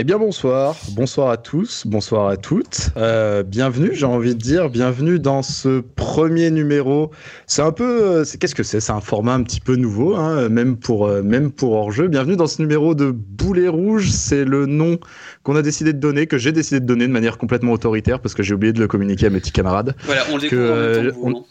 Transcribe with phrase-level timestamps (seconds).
[0.00, 2.90] Eh bien bonsoir, bonsoir à tous, bonsoir à toutes.
[2.96, 7.10] Euh, bienvenue, j'ai envie de dire, bienvenue dans ce premier numéro.
[7.48, 8.78] C'est un peu, euh, c'est qu'est-ce que c'est?
[8.78, 12.06] C'est un format un petit peu nouveau, hein, même pour euh, même pour hors jeu.
[12.06, 14.12] Bienvenue dans ce numéro de Boulet Rouge.
[14.12, 15.00] C'est le nom
[15.42, 18.34] qu'on a décidé de donner, que j'ai décidé de donner de manière complètement autoritaire parce
[18.34, 19.96] que j'ai oublié de le communiquer à mes petits camarades.
[20.04, 21.44] Voilà, on le découvre en même temps que vous, non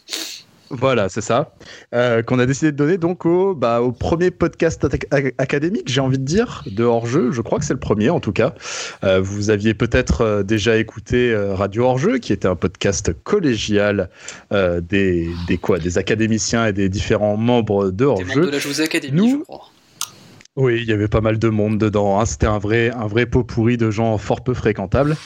[0.70, 1.54] Voilà, c'est ça.
[1.94, 6.00] Euh, qu'on a décidé de donner donc au, bah, au premier podcast aca- académique, j'ai
[6.00, 7.30] envie de dire, de hors-jeu.
[7.32, 8.54] Je crois que c'est le premier en tout cas.
[9.04, 14.10] Euh, vous aviez peut-être euh, déjà écouté Radio Hors-jeu, qui était un podcast collégial
[14.52, 18.46] euh, des, des, quoi, des académiciens et des différents membres de hors-jeu.
[18.46, 19.64] de la José Academy, Nous- je crois.
[20.56, 22.18] Oui, il y avait pas mal de monde dedans.
[22.20, 22.26] hein.
[22.26, 25.16] C'était un vrai, un vrai pot pourri de gens fort peu fréquentables.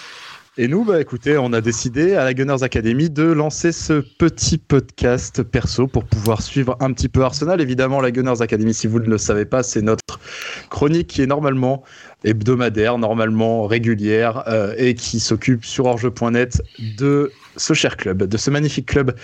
[0.58, 4.58] Et nous, bah écoutez, on a décidé à la Gunners Academy de lancer ce petit
[4.58, 7.62] podcast perso pour pouvoir suivre un petit peu Arsenal.
[7.62, 10.20] Évidemment, la Gunners Academy, si vous ne le savez pas, c'est notre
[10.68, 11.82] chronique qui est normalement
[12.24, 16.60] hebdomadaire, normalement régulière euh, et qui s'occupe sur orge.net
[16.98, 19.14] de ce cher club, de ce magnifique club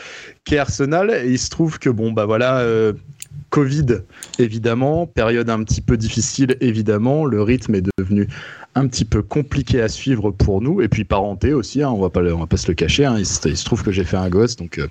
[0.45, 1.11] qu'est Arsenal.
[1.11, 2.61] Et il se trouve que bon, bah voilà.
[2.61, 2.95] euh,
[3.51, 4.01] Covid,
[4.39, 8.29] évidemment, période un petit peu difficile, évidemment, le rythme est devenu
[8.75, 12.11] un petit peu compliqué à suivre pour nous, et puis parenté aussi, hein, on va
[12.11, 14.05] pas, on va pas se le cacher, hein, il, se, il se trouve que j'ai
[14.05, 14.87] fait un gosse, donc euh,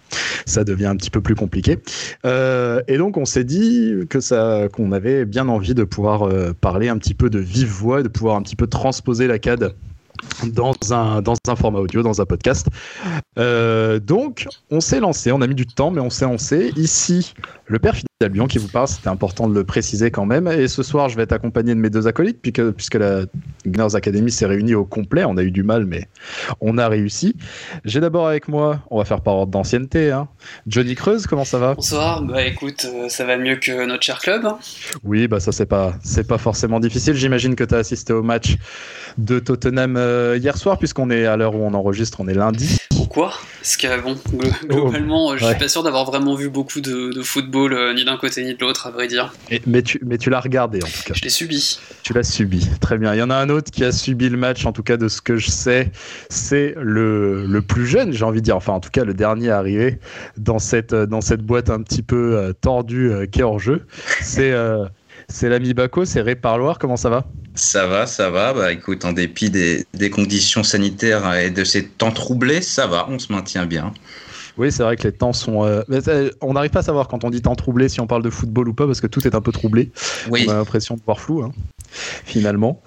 [0.45, 1.79] ça devient un petit peu plus compliqué.
[2.25, 6.53] Euh, et donc on s'est dit que ça, qu'on avait bien envie de pouvoir euh,
[6.59, 9.73] parler un petit peu de vive voix, de pouvoir un petit peu transposer la CAD
[10.53, 12.67] dans un, dans un format audio, dans un podcast.
[13.37, 16.71] Euh, donc, on s'est lancé, on a mis du temps, mais on s'est lancé.
[16.75, 17.33] Ici,
[17.65, 20.47] le père Fidel Albion qui vous parle, c'était important de le préciser quand même.
[20.47, 23.21] Et ce soir, je vais être accompagné de mes deux acolytes, puisque, puisque la
[23.65, 25.23] Gunners Academy s'est réunie au complet.
[25.25, 26.07] On a eu du mal, mais
[26.61, 27.35] on a réussi.
[27.85, 30.27] J'ai d'abord avec moi, on va faire par ordre d'ancienneté, hein,
[30.65, 31.75] Johnny Creuse, comment ça va?
[31.75, 34.45] Bonsoir, bah écoute, euh, ça va mieux que notre cher club.
[34.45, 34.57] hein.
[35.03, 35.93] Oui, bah ça c'est pas
[36.27, 37.13] pas forcément difficile.
[37.13, 38.55] J'imagine que tu as assisté au match
[39.17, 42.77] de Tottenham euh, hier soir puisqu'on est à l'heure où on enregistre, on est lundi.
[42.89, 43.31] Pourquoi?
[43.61, 45.51] Parce que bon, glo- globalement, euh, je ouais.
[45.51, 48.53] suis pas sûr d'avoir vraiment vu beaucoup de, de football, euh, ni d'un côté ni
[48.53, 49.33] de l'autre, à vrai dire.
[49.49, 51.13] Et- mais tu mais tu l'as regardé en tout cas.
[51.13, 51.79] Je l'ai subi.
[52.03, 52.67] Tu l'as subi.
[52.81, 53.13] Très bien.
[53.13, 55.07] Il y en a un autre qui a subi le match en tout cas de
[55.07, 55.91] ce que je sais,
[56.29, 59.49] c'est le le plus jeune, j'ai envie de dire enfin en tout cas le dernier
[59.51, 59.99] arrivé
[60.37, 63.59] dans cette euh, dans cette boîte un petit peu euh, tordue euh, qui est hors
[63.59, 63.85] jeu.
[64.21, 64.85] C'est euh,
[65.29, 67.25] c'est l'ami Baco, c'est Ray Parloir, comment ça va?
[67.57, 68.53] Ça va, ça va.
[68.53, 73.07] Bah écoute, en dépit des, des conditions sanitaires et de ces temps troublés, ça va,
[73.09, 73.93] on se maintient bien.
[74.57, 75.65] Oui, c'est vrai que les temps sont.
[75.65, 75.83] euh,
[76.41, 78.69] on n'arrive pas à savoir quand on dit temps troublé si on parle de football
[78.69, 79.91] ou pas parce que tout est un peu troublé.
[80.29, 81.51] Oui, On a l'impression de voir flou, hein,
[82.25, 82.81] finalement.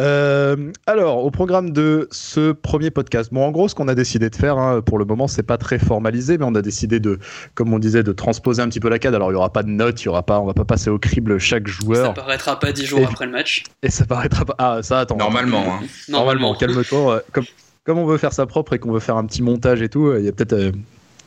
[0.00, 4.30] Euh, alors, au programme de ce premier podcast, bon, en gros, ce qu'on a décidé
[4.30, 7.18] de faire, hein, pour le moment, c'est pas très formalisé, mais on a décidé de,
[7.54, 9.14] comme on disait, de transposer un petit peu la CAD.
[9.14, 10.90] Alors, il y aura pas de notes, il y aura pas, on va pas passer
[10.90, 13.64] au crible chaque Ça joueur, paraîtra pas dix jours Et- après le match.
[13.82, 14.54] et ça paraîtra pas.
[14.58, 15.16] Ah, ça, attends.
[15.16, 15.64] normalement.
[15.68, 15.80] hein.
[16.08, 17.22] Normalement, calme-toi.
[17.32, 17.44] Comme,
[17.84, 20.06] comme on veut faire ça propre et qu'on veut faire un petit montage et tout,
[20.08, 20.72] euh, il y a peut-être euh,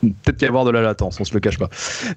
[0.00, 1.68] peut-être qu'il y avoir de la latence, on se le cache pas.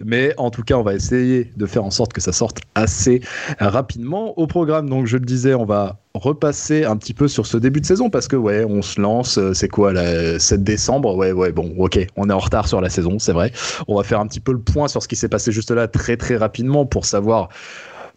[0.03, 3.21] Mais en tout cas, on va essayer de faire en sorte que ça sorte assez
[3.59, 4.37] rapidement.
[4.39, 7.81] Au programme, donc je le disais, on va repasser un petit peu sur ce début
[7.81, 11.15] de saison parce que ouais, on se lance, euh, c'est quoi la 7 décembre?
[11.15, 13.51] Ouais, ouais, bon, OK, on est en retard sur la saison, c'est vrai.
[13.87, 15.87] On va faire un petit peu le point sur ce qui s'est passé juste là
[15.87, 17.49] très très rapidement pour savoir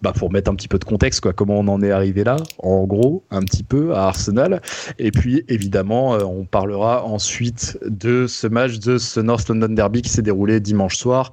[0.02, 2.36] bah, pour mettre un petit peu de contexte, quoi, comment on en est arrivé là,
[2.58, 4.60] en gros, un petit peu à Arsenal.
[4.98, 10.02] Et puis, évidemment, euh, on parlera ensuite de ce match de ce North London Derby
[10.02, 11.32] qui s'est déroulé dimanche soir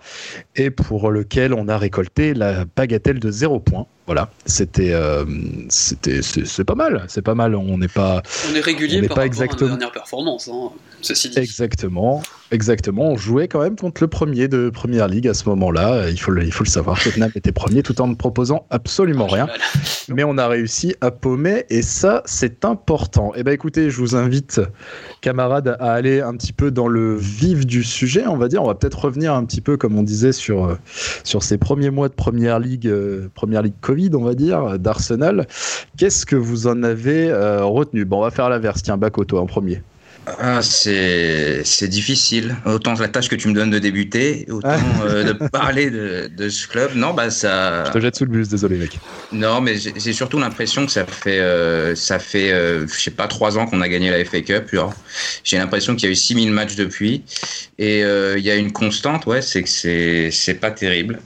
[0.56, 3.88] et pour lequel on a récolté la bagatelle de 0 points.
[4.06, 5.24] Voilà, c'était, euh,
[5.70, 7.56] c'était, c'est pas mal, c'est pas mal.
[7.56, 8.22] On n'est pas
[8.52, 10.72] On est régulier On par pas exactement- à nos dernières performances, hein,
[11.02, 11.40] ceci dit.
[11.40, 12.22] exactement,
[12.52, 13.12] exactement.
[13.12, 16.10] On jouait quand même contre le premier de Première Ligue à ce moment-là.
[16.10, 17.02] Il faut le, il faut le savoir.
[17.02, 19.46] Tottenham était premier tout en ne proposant absolument rien.
[19.46, 19.60] Mal.
[20.10, 23.34] mais on a réussi à paumer et ça c'est important.
[23.36, 24.60] Et ben écoutez, je vous invite
[25.22, 28.62] camarades à aller un petit peu dans le vif du sujet, on va dire.
[28.64, 30.76] On va peut-être revenir un petit peu comme on disait sur euh,
[31.24, 33.76] sur ces premiers mois de première ligue, euh, première ligue
[34.14, 35.48] On va dire, d'Arsenal.
[35.98, 38.06] Qu'est-ce que vous en avez euh, retenu?
[38.06, 38.84] Bon, on va faire l'inverse.
[38.84, 39.82] Tiens, Bakoto en premier.
[40.26, 42.56] Ah, c'est difficile.
[42.66, 46.50] Autant la tâche que tu me donnes de débuter, autant euh, de parler de, de
[46.50, 46.92] ce club.
[46.96, 47.84] Non, bah ça.
[47.86, 49.00] Je te jette sous le bus, désolé mec.
[49.34, 53.28] Non, mais j'ai surtout l'impression que ça fait, euh, ça fait, euh, je sais pas,
[53.28, 54.74] trois ans qu'on a gagné la FA Cup.
[55.44, 57.24] J'ai l'impression qu'il y a eu 6000 matchs depuis.
[57.80, 61.20] Et euh, il y a une constante, ouais, c'est que c'est, pas terrible.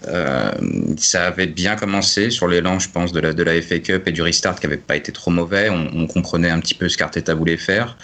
[0.98, 4.12] Ça avait bien commencé sur l'élan, je pense, de la, de la FA Cup et
[4.12, 5.70] du restart qui avait pas été trop mauvais.
[5.70, 7.98] On, on comprenait un petit peu ce qu'Arteta voulait faire.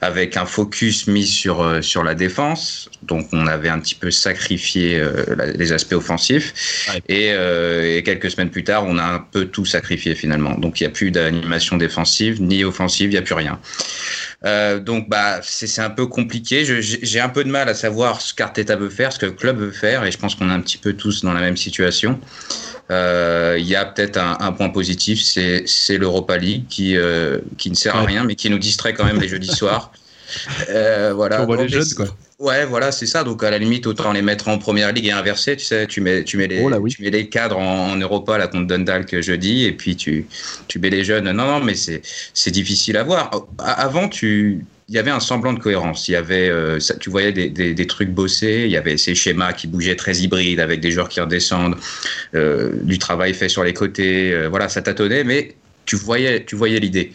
[0.00, 2.90] Avec avec un focus mis sur, euh, sur la défense.
[3.02, 5.24] Donc, on avait un petit peu sacrifié euh,
[5.56, 6.52] les aspects offensifs.
[7.08, 10.54] Et, et, quelques semaines plus tard, on a un peu tout sacrifié finalement.
[10.54, 13.58] Donc, il n'y a plus d'animation défensive ni offensive, il n'y a plus rien.
[14.44, 16.64] Euh, donc bah c'est un peu compliqué.
[16.64, 19.58] J'ai un peu de mal à savoir ce qu'Arteta veut faire, ce que le club
[19.58, 22.20] veut faire, et je pense qu'on est un petit peu tous dans la même situation.
[22.90, 27.70] Euh, il y a peut-être un, un, point positif, c'est l'Europa League qui, euh, qui
[27.70, 29.92] ne sert à rien, mais qui nous distrait quand même les jeudis soirs.
[30.68, 31.46] Euh, voilà.
[31.46, 32.06] Les jeunes, quoi.
[32.38, 33.24] Ouais, voilà, c'est ça.
[33.24, 35.56] Donc à la limite, autant les mettre en première ligue et inverser.
[35.56, 38.46] Tu sais, tu mets, tu mets les, oh tu mets les cadres en, Europa là
[38.46, 40.26] contre Dundalk jeudi, et puis tu,
[40.68, 41.30] tu mets les jeunes.
[41.32, 42.00] Non, non, mais c'est,
[42.34, 43.30] c'est difficile à voir.
[43.58, 46.08] Avant, tu, il y avait un semblant de cohérence.
[46.08, 48.62] Il y avait, euh, ça, tu voyais des, des, des, trucs bossés.
[48.64, 51.76] Il y avait ces schémas qui bougeaient très hybrides avec des joueurs qui redescendent,
[52.34, 54.32] euh, du travail fait sur les côtés.
[54.32, 55.56] Euh, voilà, ça tâtonnait, mais
[55.88, 57.12] tu voyais, tu voyais l'idée.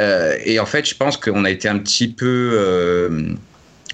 [0.00, 3.34] Euh, et en fait, je pense qu'on a été un petit peu euh,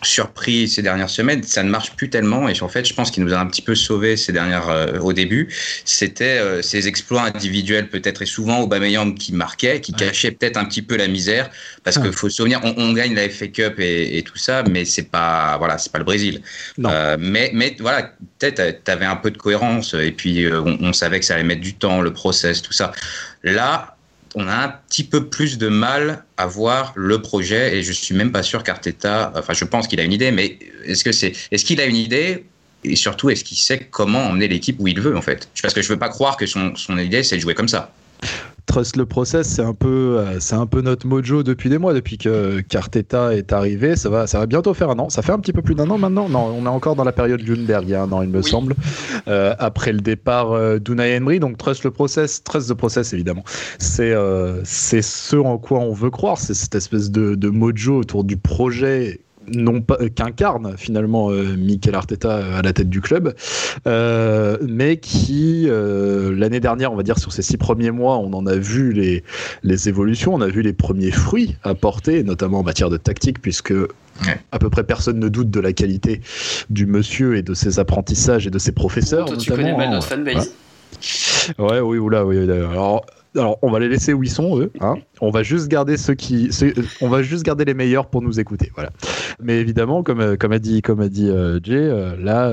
[0.03, 1.43] surpris ces dernières semaines.
[1.43, 2.49] Ça ne marche plus tellement.
[2.49, 4.99] Et en fait, je pense qu'il nous a un petit peu sauvé ces dernières euh,
[5.01, 5.55] au début.
[5.85, 10.83] C'était ces exploits individuels peut-être et souvent Aubameyang qui marquait, qui cachait peut-être un petit
[10.83, 11.51] peu la misère.
[11.85, 15.11] Parce qu'il faut se souvenir, on, gagne la FA Cup et, tout ça, mais c'est
[15.11, 16.41] pas voilà, c'est pas le Brésil.
[16.79, 21.21] mais mais voilà, peut-être tu avais un peu de cohérence et puis on, on savait
[21.21, 22.93] que ça allait mettre du temps, le process, tout ça.
[23.43, 23.96] Là,
[24.37, 28.15] on a un petit peu plus de mal à voir le projet et je suis
[28.15, 31.33] même pas sûr qu'Arteta, enfin je pense qu'il a une idée, mais est-ce que c'est,
[31.51, 32.45] est-ce qu'il a une idée
[32.85, 35.49] et surtout est-ce qu'il sait comment emmener l'équipe où il veut en fait?
[35.63, 37.93] Parce que je veux pas croire que son, son idée c'est de jouer comme ça.
[38.67, 41.95] Trust le process, c'est un peu, euh, c'est un peu notre mojo depuis des mois,
[41.95, 43.95] depuis que Carteta est arrivé.
[43.95, 45.09] Ça va, ça va bientôt faire un an.
[45.09, 46.29] Ça fait un petit peu plus d'un an maintenant.
[46.29, 48.43] Non, on est encore dans la période Lundberg, il y a un an, il me
[48.43, 48.75] semble.
[49.29, 53.45] Euh, après le départ euh, d'Unai Emery, donc trust le process, trust the process évidemment.
[53.79, 54.15] C'est,
[54.65, 56.39] c'est ce en quoi on veut croire.
[56.39, 59.21] C'est cette espèce de, de mojo autour du projet
[59.53, 63.35] non pas euh, qu'incarne finalement euh, Mikel Arteta euh, à la tête du club,
[63.87, 68.57] mais qui l'année dernière, on va dire sur ces six premiers mois, on en a
[68.57, 69.25] vu les,
[69.63, 73.73] les évolutions, on a vu les premiers fruits apportés, notamment en matière de tactique, puisque
[74.51, 76.21] À peu près personne ne doute de la qualité
[76.71, 79.27] du monsieur et de ses apprentissages et de ses professeurs.
[79.27, 80.53] Toi, tu connais mal notre fanbase.
[81.59, 82.39] Ouais, oui, oula, oui.
[82.39, 83.05] Alors,
[83.37, 84.73] alors, on va les laisser où ils sont, eux.
[84.81, 84.97] Hein.
[85.21, 86.51] on va juste garder ceux qui,
[87.01, 88.71] on va juste garder les meilleurs pour nous écouter.
[88.75, 88.91] Voilà.
[89.41, 92.53] Mais évidemment, comme, euh, comme a dit, comme a dit euh, Jay, euh, là,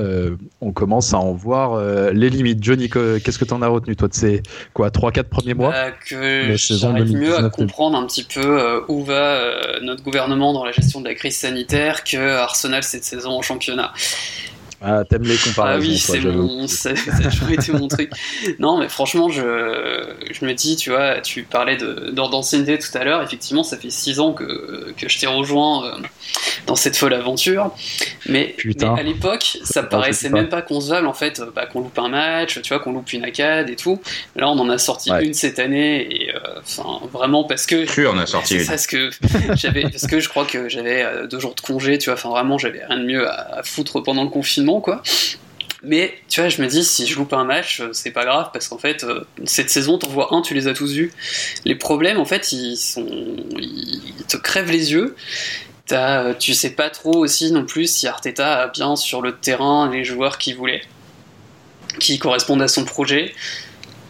[0.60, 1.80] on commence à en voir
[2.12, 2.62] les limites.
[2.62, 4.42] Johnny, qu'est-ce que tu en as retenu, toi, de ces
[4.72, 5.70] quoi, 3-4 premiers mois?
[5.70, 10.72] Bah, Que j'arrive mieux à comprendre un petit peu où va notre gouvernement dans la
[10.72, 13.92] gestion de la crise sanitaire que Arsenal cette saison en championnat.
[14.86, 15.82] Ah, t'aimes les comparaisons.
[15.82, 18.10] Ah oui, c'est mon, ça, a toujours été mon truc.
[18.58, 21.78] Non, mais franchement, je, je me dis, tu vois, tu parlais
[22.12, 23.22] d'ancienneté tout à l'heure.
[23.22, 25.96] Effectivement, ça fait six ans que, que je t'ai rejoint euh,
[26.66, 27.70] dans cette folle aventure.
[28.28, 28.54] Mais,
[28.96, 32.68] à l'époque, ça paraissait même pas concevable, en fait, bah, qu'on loupe un match, tu
[32.68, 34.00] vois, qu'on loupe une ACAD et tout.
[34.36, 37.86] Là, on en a sorti une cette année, et euh, enfin, vraiment parce que.
[37.86, 38.66] Sûr, on a sorti une.
[38.66, 39.10] Parce que,
[39.90, 42.58] parce que je crois que j'avais euh, deux jours de congé, tu vois, enfin, vraiment,
[42.58, 45.02] j'avais rien de mieux à foutre pendant le confinement quoi.
[45.84, 48.50] Mais tu vois, je me dis, si je loupe un match, euh, c'est pas grave
[48.52, 51.12] parce qu'en fait, euh, cette saison, t'en vois un, tu les as tous vus.
[51.66, 53.06] Les problèmes, en fait, ils sont,
[53.58, 55.14] ils te crèvent les yeux.
[55.92, 59.90] Euh, tu sais pas trop aussi non plus si Arteta a bien sur le terrain
[59.90, 60.82] les joueurs qu'il voulait,
[62.00, 63.34] qui correspondent à son projet.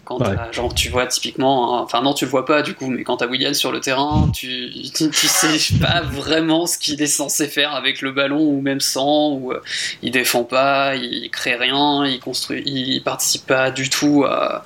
[0.05, 0.19] Quand
[0.53, 3.27] genre, tu vois typiquement, enfin non, tu le vois pas du coup, mais quand t'as
[3.27, 8.01] William sur le terrain, tu, tu, sais pas vraiment ce qu'il est censé faire avec
[8.01, 9.63] le ballon ou même sans, ou euh,
[10.03, 14.65] il défend pas, il crée rien, il construit, il participe pas du tout à,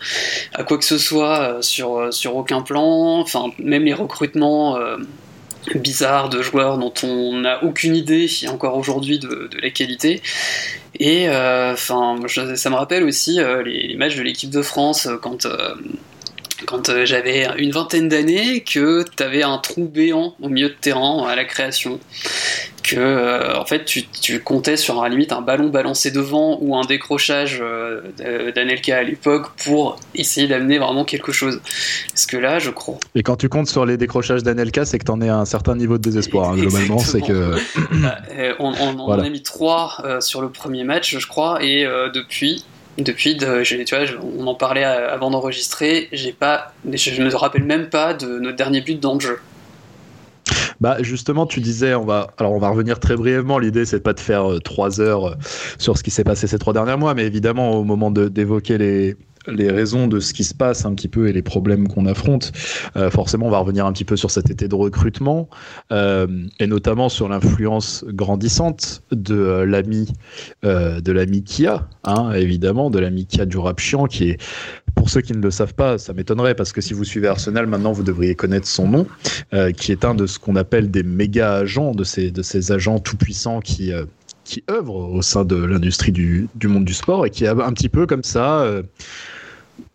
[0.55, 4.79] à quoi que ce soit euh, sur, euh, sur aucun plan, enfin même les recrutements
[5.77, 10.23] bizarres de joueurs dont on n'a aucune idée encore aujourd'hui de, la qualité.
[10.99, 12.17] Et euh, enfin,
[12.57, 15.47] ça me rappelle aussi euh, les, matchs de l'équipe de France euh, quand
[16.67, 21.27] quand j'avais une vingtaine d'années que tu avais un trou béant au milieu de terrain
[21.27, 22.01] à la création
[22.89, 26.77] que euh, en fait tu, tu, comptais sur à limite un ballon balancé devant ou
[26.77, 31.61] un décrochage euh, d'Anelka à l'époque pour essayer d'amener vraiment quelque chose.
[32.09, 32.99] Parce que là, je crois.
[33.15, 35.45] Et quand tu comptes sur les décrochages d'Anelka, c'est que tu en es à un
[35.45, 36.51] certain niveau de désespoir.
[36.51, 37.33] Hein, globalement, c'est que.
[37.33, 41.85] Euh, on, on, a mis trois sur le premier match, je crois, et
[42.15, 42.65] depuis.
[42.99, 43.39] Depuis,
[44.39, 46.09] on en parlait avant d'enregistrer.
[46.13, 49.39] Je me rappelle même pas de notre dernier but dans le jeu.
[50.81, 53.59] Bah justement, tu disais, on va, alors on va revenir très brièvement.
[53.59, 55.35] L'idée, c'est pas de faire euh, trois heures euh,
[55.79, 59.17] sur ce qui s'est passé ces trois derniers mois, mais évidemment, au moment d'évoquer les
[59.51, 62.53] les raisons de ce qui se passe un petit peu et les problèmes qu'on affronte,
[62.97, 65.49] euh, forcément, on va revenir un petit peu sur cet été de recrutement
[65.93, 66.27] euh,
[66.61, 70.13] et notamment sur l'influence grandissante de euh, l'ami
[70.63, 74.41] de l'ami Kia, hein, évidemment, de l'ami Kia du rap chiant, qui est
[74.95, 77.67] pour ceux qui ne le savent pas, ça m'étonnerait parce que si vous suivez Arsenal,
[77.67, 79.07] maintenant vous devriez connaître son nom,
[79.77, 82.99] qui est un de ce qu'on appelle des méga agents, de ces, de ces agents
[82.99, 83.93] tout puissants qui,
[84.45, 87.89] qui au sein de l'industrie du, du, monde du sport et qui a un petit
[87.89, 88.67] peu comme ça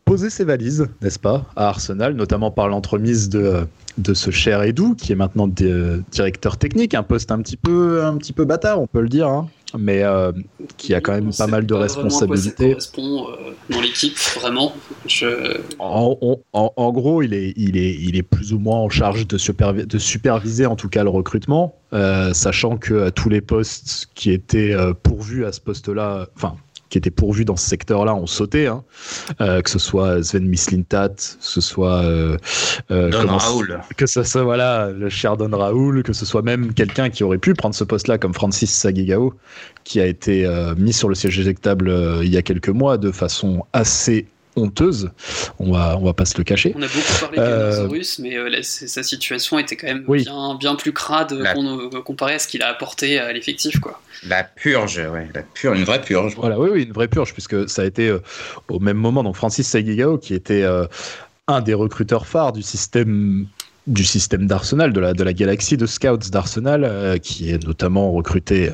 [0.06, 3.68] posé ses valises, n'est-ce pas, à Arsenal, notamment par l'entremise de,
[3.98, 8.18] de ce cher Edou, qui est maintenant directeur technique, un poste un petit peu, un
[8.18, 9.28] petit peu bâtard, on peut le dire.
[9.28, 10.32] Hein mais euh,
[10.78, 12.72] qui a quand même pas mal de responsabilités.
[12.72, 14.74] correspond euh, dans l'équipe, vraiment.
[15.08, 15.60] Je...
[15.80, 16.18] En,
[16.54, 19.38] en, en, gros, il est, il, est, il est plus ou moins en charge de,
[19.38, 24.32] superviser, de superviser en tout cas le recrutement, euh, sachant que tous les postes qui
[24.32, 26.56] étaient pourvus à ce poste-là, enfin
[26.94, 28.84] qui étaient pourvus dans ce secteur-là ont sauté, hein.
[29.42, 32.38] euh, que ce soit Sven Mislintat, que ce soit euh,
[32.92, 36.72] euh Don Raoul, que ce soit voilà le cher Don Raoul, que ce soit même
[36.72, 39.34] quelqu'un qui aurait pu prendre ce poste-là comme Francis Sagigao,
[39.84, 40.48] qui a été
[40.78, 45.12] mis sur le siège éjectable il y a quelques mois de façon assez honteuse.
[45.60, 46.74] On va, on va pas se le cacher.
[46.76, 47.88] On a beaucoup parlé euh...
[47.88, 51.44] russe, mais euh, sa situation était quand même bien, bien plus crade
[52.06, 54.02] comparé à ce qu'il a apporté à l'effectif, quoi.
[54.28, 56.36] La purge, ouais, la purge, une vraie purge.
[56.36, 58.20] Voilà, oui, oui, une vraie purge, puisque ça a été euh,
[58.70, 60.86] au même moment, donc Francis Saigigao, qui était euh,
[61.48, 63.48] un des recruteurs phares du système
[63.88, 68.12] du système d'Arsenal, de la, de la galaxie de scouts d'Arsenal, euh, qui est notamment
[68.12, 68.72] recruté,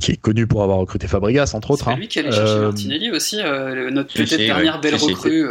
[0.00, 1.84] qui est connu pour avoir recruté Fabregas, entre autres.
[1.84, 1.96] C'est hein.
[1.96, 5.46] lui qui allait chercher euh, Martinelli aussi, euh, notre peut-être dernière belle recrue.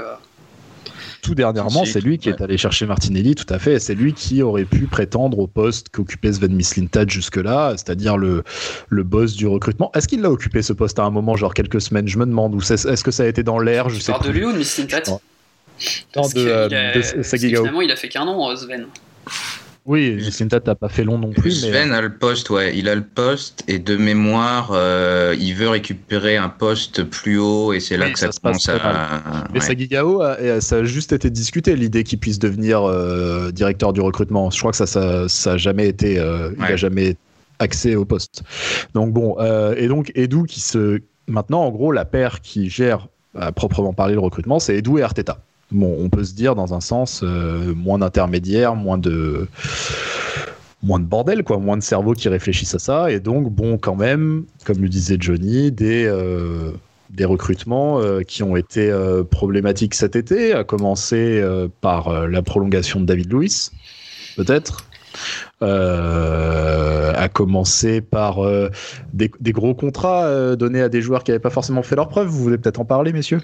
[1.22, 3.80] Tout dernièrement, c'est lui qui est allé chercher Martinelli, tout à fait.
[3.80, 8.44] C'est lui qui aurait pu prétendre au poste qu'occupait Sven Mislintat jusque-là, c'est-à-dire le,
[8.90, 9.92] le boss du recrutement.
[9.94, 12.08] Est-ce qu'il l'a occupé ce poste à un moment, genre quelques semaines?
[12.08, 12.56] Je me demande.
[12.56, 13.88] Ou est-ce que ça a été dans l'air?
[13.90, 15.04] Je sais de lui ou de Mislintat?
[16.14, 18.86] Parce de, euh, Finalement, il a fait qu'un an, euh, Sven.
[19.86, 21.52] Oui, Sintat n'a pas fait long non plus.
[21.52, 25.70] Sven a le poste, ouais, il a le poste et de mémoire, euh, il veut
[25.70, 29.46] récupérer un poste plus haut et c'est là que ça, commence à.
[29.52, 30.22] Mais Sagigao,
[30.60, 32.84] ça a juste été discuté l'idée qu'il puisse devenir
[33.52, 34.52] directeur du recrutement.
[34.52, 37.16] Je crois que ça, ça, ça a jamais été, il a jamais
[37.58, 38.44] accès au poste.
[38.94, 39.36] Donc bon,
[39.76, 44.14] et donc Edu qui se, maintenant en gros la paire qui gère à proprement parler
[44.14, 45.40] le recrutement, c'est Edu et Arteta
[45.72, 49.48] bon, on peut se dire dans un sens euh, moins d'intermédiaires, moins de
[50.84, 53.96] moins de bordel, quoi, moins de cerveaux qui réfléchissent à ça, et donc bon, quand
[53.96, 56.72] même, comme le disait Johnny, des euh,
[57.12, 58.92] des recrutements euh, qui ont été
[59.30, 61.44] problématiques cet été, à commencer
[61.82, 63.70] par la prolongation de David Lewis,
[64.36, 64.86] peut-être.
[65.62, 68.40] à commencer par
[69.14, 72.28] des, des, gros contrats donnés à des joueurs qui n'avaient pas forcément fait leur preuve.
[72.28, 73.42] Vous voulez peut-être en parler, messieurs?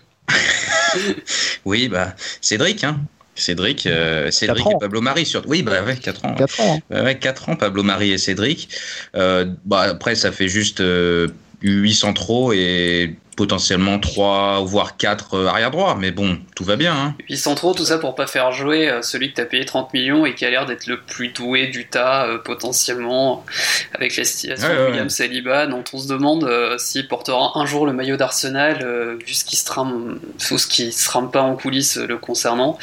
[1.66, 3.02] oui, bah, Cédric, hein.
[3.38, 5.50] Cédric, euh, Cédric et Pablo Marie surtout.
[5.50, 6.34] Oui, bah ouais, 4 ans.
[6.34, 6.80] 4 ans.
[6.92, 7.04] Hein.
[7.04, 8.70] Ouais, 4 ans, Pablo Marie et Cédric.
[9.16, 11.28] Euh, bah, après, ça fait juste euh,
[11.62, 15.96] 800 trop et potentiellement 3 voire 4 euh, arrière droit.
[15.98, 17.16] Mais bon tout va bien hein.
[17.30, 20.26] 800 trop tout ça pour pas faire jouer euh, celui que t'as payé 30 millions
[20.26, 23.46] et qui a l'air d'être le plus doué du tas euh, potentiellement
[23.94, 27.94] avec la situation de William Saliba dont on se demande s'il portera un jour le
[27.94, 32.18] maillot d'Arsenal vu ce qui se trame ce qui se trame pas en coulisses le
[32.18, 32.80] concernant.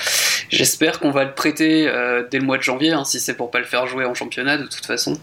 [0.50, 1.90] J'espère qu'on va le prêter
[2.30, 4.56] dès le mois de janvier hein, si c'est pour pas le faire jouer en championnat
[4.56, 5.18] de toute façon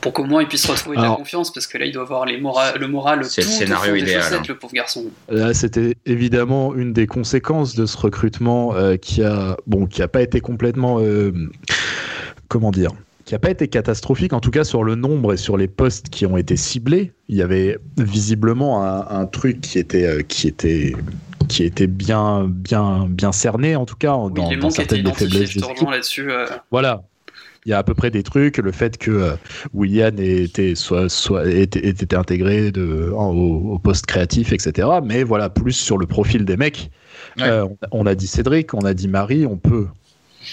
[0.00, 2.24] pour qu'au moins il puisse retrouver de la confiance, parce que là il doit avoir
[2.24, 4.22] les le moral c'est le scénario idéal.
[4.22, 4.44] Chaussettes, hein.
[4.48, 5.04] le pauvre garçon.
[5.28, 10.08] Là, c'était évidemment une des conséquences de ce recrutement euh, qui a, bon, qui a
[10.08, 11.32] pas été complètement, euh,
[12.48, 12.90] comment dire,
[13.24, 16.08] qui a pas été catastrophique, en tout cas sur le nombre et sur les postes
[16.08, 17.12] qui ont été ciblés.
[17.28, 20.94] Il y avait visiblement un, truc qui était, euh, qui était
[21.48, 25.56] qui était bien, bien, bien cerné en tout cas dans, dans certaines des faiblesses.
[25.56, 26.30] là-dessus.
[26.70, 27.04] Voilà,
[27.68, 28.56] il y a à peu près des trucs.
[28.56, 29.36] Le fait que euh,
[29.74, 34.88] William était, soit, soit, était, intégré de, au, poste créatif, etc.
[35.04, 36.90] Mais voilà, plus sur le profil des mecs.
[37.40, 39.86] Euh, on, a dit Cédric, on a dit Marie, on peut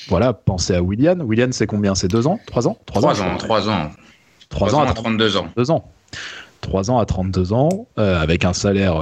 [0.10, 1.22] voilà, penser à William.
[1.22, 1.96] William, c'est combien?
[1.96, 2.38] C'est deux ans?
[2.48, 2.78] Trois ans?
[2.86, 3.92] Trois ans, trois ans.
[4.50, 5.48] Trois ans à 32 ans.
[5.56, 5.90] Deux ans.
[6.60, 9.02] Trois ans à 32 ans, euh, avec un salaire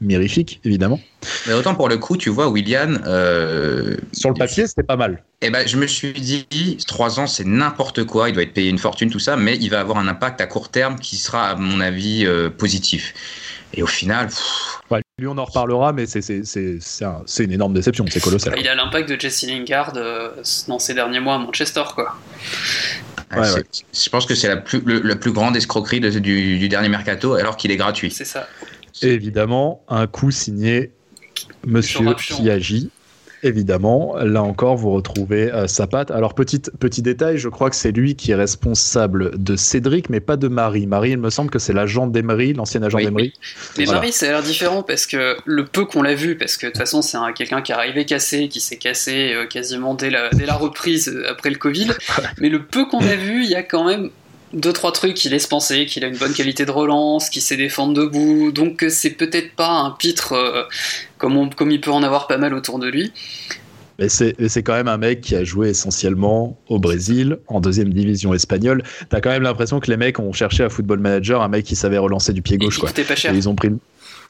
[0.00, 1.00] mirifique, évidemment.
[1.46, 3.02] Mais autant pour le coup, tu vois, William.
[3.06, 5.22] Euh, Sur le papier, c'était pas mal.
[5.40, 8.28] Eh ben, je me suis dit, trois ans, c'est n'importe quoi.
[8.28, 10.46] Il doit être payé une fortune, tout ça, mais il va avoir un impact à
[10.46, 13.14] court terme qui sera, à mon avis, euh, positif.
[13.74, 14.28] Et au final.
[15.18, 18.54] lui, on en reparlera, mais c'est une énorme déception, c'est colossal.
[18.58, 20.30] Il a l'impact de Jesse Lingard euh,
[20.68, 22.16] dans ces derniers mois à Manchester, quoi.
[23.30, 23.42] Ah,
[23.92, 27.58] je pense que c'est la plus, le, plus grande escroquerie du, du, dernier mercato alors
[27.58, 28.10] qu'il est gratuit.
[28.10, 28.48] C'est ça.
[29.02, 30.92] Et évidemment, un coup signé
[31.64, 32.90] Monsieur Piaggi,
[33.44, 36.10] Évidemment, là encore, vous retrouvez euh, sa patte.
[36.10, 40.18] Alors, petit, petit détail, je crois que c'est lui qui est responsable de Cédric, mais
[40.18, 40.88] pas de Marie.
[40.88, 43.32] Marie, il me semble que c'est l'agent d'Emery, l'ancien agent d'Emery.
[43.76, 46.66] Mais Marie, ça a l'air différent parce que le peu qu'on l'a vu, parce que
[46.66, 50.10] de toute façon, c'est quelqu'un qui est arrivé cassé, qui s'est cassé euh, quasiment dès
[50.10, 51.92] la, dès la reprise euh, après le Covid.
[52.38, 54.10] mais le peu qu'on a vu, il y a quand même
[54.52, 57.56] deux trois trucs qui laissent penser qu'il a une bonne qualité de relance, qu'il sait
[57.56, 60.62] défendre debout, donc c'est peut-être pas un pitre euh,
[61.18, 63.12] comme, comme il peut en avoir pas mal autour de lui.
[63.98, 68.32] Mais c'est quand même un mec qui a joué essentiellement au Brésil, en deuxième division
[68.32, 68.84] espagnole.
[69.08, 71.74] T'as quand même l'impression que les mecs ont cherché à Football Manager un mec qui
[71.74, 72.78] savait relancer du pied gauche.
[72.96, 73.34] Et pas cher.
[73.34, 73.70] ils ont pris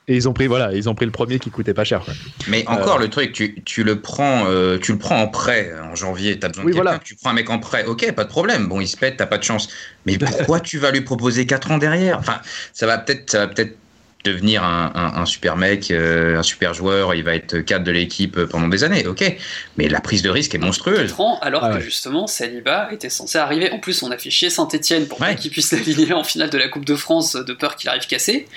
[0.08, 2.02] et ils ont pris voilà, ils ont pris le premier qui coûtait pas cher.
[2.48, 5.72] Mais encore euh, le truc, tu, tu le prends, euh, tu le prends en prêt
[5.82, 6.38] en janvier.
[6.38, 7.84] T'as besoin de quelqu'un, tu prends un mec en prêt.
[7.84, 8.66] Ok, pas de problème.
[8.68, 9.68] Bon, il se pète, t'as pas de chance.
[10.06, 12.18] Mais pourquoi tu vas lui proposer 4 ans derrière?
[12.18, 12.40] Enfin,
[12.72, 13.76] ça va peut-être, ça va peut-être
[14.24, 18.38] devenir un, un, super mec, euh, un super joueur, il va être cadre de l'équipe
[18.46, 19.36] pendant des années, ok.
[19.76, 21.14] Mais la prise de risque est monstrueuse.
[21.40, 23.70] alors ah que justement, Saliba était censé arriver.
[23.70, 26.68] En plus, on a fait chier Saint-Etienne pour qu'il puisse l'aligner en finale de la
[26.68, 28.48] Coupe de France de peur qu'il arrive cassé.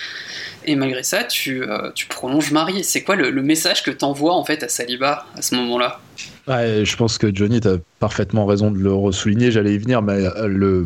[0.65, 2.84] Et malgré ça, tu, euh, tu prolonges Marie.
[2.84, 6.00] C'est quoi le, message que t'envoies en fait à Saliba à ce moment-là?
[6.48, 10.86] Je pense que Johnny, tu parfaitement raison de le souligner, j'allais y venir, mais euh,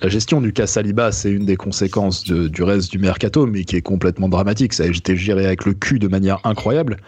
[0.00, 3.76] la gestion du cas Saliba, c'est une des conséquences du reste du mercato, mais qui
[3.76, 4.72] est complètement dramatique.
[4.72, 6.98] Ça a été géré avec le cul de manière incroyable.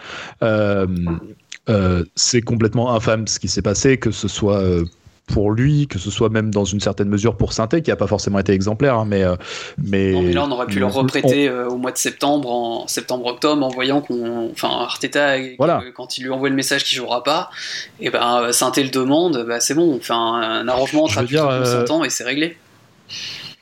[0.42, 0.86] Euh,
[2.14, 4.62] c'est complètement infâme ce qui s'est passé, que ce soit
[5.26, 8.06] pour lui, que ce soit même dans une certaine mesure pour Synthé, qui n'a pas
[8.06, 9.34] forcément été exemplaire, hein, mais, euh,
[9.76, 13.68] mais, là on aurait pu le reprêter euh, au mois de septembre, en septembre-octobre, en
[13.68, 15.36] voyant qu'on, enfin Arteta,
[15.94, 17.50] quand il lui envoie le message qu'il jouera pas,
[18.00, 22.10] et ben Synthé le demande, bah, c'est bon, on fait un, arrangement entre euh, et
[22.10, 22.56] c'est réglé.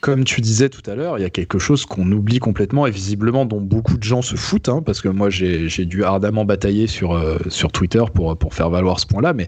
[0.01, 2.91] comme tu disais tout à l'heure, il y a quelque chose qu'on oublie complètement et
[2.91, 6.85] visiblement dont beaucoup de gens se foutent, hein, parce que moi j'ai dû ardemment batailler
[6.85, 7.19] sur,
[7.49, 9.47] sur Twitter pour, pour faire valoir ce point-là, mais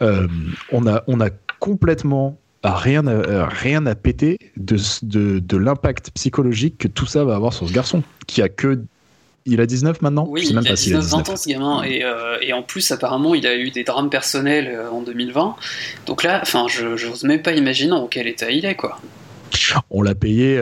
[0.00, 1.30] on, a, on a
[1.66, 7.52] complètement rien à, rien à péter de, de, l'impact psychologique que tout ça va avoir
[7.52, 8.80] sur ce garçon, qui a que
[9.48, 10.26] il a 19 maintenant?
[10.28, 11.82] Oui, il, a 19, 20 ans ce gamin.
[11.84, 15.54] Et, euh, et, en plus, apparemment, il a eu des drames personnels euh, en 2020.
[16.06, 18.98] Donc là, enfin, je n'ose même pas imaginer en quel état il est, quoi.
[19.90, 20.60] On l'a payé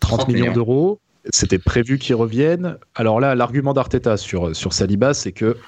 [0.00, 0.98] 30, euh, millions, d'euros.
[1.30, 2.78] C'était prévu qu'il revienne.
[2.94, 5.58] Alors là, l'argument d'Arteta sur, sur Saliba, c'est que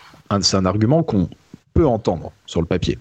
[0.40, 1.28] c'est un argument qu'on
[1.72, 2.98] peut entendre sur le papier,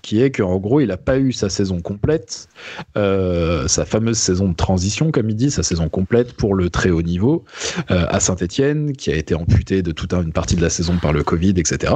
[0.00, 2.48] qui est qu'en gros, il n'a pas eu sa saison complète,
[2.96, 6.90] euh, sa fameuse saison de transition, comme il dit, sa saison complète pour le très
[6.90, 7.44] haut niveau
[7.90, 11.12] euh, à Saint-Etienne, qui a été amputé de toute une partie de la saison par
[11.12, 11.94] le Covid, etc.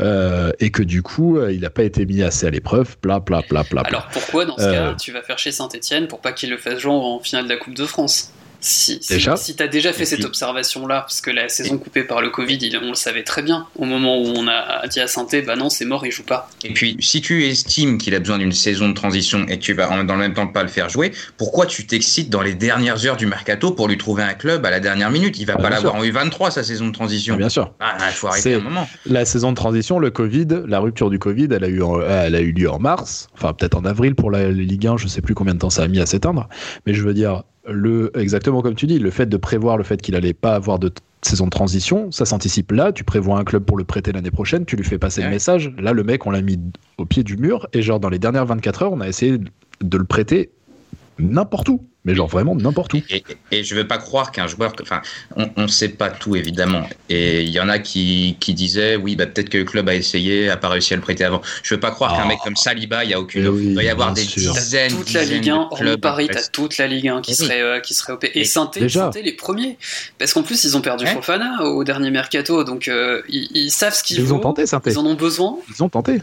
[0.00, 3.42] Euh, et que du coup, il n'a pas été mis assez à l'épreuve, bla bla
[3.48, 3.82] bla bla.
[3.82, 6.78] Alors pourquoi, dans ce cas, tu vas faire chez Saint-Etienne pour pas qu'il le fasse
[6.78, 8.32] jouer en finale de la Coupe de France?
[8.64, 12.22] Si, déjà si, tu as déjà fait cette observation-là, parce que la saison coupée par
[12.22, 13.66] le Covid, on le savait très bien.
[13.76, 16.48] Au moment où on a dit à Santé, bah non, c'est mort, il joue pas.
[16.64, 19.74] Et puis, si tu estimes qu'il a besoin d'une saison de transition et que tu
[19.74, 23.04] vas dans le même temps pas le faire jouer, pourquoi tu t'excites dans les dernières
[23.04, 25.38] heures du mercato pour lui trouver un club à la dernière minute?
[25.38, 27.36] Il va pas l'avoir en U23 sa saison de transition.
[27.36, 27.74] Bien sûr.
[27.80, 28.88] Ah, il faut arrêter un moment.
[29.04, 32.40] La saison de transition, le Covid, la rupture du Covid, elle a eu, elle a
[32.40, 35.34] eu lieu en mars, enfin peut-être en avril pour la Ligue 1, je sais plus
[35.34, 36.48] combien de temps ça a mis à s'éteindre,
[36.86, 40.00] mais je veux dire, le, exactement comme tu dis, le fait de prévoir le fait
[40.00, 43.64] qu'il allait pas avoir de saison de transition, ça s'anticipe là, tu prévois un club
[43.64, 46.30] pour le prêter l'année prochaine, tu lui fais passer le message, là le mec on
[46.30, 46.58] l'a mis
[46.98, 49.98] au pied du mur, et genre dans les dernières 24 heures on a essayé de
[49.98, 50.50] le prêter
[51.18, 53.00] n'importe où mais genre vraiment n'importe où.
[53.08, 55.00] Et, et, je veux pas croire qu'un joueur, enfin,
[55.36, 56.86] on ne sait pas tout évidemment.
[57.08, 59.94] Et il y en a qui, qui disaient, oui, bah, peut-être que le club a
[59.94, 61.40] essayé, a pas réussi à le prêter avant.
[61.62, 63.44] Je veux pas croire qu'un mec comme Saliba, il y a aucune.
[63.46, 66.76] Eh il doit y avoir des dizaines, toute la Ligue 1, de Paris, t'as toute
[66.76, 68.26] la Ligue 1 qui serait euh, qui serait OP.
[68.34, 68.86] Et Sainté,
[69.22, 69.78] les premiers,
[70.18, 74.02] parce qu'en plus ils ont perdu Fofana au dernier mercato, donc euh, ils, savent ce
[74.02, 75.56] qu'ils Ils ont tenté, Ils en ont besoin.
[75.70, 76.20] Ils ont tenté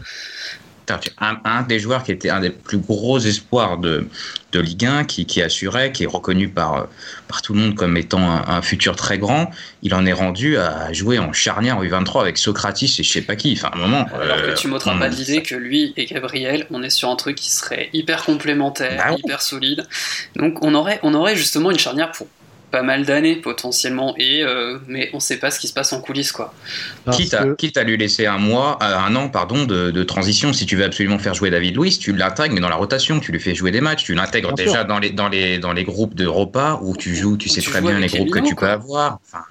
[1.18, 4.06] un, des joueurs qui était un des plus gros espoirs de,
[4.52, 6.88] de Ligue 1, qui, qui assurait, qui est reconnu par,
[7.28, 9.50] par tout le monde comme étant un, futur très grand,
[9.82, 13.22] il en est rendu à jouer en charnière en U23 avec Socratis et je sais
[13.22, 13.52] pas qui.
[13.56, 14.06] Enfin, un moment.
[14.14, 17.36] Alors que tu m'ôteras pas l'idée que lui et Gabriel, on est sur un truc
[17.36, 19.86] qui serait hyper complémentaire, bah hyper solide.
[20.36, 22.26] Donc on aurait, on aurait justement une charnière pour
[22.72, 26.00] pas mal d'années potentiellement, et, euh, mais on sait pas ce qui se passe en
[26.00, 26.32] coulisses.
[26.32, 26.52] Quoi.
[27.12, 30.66] Quitte, à, quitte, à, lui laisser un mois, euh, un an pardon, de, transition, si
[30.66, 33.38] tu veux absolument faire jouer David Luiz, tu l'intègres, mais dans la rotation, tu lui
[33.38, 36.26] fais jouer des matchs, tu l'intègres déjà dans les, dans, les, dans les groupes de
[36.26, 39.18] repas où tu joues, tu sais très bien les groupes que tu peux avoir.
[39.24, 39.44] Enfin,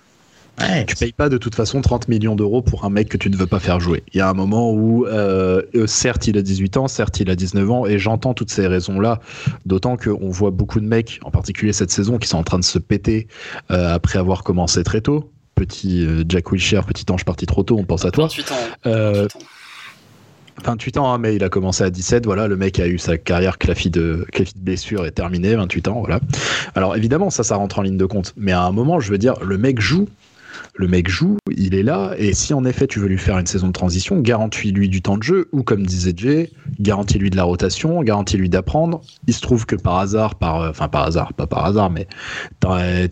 [0.88, 3.36] tu payes pas de toute façon 30 millions d'euros pour un mec que tu ne
[3.36, 4.04] veux pas faire jouer.
[4.14, 7.30] Il y a un moment où, euh, euh, certes, il a 18 ans, certes, il
[7.30, 9.20] a 19 ans, et j'entends toutes ces raisons-là,
[9.66, 12.64] d'autant qu'on voit beaucoup de mecs, en particulier cette saison, qui sont en train de
[12.64, 13.28] se péter
[13.72, 17.84] euh, après avoir commencé très tôt petit Jack Wilshere, petit ange parti trop tôt, on
[17.84, 18.26] pense à toi.
[18.26, 18.56] 28 ans.
[18.86, 19.40] 28 ans.
[20.64, 22.26] 28 ans, hein, mais il a commencé à 17.
[22.26, 25.88] Voilà, le mec a eu sa carrière clafie de, clafie de blessure et terminée, 28
[25.88, 26.00] ans.
[26.00, 26.20] Voilà.
[26.76, 28.34] Alors évidemment, ça, ça rentre en ligne de compte.
[28.38, 30.08] Mais à un moment, je veux dire, le mec joue
[30.76, 33.45] le mec joue, il est là, et si en effet tu veux lui faire une
[33.45, 37.43] saison de transition, garantis-lui du temps de jeu, ou comme disait Jay, garantis-lui de la
[37.43, 39.02] rotation, garantis-lui d'apprendre.
[39.28, 42.08] Il se trouve que par hasard, par, euh, enfin par hasard, pas par hasard, mais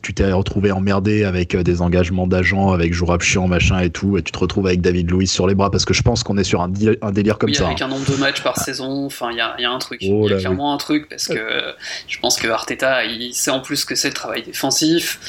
[0.02, 4.18] tu t'es retrouvé emmerdé avec euh, des engagements d'agents, avec Jourab Chiant, machin et tout,
[4.18, 6.38] et tu te retrouves avec David Louis sur les bras, parce que je pense qu'on
[6.38, 7.68] est sur un, délire comme ça.
[7.68, 7.86] Avec hein.
[7.86, 10.34] un nombre de matchs par saison, enfin il y a, un truc, oh il y
[10.34, 11.74] a clairement un truc, parce que
[12.08, 15.20] je pense que Arteta, il sait en plus que c'est le travail défensif,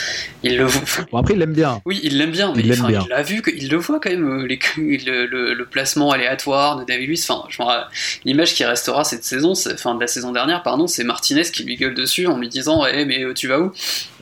[0.43, 0.67] il le
[1.13, 1.81] Bon, après, il l'aime bien.
[1.85, 4.47] Oui, il l'aime bien, mais il, il l'a vu, il le voit quand même, euh,
[4.47, 7.29] les, le, le, placement aléatoire de David Luiz.
[7.31, 7.85] Enfin,
[8.25, 11.77] l'image qui restera cette saison, enfin de la saison dernière, pardon, c'est Martinez qui lui
[11.77, 13.73] gueule dessus en lui disant, eh, mais euh, tu vas où?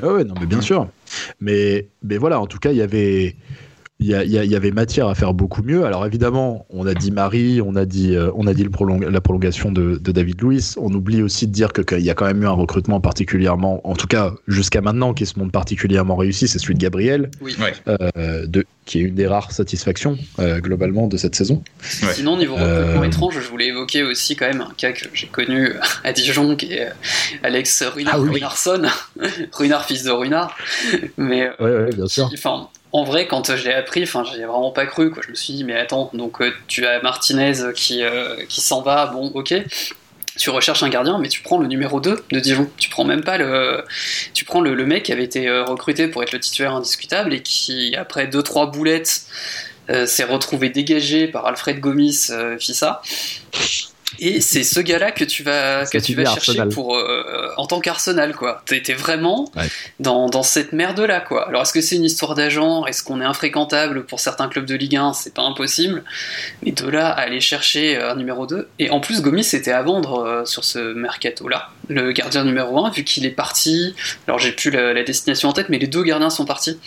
[0.02, 0.88] Ah Ouais, non, mais bien sûr.
[1.40, 3.36] Mais, mais voilà, en tout cas, il y avait
[4.00, 5.84] il y, y, avait matière à faire beaucoup mieux.
[5.84, 8.70] Alors évidemment, on a dit Marie, on a dit, euh, on a dit le
[9.10, 10.74] la prolongation de, de, David Louis.
[10.76, 13.96] On oublie aussi de dire qu'il y a quand même eu un recrutement particulièrement, en
[13.96, 17.56] tout cas jusqu'à maintenant, qui se montre particulièrement réussi, c'est celui de Gabriel, oui.
[17.88, 21.64] euh, de, qui est une des rares satisfactions euh, globalement de cette saison.
[21.82, 25.72] Sinon, niveau recrutement étrange, je voulais évoquer aussi quand même un cas que j'ai connu
[26.04, 26.88] à Dijon, qui est
[27.42, 28.40] Alex Runar, ah, oui.
[29.52, 30.56] Runar fils de Runar.
[31.16, 32.30] Mais, ouais, bien sûr.
[32.92, 35.10] En vrai, quand je l'ai appris, enfin, j'ai vraiment pas cru.
[35.10, 35.22] Quoi.
[35.24, 38.80] Je me suis dit, mais attends, donc euh, tu as Martinez qui, euh, qui s'en
[38.80, 39.54] va, bon, ok.
[40.36, 42.70] Tu recherches un gardien, mais tu prends le numéro 2 de Dijon.
[42.78, 43.84] Tu prends même pas le.
[44.34, 47.42] Tu prends le, mec qui avait été euh, recruté pour être le titulaire indiscutable et
[47.42, 49.26] qui, après 2-3 boulettes,
[50.06, 53.00] s'est retrouvé dégagé par Alfred Gomis Fissa.
[54.20, 57.78] Et c'est ce gars-là que tu vas, que tu vas chercher pour, euh, en tant
[57.80, 58.62] qu'Arsenal, quoi.
[58.64, 59.50] T'es vraiment
[60.00, 61.46] dans, dans, cette merde-là, quoi.
[61.48, 62.86] Alors, est-ce que c'est une histoire d'agent?
[62.86, 66.04] Est-ce qu'on est infréquentable pour certains clubs de Ligue 1 C'est pas impossible.
[66.62, 68.68] Mais de là à aller chercher un numéro 2.
[68.78, 71.70] Et en plus, Gomis était à vendre euh, sur ce mercato-là.
[71.88, 73.94] Le gardien numéro 1, vu qu'il est parti.
[74.26, 76.78] Alors, j'ai plus la, destination en tête, mais les deux gardiens sont partis.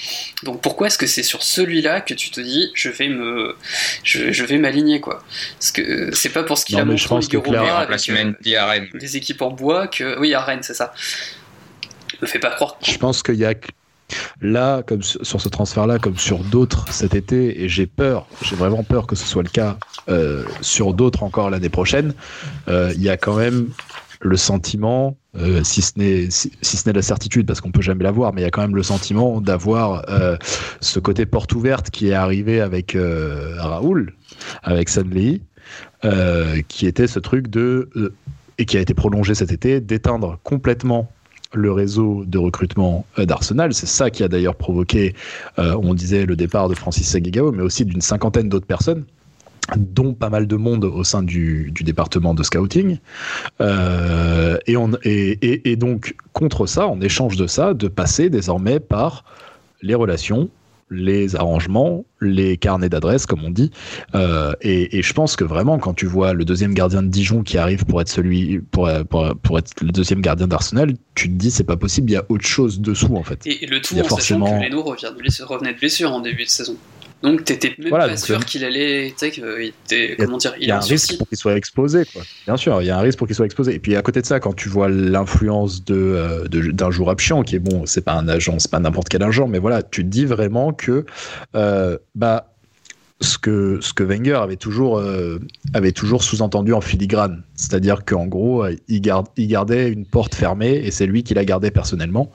[0.43, 3.55] Donc, pourquoi est-ce que c'est sur celui-là que tu te dis, je vais me,
[4.03, 5.23] je, je vais m'aligner, quoi?
[5.59, 9.51] Parce que c'est pas pour ce qu'il a montré pense que euh, des équipes en
[9.51, 10.93] bois que oui à Rennes c'est ça.
[12.21, 13.53] Me fait pas croire je pense qu'il y a
[14.41, 18.55] là comme sur ce transfert là comme sur d'autres cet été et j'ai peur j'ai
[18.55, 19.77] vraiment peur que ce soit le cas
[20.09, 22.13] euh, sur d'autres encore l'année prochaine
[22.67, 23.69] euh, il y a quand même
[24.23, 25.17] le sentiment,
[25.63, 28.43] si ce n'est si, ce n'est la certitude, parce qu'on peut jamais l'avoir, mais il
[28.43, 30.05] y a quand même le sentiment d'avoir
[30.79, 34.13] ce côté porte ouverte qui est arrivé avec Raoul,
[34.61, 35.50] avec Sanley, euh,
[36.67, 38.13] qui était ce truc de euh,
[38.57, 41.09] et qui a été prolongé cet été d'éteindre complètement
[41.53, 43.73] le réseau de recrutement euh, d'Arsenal.
[43.73, 45.15] C'est ça qui a d'ailleurs provoqué,
[45.57, 49.05] on disait, le départ de Francis Segegao, mais aussi d'une cinquantaine d'autres personnes
[49.77, 52.97] dont pas mal de monde au sein du, département de scouting.
[54.67, 59.23] et, donc, contre ça, en échange de ça, de passer désormais par
[59.81, 60.49] les relations
[60.91, 63.71] les arrangements, les carnets d'adresses, comme on dit.
[64.13, 67.57] Euh, et, je pense que vraiment, quand tu vois le deuxième gardien de Dijon qui
[67.57, 68.89] arrive pour être celui, pour,
[69.41, 72.25] pour, être le deuxième gardien d'Arsenal, tu te dis c'est pas possible, il y a
[72.29, 73.39] autre chose dessous en fait.
[73.45, 74.45] Et, le tout en forcément...
[74.45, 76.75] sachant que Leno revenait de blessure en début de saison.
[77.23, 80.79] Donc t'étais même pas sûr qu'il allait, tu sais, comment dire, il y a, un
[80.79, 82.23] risque pour qu'il soit exposé, quoi.
[82.45, 83.75] Bien sûr, il y a un risque pour qu'il soit exposé.
[83.75, 87.43] Et puis à côté de ça, quand tu vois l'influence de euh, d'un joueur absent,
[87.43, 90.03] qui est bon, c'est pas un agent, c'est pas n'importe quel agent, mais voilà, tu
[90.03, 91.05] te dis vraiment que
[91.55, 92.50] euh, bah
[93.21, 95.39] ce que, ce que Wenger avait toujours, euh,
[95.73, 97.43] avait toujours sous-entendu en filigrane.
[97.55, 101.45] C'est-à-dire qu'en gros, il, garde, il gardait une porte fermée et c'est lui qui la
[101.45, 102.31] gardait personnellement.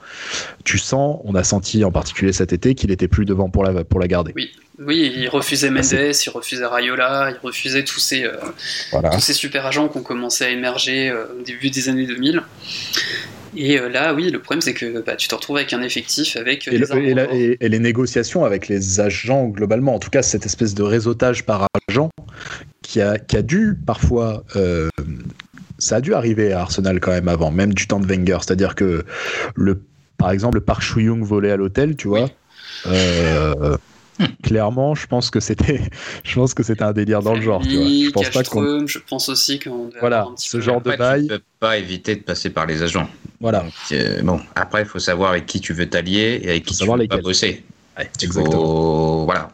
[0.63, 3.83] Tu sens, on a senti en particulier cet été qu'il était plus devant pour la,
[3.83, 4.31] pour la garder.
[4.35, 4.51] Oui.
[4.79, 8.33] Oui, il refusait Mendes, il refusait Rayola, il refusait tous ces, euh,
[9.11, 12.43] tous ces super agents qui ont commencé à émerger euh, au début des années 2000.
[13.55, 16.35] Et euh, là, oui, le problème, c'est que bah, tu te retrouves avec un effectif
[16.35, 16.67] avec.
[16.67, 21.45] Et, et, les négociations avec les agents, globalement, en tout cas, cette espèce de réseautage
[21.45, 22.09] par agent
[22.81, 24.43] qui a, qui a dû parfois.
[25.79, 28.37] ça a dû arriver à Arsenal quand même avant, même du temps de Wenger.
[28.41, 29.05] C'est-à-dire que,
[29.55, 29.81] le,
[30.17, 32.29] par exemple, le Park Chuyung volé à l'hôtel, tu vois.
[34.43, 35.81] Clairement, je pense que c'était,
[36.23, 37.61] je pense que c'était un délire dans le genre.
[37.61, 37.85] Tu vois.
[37.87, 38.87] Je pense pas qu'on.
[38.87, 39.89] Je pense aussi qu'on.
[39.99, 41.23] Voilà, ce genre de bail.
[41.23, 43.09] Tu peux pas éviter de passer par les agents.
[43.39, 43.65] Voilà.
[43.91, 46.85] Euh, bon, après, il faut savoir avec qui tu veux t'allier et avec qui tu
[46.85, 47.63] veux pas bosser.
[48.21, 49.25] Exactement.
[49.25, 49.49] Voilà.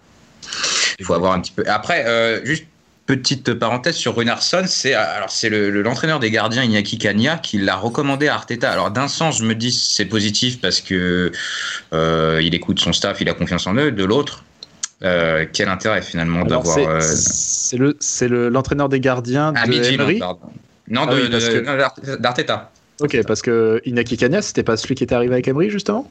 [0.99, 1.63] Il faut avoir un petit peu.
[1.67, 2.65] Après, euh, juste
[3.05, 8.27] petite parenthèse sur Runarsson, c'est alors c'est l'entraîneur des gardiens Iñaki Kanya qui l'a recommandé
[8.27, 8.71] à Arteta.
[8.71, 11.31] Alors d'un sens, je me dis c'est positif parce que
[11.93, 13.91] euh, il écoute son staff, il a confiance en eux.
[13.91, 14.43] De l'autre,
[15.01, 16.77] euh, quel intérêt finalement d'avoir.
[16.77, 20.19] Euh, c'est le c'est l'entraîneur des gardiens ah, de Emery
[20.89, 22.71] Non, ah d'Arteta.
[23.01, 26.09] Ok, parce que Inaki Kanya, c'était pas celui qui était arrivé avec Emery justement?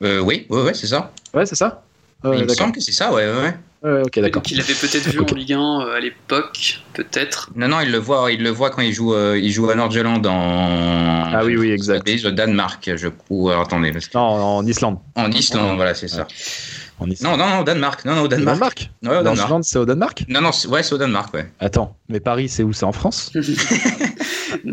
[0.00, 1.12] Oui, oui, ouais, c'est ça.
[1.34, 1.82] Ouais, c'est ça?
[2.24, 3.54] il me semble que c'est ça, ouais, ouais.
[3.82, 4.42] Ouais, ok, d'accord.
[4.42, 7.50] Donc il avait peut-être vu en Ligue 1 euh, à l'époque, peut-être.
[7.56, 9.74] Non, non, il le voit, il le voit quand il joue, euh, il joue à
[9.74, 11.32] Nordjylland en.
[11.32, 12.06] Ah oui, oui, exact.
[12.26, 13.62] Au Danemark, je crois.
[13.62, 13.90] attendez.
[14.14, 14.98] Non, en Islande.
[15.14, 16.26] En Islande, voilà, c'est ça.
[17.00, 18.04] Non, non, non, au Danemark.
[18.04, 18.58] Non, non, au Danemark.
[18.58, 19.64] Danemark ouais, au Danemark.
[19.64, 21.50] c'est au Danemark Non, non, ouais, c'est au Danemark, ouais.
[21.58, 22.72] Attends, mais Paris, c'est où?
[22.72, 23.32] C'est en France?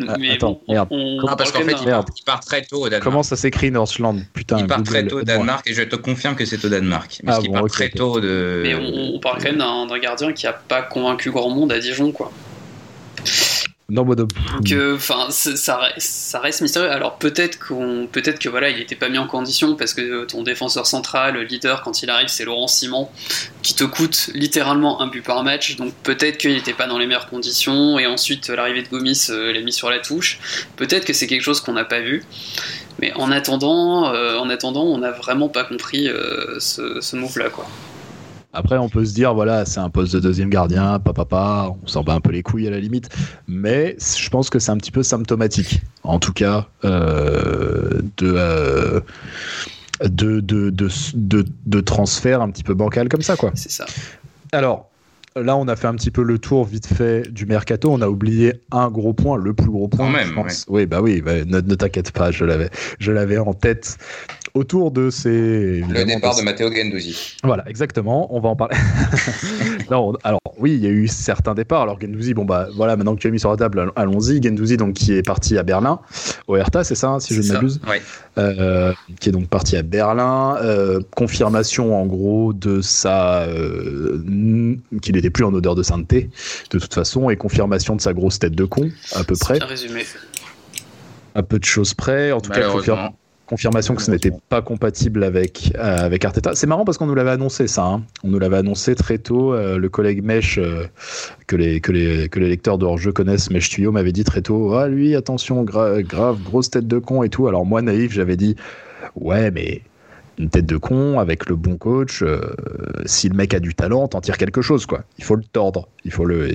[0.08, 0.90] Ah, Attends, merde.
[1.28, 3.04] Ah, parce qu'en fait, il part, très tôt au Danemark.
[3.04, 4.58] Comment ça s'écrit Northland Putain.
[4.60, 7.22] Il part très tôt au Danemark et je te confirme que c'est au Danemark.
[7.26, 8.62] Parce ah, qu'il part très tôt de.
[8.64, 12.12] Mais on, parle quand même d'un gardien qui a pas convaincu grand monde à Dijon,
[12.12, 12.32] quoi.
[13.90, 14.30] Non, Donc,
[14.96, 15.80] enfin, ça,
[16.40, 16.92] reste mystérieux.
[16.92, 20.44] Alors peut-être qu'on, peut-être que voilà, il n'était pas mis en condition parce que ton
[20.44, 23.08] défenseur central, le leader, quand il arrive, c'est Laurent Simon,
[23.64, 25.78] qui te coûte littéralement un but par match.
[25.78, 27.98] Donc peut-être qu'il n'était pas dans les meilleures conditions.
[27.98, 30.40] Et ensuite, l'arrivée de Gomis euh, l'a mis sur la touche.
[30.76, 32.26] Peut-être que c'est quelque chose qu'on n'a pas vu.
[33.00, 37.50] Mais en attendant, euh, en attendant, on n'a vraiment pas compris euh, ce, ce move-là,
[37.50, 37.66] quoi.
[38.54, 41.88] Après, on peut se dire, voilà, c'est un poste de deuxième gardien, papa, papa, on
[41.88, 43.10] s'en bat un peu les couilles à la limite.
[43.48, 49.02] Mais je pense que c'est un petit peu symptomatique, en tout cas, euh, euh,
[50.02, 53.52] de, de, de, de, de, transfert un petit peu bancal comme ça, quoi.
[53.54, 53.86] C'est ça.
[54.54, 54.90] Alors,
[55.36, 57.92] là, on a fait un petit peu le tour vite fait du mercato.
[57.92, 60.10] On a oublié un gros point, le plus gros point.
[60.10, 60.34] même,
[60.68, 63.98] Oui, bah oui, bah, ne, ne t'inquiète pas, je l'avais, je l'avais en tête
[64.58, 65.82] autour de ces.
[65.82, 67.38] Le départ de, Matteo Gendouzi.
[67.44, 68.34] Voilà, exactement.
[68.36, 68.76] On va en parler.
[69.92, 71.84] non, alors oui, il y a eu certains départs.
[71.84, 74.42] Alors Gendouzi, bon bah voilà, maintenant que tu as mis sur la table, allons-y.
[74.42, 76.00] Gendouzi, donc qui est parti à Berlin,
[76.48, 77.80] au Hertha, c'est ça, si je ne m'abuse.
[78.38, 80.58] Euh, qui est donc parti à Berlin.
[80.62, 86.30] Euh, confirmation en gros de sa euh, qu'il n'était plus en odeur de sainteté,
[86.72, 89.60] de toute façon, et confirmation de sa grosse tête de con, à peu près.
[89.60, 90.04] Bien résumé.
[91.36, 93.14] À peu de choses près, en tout cas, confirmation
[93.48, 96.54] confirmation que ce n'était pas compatible avec, euh, avec Arteta.
[96.54, 97.86] C'est marrant parce qu'on nous l'avait annoncé ça.
[97.86, 98.04] Hein.
[98.24, 99.54] On nous l'avait annoncé très tôt.
[99.54, 100.86] Euh, le collègue Mesh, euh,
[101.48, 104.42] que, les, que, les, que les lecteurs de hors-jeu connaissent, Mesh Tuyau, m'avait dit très
[104.42, 107.48] tôt Ah, lui, attention, grave, grosse tête de con et tout.
[107.48, 108.56] Alors, moi, naïf, j'avais dit
[109.16, 109.82] Ouais, mais
[110.38, 112.24] une tête de con avec le bon coach.
[113.06, 115.04] si le mec a du talent, t'en tires quelque chose, quoi.
[115.18, 115.88] Il faut le tordre.
[116.06, 116.50] Il faut le.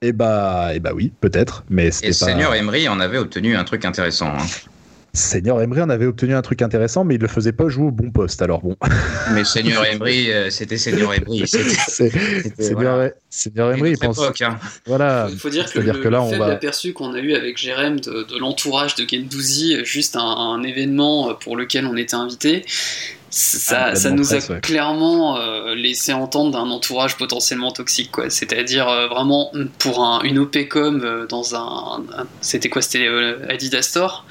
[0.00, 1.64] Et bah, et bah oui, peut-être.
[1.68, 2.12] Mais et pas...
[2.12, 4.28] Seigneur Emery en avait obtenu un truc intéressant.
[4.28, 4.46] Hein.
[5.14, 7.90] Seigneur Emery en avait obtenu un truc intéressant, mais il le faisait pas jouer au
[7.92, 8.42] bon poste.
[8.42, 8.76] Alors bon.
[9.32, 11.46] Mais Seigneur Emery, euh, c'était Seigneur Emery.
[12.58, 14.18] Seigneur, Seigneur Emery, il pense.
[14.18, 14.58] Hein.
[14.86, 15.28] Voilà.
[15.30, 16.46] Il faut dire que, le, que là, on va...
[16.46, 21.86] aperçu qu'on a eu avec Jérém de, l'entourage de Gendouzi, juste un, événement pour lequel
[21.86, 22.64] on était invité.
[23.30, 28.30] Ça, ah, ça nous a clairement euh, laissé entendre d'un entourage potentiellement toxique, quoi.
[28.30, 32.82] C'est-à-dire euh, vraiment pour un, une OPCOM dans un, un c'était quoi?
[32.82, 33.08] C'était
[33.48, 34.24] Adidas Store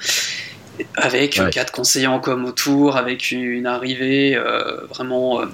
[0.96, 5.46] avec quatre conseillers en com autour, avec une arrivée euh, vraiment euh,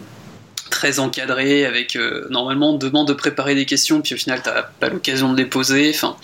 [0.70, 4.62] très encadrée, avec euh, normalement on demande de préparer des questions, puis au final t'as
[4.62, 5.90] pas l'occasion de les poser.
[5.94, 6.16] Enfin,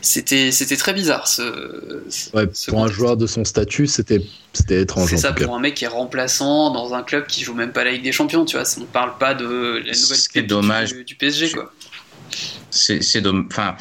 [0.00, 1.26] c'était c'était très bizarre.
[1.26, 5.10] Ce, pour un joueur de son statut, c'était c'était étrange.
[5.10, 7.84] C'est ça pour un mec qui est remplaçant dans un club qui joue même pas
[7.84, 8.66] la Ligue des Champions, tu vois.
[8.80, 10.92] On parle pas de la nouvelle dommage.
[10.92, 11.72] Du, du, PSG, quoi.
[12.70, 13.46] C'est dommage.
[13.50, 13.76] Enfin,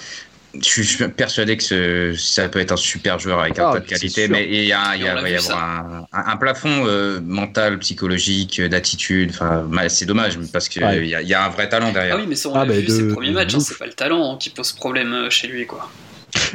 [0.61, 3.85] je suis persuadé que ça peut être un super joueur avec un ah, tas de
[3.87, 9.31] qualité, mais il, y a, va y avoir un, plafond euh, mental, psychologique, d'attitude.
[9.31, 12.15] Enfin, c'est dommage parce qu'il y, y, a un vrai talent derrière.
[12.15, 14.33] Ah oui, mais ça, on ah, vu ses premiers matchs, hein, c'est pas le talent
[14.33, 15.89] hein, qui pose problème euh, chez lui, quoi.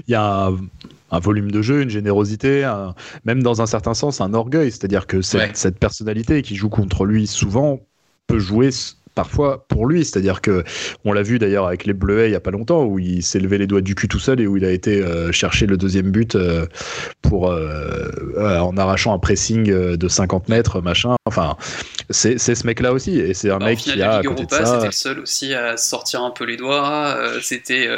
[0.06, 0.50] Il y a
[1.10, 2.70] un, volume de jeu, une générosité,
[3.24, 4.70] même dans un certain sens, un orgueil.
[4.70, 7.80] C'est-à-dire que cette, cette personnalité qui joue contre lui souvent
[8.26, 8.70] peut jouer
[9.14, 10.04] parfois pour lui.
[10.04, 10.64] C'est-à-dire que
[11.04, 13.40] on l'a vu d'ailleurs avec les Bleuets il y a pas longtemps où il s'est
[13.40, 15.76] levé les doigts du cul tout seul et où il a été euh, chercher le
[15.76, 16.66] deuxième but euh,
[17.22, 21.16] pour euh, en arrachant un pressing de 50 mètres, machin.
[21.26, 21.56] Enfin,
[22.10, 25.54] c'est ce mec-là aussi et c'est un bah, mec qui a C'était le seul aussi
[25.54, 27.16] à sortir un peu les doigts.
[27.42, 27.88] c'était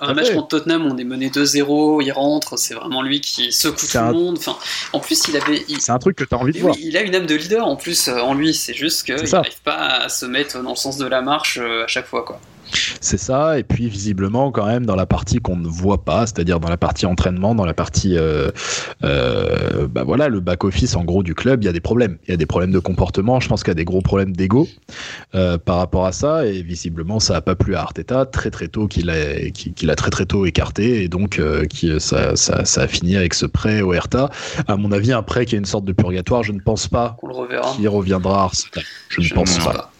[0.00, 3.86] un match contre Tottenham, on est mené 2-0, il rentre, c'est vraiment lui qui secoue
[3.86, 4.38] tout le monde.
[4.38, 4.56] Enfin,
[4.92, 5.64] en plus, il avait.
[5.78, 6.74] C'est un truc que tu as envie de voir.
[6.78, 8.54] il a une âme de leader en plus en lui.
[8.54, 11.86] C'est juste qu'il n'arrive pas à se mettre dans le sens de la marche à
[11.86, 12.40] chaque fois, quoi.
[13.00, 16.60] C'est ça, et puis visiblement quand même dans la partie qu'on ne voit pas, c'est-à-dire
[16.60, 18.50] dans la partie entraînement, dans la partie, euh,
[19.04, 22.18] euh, bah voilà, le back office en gros du club, il y a des problèmes,
[22.26, 23.40] il y a des problèmes de comportement.
[23.40, 24.68] Je pense qu'il y a des gros problèmes d'ego
[25.34, 28.68] euh, par rapport à ça, et visiblement ça a pas plu à Arteta très très
[28.68, 32.82] tôt qu'il a, qu'il a très très tôt écarté, et donc qui, ça, ça, ça,
[32.82, 34.30] a fini avec ce prêt au Hertha.
[34.66, 36.42] À mon avis, un prêt qui est une sorte de purgatoire.
[36.42, 37.16] Je ne pense pas
[37.76, 38.50] qu'il reviendra.
[39.08, 39.91] Je ne pense pas.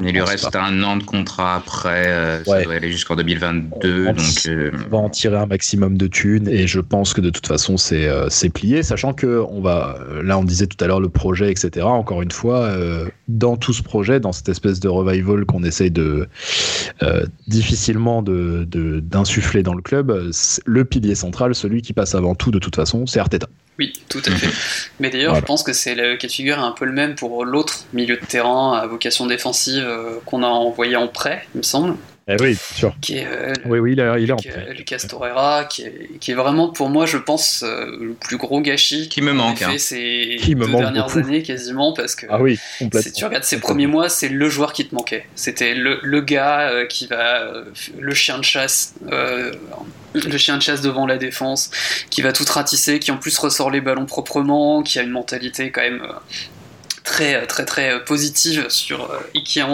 [0.00, 4.06] Il lui reste un an de contrat après, euh, ça doit aller jusqu'en 2022.
[4.08, 7.30] On, donc, euh, va en tirer un maximum de thunes et je pense que de
[7.30, 11.00] toute façon c'est euh, plié, sachant que on va, là on disait tout à l'heure
[11.00, 11.86] le projet, etc.
[11.86, 12.70] Encore une fois,
[13.38, 16.28] dans tout ce projet, dans cette espèce de revival qu'on essaye de
[17.46, 20.30] difficilement d'insuffler de, d'insuffler dans le club,
[20.64, 23.48] le pilier central, celui qui passe avant tout de toute façon, c'est Arteta.
[23.78, 24.48] Oui, tout à fait.
[25.00, 27.44] Mais d'ailleurs, je pense que c'est le cas de figure un peu le même pour
[27.44, 31.62] l'autre milieu de terrain à vocation défensive euh, qu'on a envoyé en prêt, il me
[31.62, 31.96] semble.
[32.28, 32.94] Eh oui, sûr.
[33.00, 34.74] Qui est, euh, oui, oui, il est, en prêt.
[34.76, 38.60] Lucas Torreira, qui est, qui est, vraiment pour moi, je pense, euh, le plus gros
[38.60, 39.58] gâchis qui me manque.
[39.58, 39.78] Fait hein.
[39.78, 44.08] ces qui deux dernières années quasiment parce que ah oui, tu regardes ses premiers mois,
[44.08, 45.26] c'est le joueur qui te manquait.
[45.34, 47.64] C'était le, le, gars qui va
[47.98, 48.94] le chien de chasse
[50.14, 51.70] le chien de chasse devant la défense,
[52.10, 55.70] qui va tout ratisser, qui en plus ressort les ballons proprement, qui a une mentalité
[55.70, 56.12] quand même euh,
[57.04, 59.66] très très très positive sur euh, et qui a,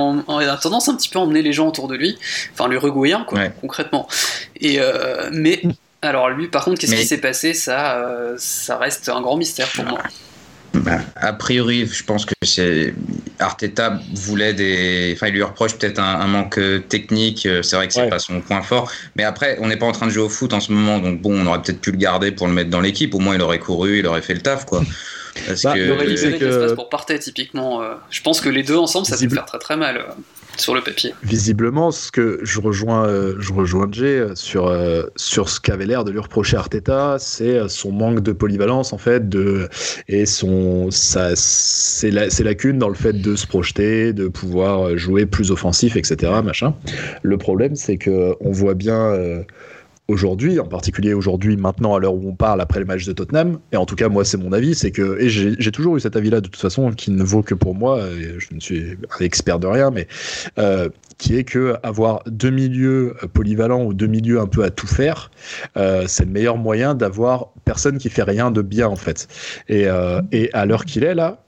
[0.60, 2.18] tendance un petit peu à emmener les gens autour de lui,
[2.52, 4.08] enfin l'Uruguayen quoi, concrètement.
[4.60, 5.62] Et euh, mais
[6.02, 7.54] alors lui par contre qu'est-ce qui s'est passé?
[7.54, 8.04] Ça
[8.38, 10.02] ça reste un grand mystère pour moi.
[10.74, 12.94] Bah, a priori, je pense que c'est
[13.38, 17.48] Arteta voulait des, enfin il lui reproche peut-être un, manque technique.
[17.62, 20.06] C'est vrai que c'est pas son point fort, mais après on n'est pas en train
[20.06, 22.32] de jouer au foot en ce moment, donc bon, on aurait peut-être pu le garder
[22.32, 23.14] pour le mettre dans l'équipe.
[23.14, 24.82] Au moins il aurait couru, il aurait fait le taf, quoi.
[25.46, 26.74] Parce bah, il aurait libéré que...
[26.74, 27.83] pour Partey typiquement.
[27.83, 27.94] Euh.
[28.11, 29.98] je pense que les deux ensemble, ça peut faire très très mal.
[29.98, 30.12] Euh
[30.57, 31.14] sur le papier.
[31.22, 34.77] Visiblement, ce que je rejoins, euh, je rejoins Jay sur,
[35.14, 39.29] sur ce qu'avait l'air de lui reprocher Arteta, c'est son manque de polyvalence en fait,
[39.29, 39.68] de,
[40.09, 45.53] et son, sa, ses, lacunes dans le fait de se projeter, de pouvoir jouer plus
[45.53, 46.33] offensif, etc.
[46.42, 46.74] Machin.
[47.22, 49.44] Le problème, c'est que on voit bien
[50.08, 53.58] aujourd'hui, en particulier aujourd'hui, maintenant à l'heure où on parle après le match de Tottenham,
[53.72, 56.16] et en tout cas moi c'est mon avis, c'est que, et j'ai toujours eu cet
[56.16, 58.00] avis-là de toute façon, qui ne vaut que pour moi,
[58.38, 60.08] je ne suis un expert de rien, mais
[60.58, 64.86] euh, qui est que avoir deux milieux polyvalents ou deux milieux un peu à tout
[64.86, 65.30] faire,
[65.76, 69.28] euh, c'est le meilleur moyen d'avoir personne qui fait rien de bien en fait.
[69.68, 71.42] Et, euh, et à l'heure qu'il est là,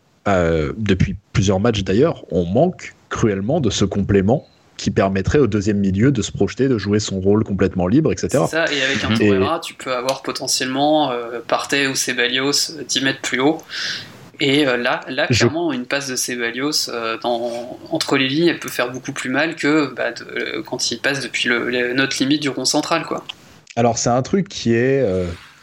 [0.77, 4.47] depuis plusieurs matchs d'ailleurs, on manque cruellement de ce complément
[4.81, 8.45] qui permettrait au deuxième milieu de se projeter, de jouer son rôle complètement libre, etc.
[8.49, 13.05] Ça, et avec un Torreira, tu peux avoir potentiellement euh, Partey ou Sebalios 10 euh,
[13.05, 13.59] mètres plus haut.
[14.41, 18.59] Et euh, là, là clairement, une passe de Sebalios euh, dans, entre les lignes, elle
[18.59, 20.15] peut faire beaucoup plus mal que bah,
[20.65, 23.05] quand il passe depuis le, notre limite du rond central.
[23.05, 23.23] Quoi.
[23.77, 25.05] Alors, c'est un truc qui est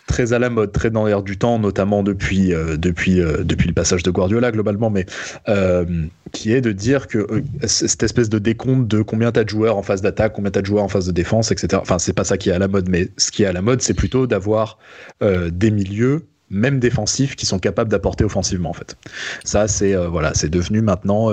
[0.08, 3.68] très à la mode, très dans l'air du temps, notamment depuis, euh, depuis, euh, depuis
[3.68, 5.06] le passage de Guardiola globalement, mais
[5.50, 5.86] euh,
[6.32, 7.28] qui est de dire que
[7.68, 10.58] cette espèce de décompte de combien tu as de joueurs en phase d'attaque, combien tu
[10.58, 11.80] as de joueurs en phase de défense, etc.
[11.82, 13.62] Enfin, c'est pas ça qui est à la mode, mais ce qui est à la
[13.62, 14.80] mode, c'est plutôt d'avoir
[15.22, 18.96] des milieux même défensifs qui sont capables d'apporter offensivement en fait.
[19.44, 21.30] Ça c'est voilà, c'est devenu maintenant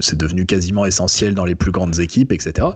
[0.00, 2.68] c'est devenu quasiment essentiel dans les plus grandes équipes etc.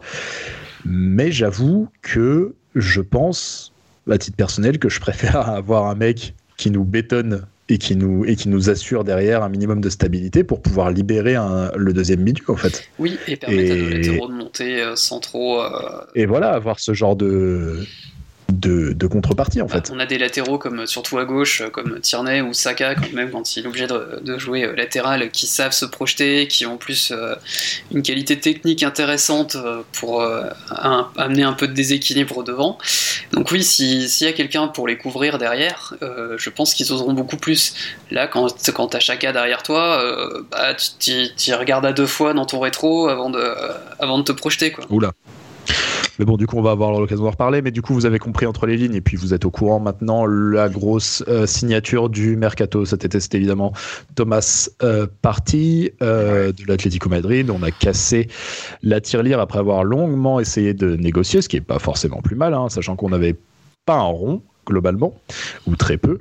[0.85, 3.74] Mais j'avoue que je pense
[4.11, 8.25] à titre personnel, que je préfère avoir un mec qui nous bétonne et qui nous
[8.27, 11.37] et qui nous assure derrière un minimum de stabilité pour pouvoir libérer
[11.75, 12.87] le deuxième milieu en fait.
[12.99, 15.63] Oui, et permettre à nos latéraux de monter euh, sans trop.
[15.63, 17.85] Euh, et voilà, avoir ce genre de
[18.55, 19.91] de, contrepartie en fait.
[19.93, 23.57] On a des latéraux comme surtout à gauche comme Tierney ou Saka quand même quand
[23.57, 27.13] il est obligé de, jouer euh, latéral qui savent se projeter, qui ont en plus
[27.13, 27.35] euh,
[27.93, 30.25] une qualité technique intéressante euh, pour
[31.17, 32.79] amener un peu de déséquilibre devant.
[33.33, 37.37] Donc oui, s'il y a quelqu'un pour les couvrir derrière, je pense qu'ils oseront beaucoup
[37.37, 37.75] plus.
[38.11, 40.03] Là, quand, quand tu as Chaka derrière toi,
[40.51, 43.55] bah, tu, regardes à deux fois dans ton rétro avant de,
[43.99, 44.73] avant de te projeter.
[44.73, 44.85] Quoi.
[44.91, 45.13] Oula.
[46.19, 47.63] Mais bon, du coup, on va avoir l'occasion d'en reparler.
[47.63, 49.81] Mais du coup, vous avez compris entre les lignes et puis vous êtes au courant
[49.81, 50.27] maintenant.
[50.27, 53.73] La grosse euh, signature du mercato c'était évidemment
[54.15, 55.07] Thomas euh,
[56.03, 57.51] euh, de l'Atlético Madrid.
[57.51, 58.29] On a cassé
[58.83, 62.55] la tirelire après avoir longuement essayé de négocier, ce qui n'est pas forcément plus mal,
[62.55, 63.37] hein, sachant qu'on n'avait
[63.87, 65.15] pas un rond globalement,
[65.67, 66.19] ou très peu.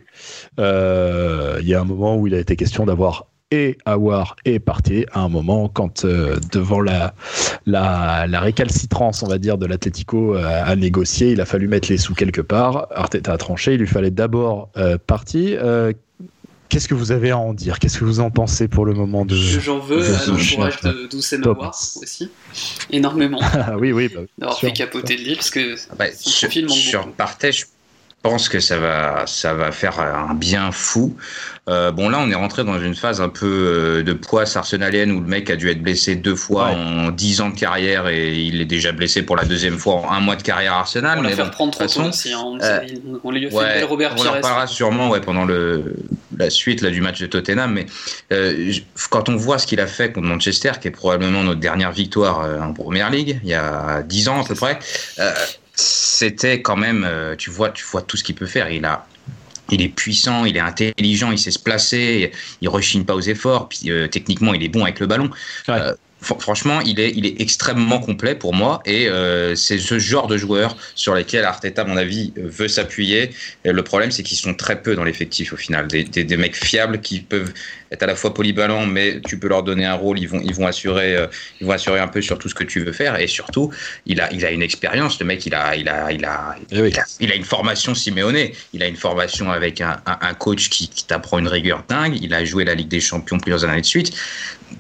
[0.58, 5.06] Il y a un moment où il a été question d'avoir et Awar est parti
[5.12, 7.14] à un moment quand euh, devant la,
[7.68, 11.98] la, récalcitrance on va dire de l'Atlético euh, à négocier il a fallu mettre les
[11.98, 12.88] sous quelque part.
[12.92, 15.62] Arteta a tranché il lui fallait d'abord euh, partir.
[16.70, 17.78] Qu'est-ce que vous avez à en dire?
[17.78, 21.36] Qu'est-ce que vous en pensez pour le moment de J'en veux à l'entourage de Douce
[22.02, 22.32] aussi,
[22.90, 23.40] énormément.
[23.54, 24.10] Ah oui, oui.
[24.14, 27.68] Bah, D'avoir fait capoter le lit parce que ah bah, son sur, sur Partège,
[28.24, 31.16] pense que ça va, ça va faire un bien fou.
[31.70, 35.12] Euh, bon, là, on est rentré dans une phase un peu euh, de poisse arsenalienne
[35.12, 38.34] où le mec a dû être blessé deux fois en dix ans de carrière et
[38.34, 41.20] il est déjà blessé pour la deuxième fois en un mois de carrière Arsenal.
[41.20, 42.34] On mais faire prendre trop tôt aussi.
[42.34, 42.58] Hein.
[42.62, 42.80] Euh,
[43.24, 45.96] on lui a fait ouais, Robert On en parlera sûrement ouais, pendant le,
[46.38, 47.74] la suite là, du match de Tottenham.
[47.74, 47.86] Mais
[48.32, 48.74] euh,
[49.10, 52.46] quand on voit ce qu'il a fait contre Manchester, qui est probablement notre dernière victoire
[52.62, 54.80] en Première Ligue, il y a dix ans à peu près
[55.76, 58.70] c'était quand même, euh, tu vois, tu vois tout ce qu'il peut faire.
[58.70, 59.08] Il a,
[59.70, 63.70] il est puissant, il est intelligent, il sait se placer, il rechigne pas aux efforts.
[63.70, 65.30] Puis euh, techniquement, il est bon avec le ballon.
[65.70, 65.94] Euh,
[66.24, 70.38] franchement, il est, il est extrêmement complet pour moi et euh, c'est ce genre de
[70.38, 73.32] joueurs sur lesquels Arteta, à mon avis, veut s'appuyer.
[73.66, 75.88] Le problème, c'est qu'ils sont très peu dans l'effectif au final.
[75.88, 77.54] Des, des, mecs fiables qui peuvent
[77.92, 80.54] être à la fois polyvalents, mais tu peux leur donner un rôle, ils vont, ils
[80.54, 81.28] vont, assurer, euh,
[81.62, 83.72] ils vont assurer un peu sur tout ce que tu veux faire et surtout,
[84.06, 85.20] il a, il a une expérience.
[85.20, 87.94] Le mec, il a, il a, il a, eh il a, il a, une formation
[87.94, 88.50] Simeone.
[88.74, 92.18] Il a une formation avec un, un, coach qui, qui t'apprend une rigueur dingue.
[92.22, 94.14] Il a joué la Ligue des Champions plusieurs années de suite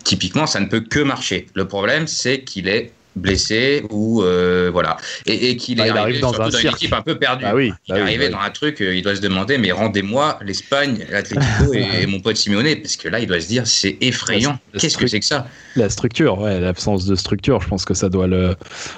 [0.03, 1.47] typiquement, ça ne peut que marcher.
[1.53, 6.19] Le problème, c'est qu'il est blessé ou euh, voilà et, et qu'il bah, est arrivé
[6.19, 7.43] dans, un dans une équipe un peu perdue.
[7.43, 9.71] Bah oui, il est bah arrivé dans un truc, euh, il doit se demander mais
[9.71, 13.97] rendez-moi l'Espagne, l'Atlético et, mon pote Simeone parce que là il doit se dire c'est
[14.01, 14.59] effrayant.
[14.77, 15.47] Qu'est-ce que c'est que ça?
[15.75, 18.55] La structure, ouais, l'absence de structure, je pense que ça doit le,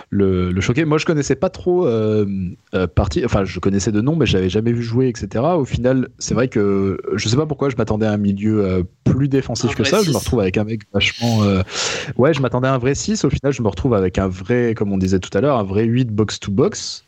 [0.10, 0.86] le, choquer.
[0.86, 2.26] Moi je connaissais pas trop euh,
[2.74, 5.44] euh partie, enfin je connaissais de nom mais j'avais jamais vu jouer etc.
[5.58, 9.28] Au final c'est vrai que je sais pas pourquoi je m'attendais à un milieu plus
[9.28, 10.02] défensif que ça.
[10.02, 11.44] Je me retrouve avec un mec vachement
[12.18, 14.28] ouais je m'attendais à un vrai 6 au final je me retrouve avec avec un
[14.28, 17.04] vrai, comme on disait tout à l'heure, un vrai 8 box-to-box.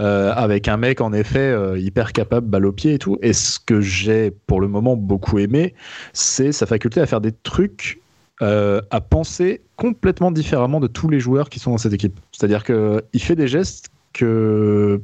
[0.00, 3.18] Euh, avec un mec en effet euh, hyper capable, balle au pied et tout.
[3.22, 5.74] Et ce que j'ai pour le moment beaucoup aimé,
[6.12, 8.00] c'est sa faculté à faire des trucs,
[8.42, 12.18] euh, à penser complètement différemment de tous les joueurs qui sont dans cette équipe.
[12.32, 15.00] C'est-à-dire qu'il fait des gestes que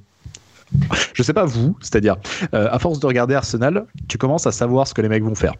[1.14, 2.16] je sais pas vous, c'est-à-dire
[2.52, 5.54] à force de regarder Arsenal, tu commences à savoir ce que les mecs vont faire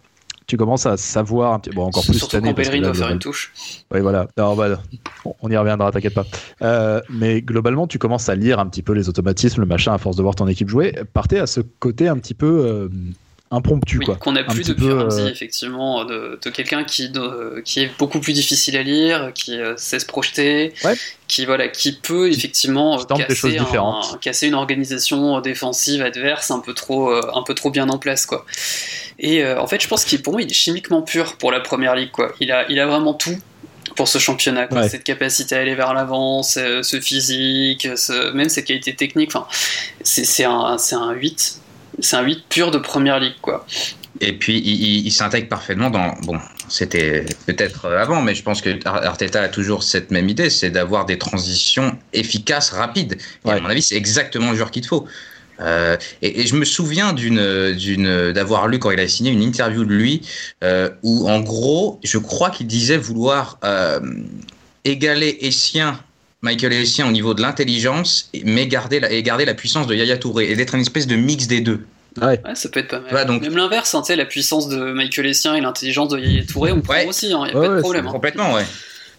[0.51, 3.21] tu commences à savoir un petit bon encore plus cette année parce doit faire une
[3.21, 3.53] touche.
[3.93, 4.53] Oui voilà, bah,
[5.41, 6.27] on y reviendra, t'inquiète pas.
[6.63, 9.99] Euh, mais globalement, tu commences à lire un petit peu les automatismes, le machin à
[9.99, 10.93] force de voir ton équipe jouer.
[11.13, 12.89] Partez à ce côté un petit peu euh,
[13.51, 14.17] impromptu oui, quoi.
[14.17, 17.13] Qu'on a plus depuis Ramsey, euh, effectivement, de, quelqu'un qui,
[17.65, 20.73] qui est beaucoup plus difficile à lire, qui sait se projeter,
[21.27, 27.11] qui voilà, qui peut effectivement casser, un, casser, une organisation défensive adverse un peu trop,
[27.11, 28.45] un peu trop bien en place quoi.
[29.21, 31.61] Et euh, en fait, je pense qu'il pour moi, il est chimiquement pur pour la
[31.61, 32.11] première ligue.
[32.11, 32.33] Quoi.
[32.41, 33.39] Il, a, il a vraiment tout
[33.95, 34.69] pour ce championnat.
[34.89, 37.87] Cette capacité à aller vers l'avant, ce, physique,
[38.35, 39.31] même cette qualité technique.
[39.35, 39.47] Enfin,
[40.03, 41.61] c'est un, un 8.
[41.99, 43.35] C'est un 8 pur de première ligue.
[43.43, 43.67] Quoi.
[44.21, 46.15] Et puis, il, s'intègre parfaitement dans.
[46.23, 46.39] Bon,
[46.69, 51.07] c'était peut-être avant, mais je pense que Arteta a toujours cette même idée c'est d'avoir
[51.07, 53.17] des transitions efficaces, rapides.
[53.47, 55.07] Et à mon avis, c'est exactement le joueur qu'il te faut.
[55.61, 59.85] Euh, et, je me souviens d'une, d'une, d'avoir lu quand il a signé une interview
[59.85, 60.23] de lui
[60.65, 64.01] euh, où, en gros, je crois qu'il disait vouloir euh,
[64.85, 65.99] égaler Essien,
[66.43, 70.17] Michael Essien au niveau de l'intelligence, mais garder la, et garder la puissance de Yaya
[70.17, 71.85] Touré et d'être une espèce de mix des deux.
[72.21, 72.41] Ouais.
[72.55, 73.27] ça peut être pas mal.
[73.27, 73.43] donc...
[73.43, 77.05] Même l'inverse, hein, la puissance de Michael Essien et l'intelligence de Yaya Touré, on prend
[77.07, 78.07] aussi, il hein, n'y a pas de problème.
[78.07, 78.13] Hein.
[78.13, 78.65] Complètement, ouais.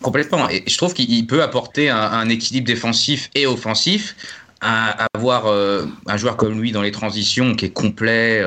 [0.02, 0.50] Complètement.
[0.50, 4.16] Et je trouve qu'il peut apporter un, un, équilibre défensif et offensif
[4.62, 8.44] à avoir euh, un joueur comme lui dans les transitions qui est complet.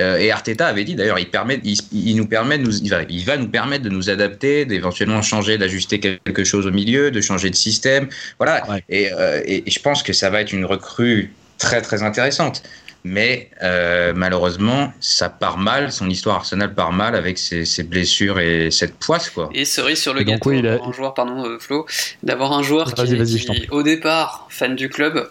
[0.00, 3.02] Euh, et Arteta avait dit d'ailleurs, il, permet, il, nous permet de nous, il va,
[3.08, 7.20] il va, nous permettre de nous adapter, d'éventuellement changer, d'ajuster quelque chose au milieu, de
[7.20, 8.08] changer de système.
[8.38, 8.64] Voilà.
[8.88, 12.64] Et, euh, et, je pense que ça va être une recrue très très intéressante.
[13.04, 15.90] Mais euh, malheureusement, ça part mal.
[15.90, 19.28] Son histoire Arsenal part mal avec ses, ses blessures et cette poisse.
[19.30, 19.50] Quoi.
[19.54, 21.86] Et cerise sur le gâteau, un joueur, pardon, euh, Flo,
[22.22, 25.28] d'avoir un joueur qui, qui au départ, fan du club,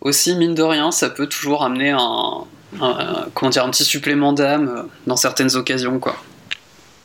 [0.00, 2.44] aussi, mine de rien, ça peut toujours amener un,
[2.80, 5.98] un comment dire, un petit supplément d'âme dans certaines occasions.
[5.98, 6.16] quoi.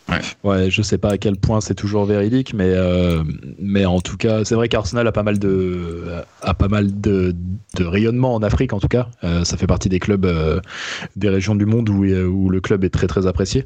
[0.07, 0.21] Ouais.
[0.43, 3.23] ouais, je sais pas à quel point c'est toujours véridique, mais, euh,
[3.59, 6.03] mais en tout cas, c'est vrai qu'Arsenal a pas mal de,
[6.43, 7.35] a pas mal de,
[7.75, 9.07] de, rayonnement en Afrique, en tout cas.
[9.23, 10.59] Euh, ça fait partie des clubs euh,
[11.15, 13.65] des régions du monde où, où le club est très très apprécié.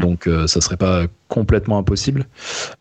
[0.00, 2.26] Donc ça serait pas complètement impossible.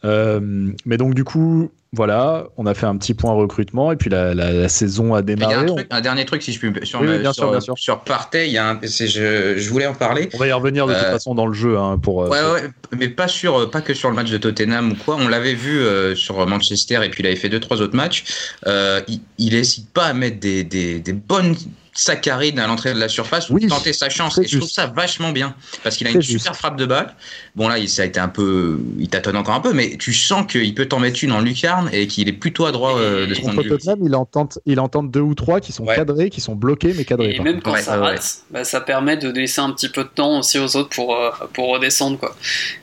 [0.04, 4.70] mais donc du coup, voilà, on a fait un petit point recrutement et puis la,
[4.70, 5.68] saison a démarré.
[5.90, 7.78] un, dernier truc, si je puis sur, bien sûr, bien sûr.
[7.78, 10.30] sur Partey, il y a un, je, je, voulais en parler.
[10.34, 12.24] On va y revenir de toute euh, façon dans le jeu hein, pour.
[12.24, 12.62] Euh, ouais,
[12.98, 15.18] mais pas sur, pas que sur le match de Tottenham ou quoi.
[15.20, 18.24] On l'avait vu euh, sur Manchester et puis il avait fait deux trois autres matchs.
[18.66, 19.22] il
[19.54, 21.56] n'hésite pas à mettre des, des, des bonnes
[21.94, 24.38] saccharine à l'entrée de la surface pour tenter sa chance.
[24.38, 27.16] Et je trouve ça vachement bien parce qu'il a une super frappe de balle.
[27.56, 30.14] Bon là, il, ça a été un peu, il tâtonne encore un peu, mais tu
[30.14, 33.28] sens qu'il peut t'en mettre une en lucarne et qu'il est plutôt à droit euh,
[33.28, 33.78] de ce point de vue.
[34.06, 37.36] il entend, il entend deux ou trois qui sont cadrés, qui sont bloqués mais cadrés.
[37.36, 40.40] Et même quand ça rate, bah, ça permet de laisser un petit peu de temps
[40.40, 42.36] aussi aux autres pour euh, pour redescendre quoi.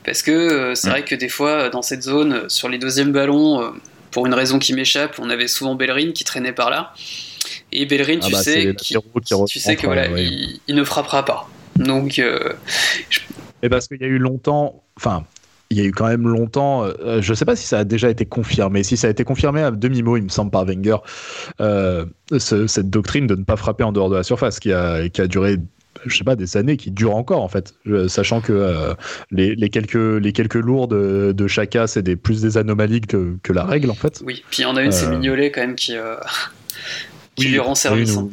[0.04, 3.72] Parce que euh, c'est vrai que des fois dans cette zone, sur les deuxièmes ballons,
[4.10, 6.92] pour une raison qui m'échappe, on avait souvent Bellerin qui traînait par là.
[7.72, 11.48] Et Bellerin, ah tu, bah, sais, tu sais que voilà, il, ne frappera pas.
[11.76, 12.52] Donc, euh,
[13.62, 15.24] Et parce qu'il y a eu longtemps, enfin,
[15.70, 17.84] il y a eu quand même longtemps, euh, je ne sais pas si ça a
[17.84, 20.96] déjà été confirmé, si ça a été confirmé à demi-mot, il me semble, par Wenger,
[21.60, 22.06] euh,
[22.38, 25.26] cette doctrine de ne pas frapper en dehors de la surface, qui a, qui a
[25.26, 25.56] duré
[26.06, 27.74] je sais pas, des années qui durent encore en fait,
[28.06, 28.94] sachant que
[29.32, 33.36] les, les, quelques, les quelques lourds de, de Chaka, c'est des, plus des anomalies que,
[33.42, 34.22] que, la règle en fait.
[34.24, 35.96] Oui, puis il y en a une, c'est Mignolet quand même qui,
[37.38, 38.16] qui lui rend service.
[38.16, 38.28] Hein.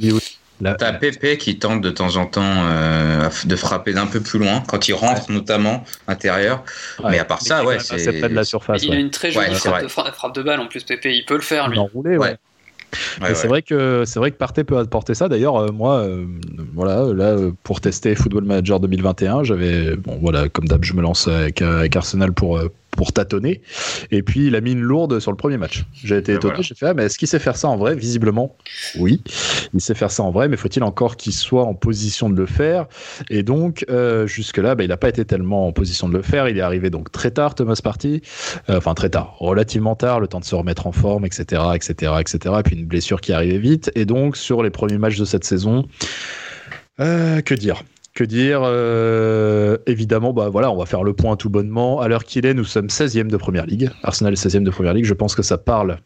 [0.63, 4.63] T'as Pépé qui tente de temps en temps euh, de frapper d'un peu plus loin,
[4.67, 6.63] quand il rentre notamment intérieur.
[7.09, 8.83] Mais à part ça, ouais, c'est près de la surface.
[8.83, 11.13] Il a une très jolie frappe, de frappe, de balle en plus, Pépé.
[11.13, 11.79] Il peut le faire, lui.
[12.17, 12.37] ouais.
[13.33, 15.27] c'est vrai que c'est vrai que Partey peut apporter ça.
[15.27, 16.25] D'ailleurs, euh, moi, euh,
[16.73, 21.27] voilà, là pour tester Football Manager 2021, j'avais bon voilà, comme d'hab, je me lance
[21.27, 22.61] avec, avec Arsenal pour
[22.95, 23.61] pour tâtonner.
[24.11, 25.85] Et puis il a mis une lourde sur le premier match.
[25.93, 27.95] J'ai été étonné, j'ai fait ah, mais est-ce qu'il sait faire ça en vrai?
[27.95, 28.55] Visiblement,
[28.97, 29.21] oui,
[29.73, 32.45] il sait faire ça en vrai, mais faut-il encore qu'il soit en position de le
[32.45, 32.87] faire?
[33.29, 36.21] Et donc euh, jusque là, bah, il n'a pas été tellement en position de le
[36.21, 36.49] faire.
[36.49, 38.21] Il est arrivé donc très tard, Thomas Party,
[38.69, 42.13] euh, enfin très tard, relativement tard, le temps de se remettre en forme, etc., etc.,
[42.19, 42.55] etc.
[42.59, 43.91] Et puis une blessure qui arrivait vite.
[43.95, 45.85] Et donc sur les premiers matchs de cette saison.
[46.99, 47.83] Euh, que dire?
[48.15, 52.01] Que dire euh, Évidemment, bah voilà, on va faire le point tout bonnement.
[52.01, 53.91] À l'heure qu'il est, nous sommes 16e de première ligue.
[54.01, 55.05] Arsenal est 16e de première ligue.
[55.05, 55.99] Je pense que ça parle.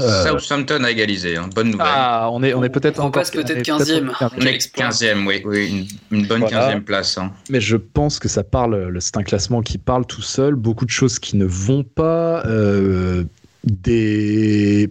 [0.00, 0.38] Euh...
[0.38, 1.48] Southampton a égalisé, hein.
[1.54, 1.86] bonne nouvelle.
[1.88, 4.12] Ah, on est, on est peut-être on passe peut-être 15e.
[4.20, 7.18] On est 15e, oui, oui une, bonne 15e place.
[7.18, 7.32] Hein.
[7.50, 10.54] Mais je pense que ça parle, c'est un classement qui parle tout seul.
[10.54, 12.44] Beaucoup de choses qui ne vont pas.
[12.46, 13.24] Euh,
[13.64, 14.90] des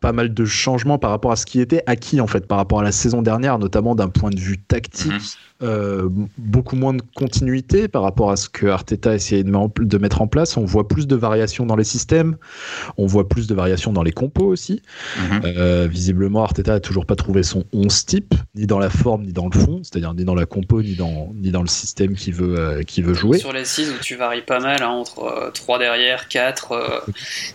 [0.00, 2.80] pas mal de changements par rapport à ce qui était acquis en fait par rapport
[2.80, 5.12] à la saison dernière, notamment d'un point de vue tactique.
[5.12, 5.18] Mhm.
[5.60, 10.28] Euh, beaucoup moins de continuité par rapport à ce que Arteta essayait de mettre en
[10.28, 10.56] place.
[10.56, 12.36] On voit plus de variations dans les systèmes,
[12.96, 14.82] on voit plus de variations dans les compos aussi.
[15.16, 15.40] Mhm.
[15.44, 19.32] Euh, visiblement, Arteta a toujours pas trouvé son 11 type, ni dans la forme, ni
[19.32, 22.30] dans le fond, c'est-à-dire ni dans la compo, ni dans, ni dans le système qui
[22.30, 23.38] veut, euh, veut jouer.
[23.38, 27.04] Sur les 6 où tu varies pas mal, hein, entre 3 derrière, 4,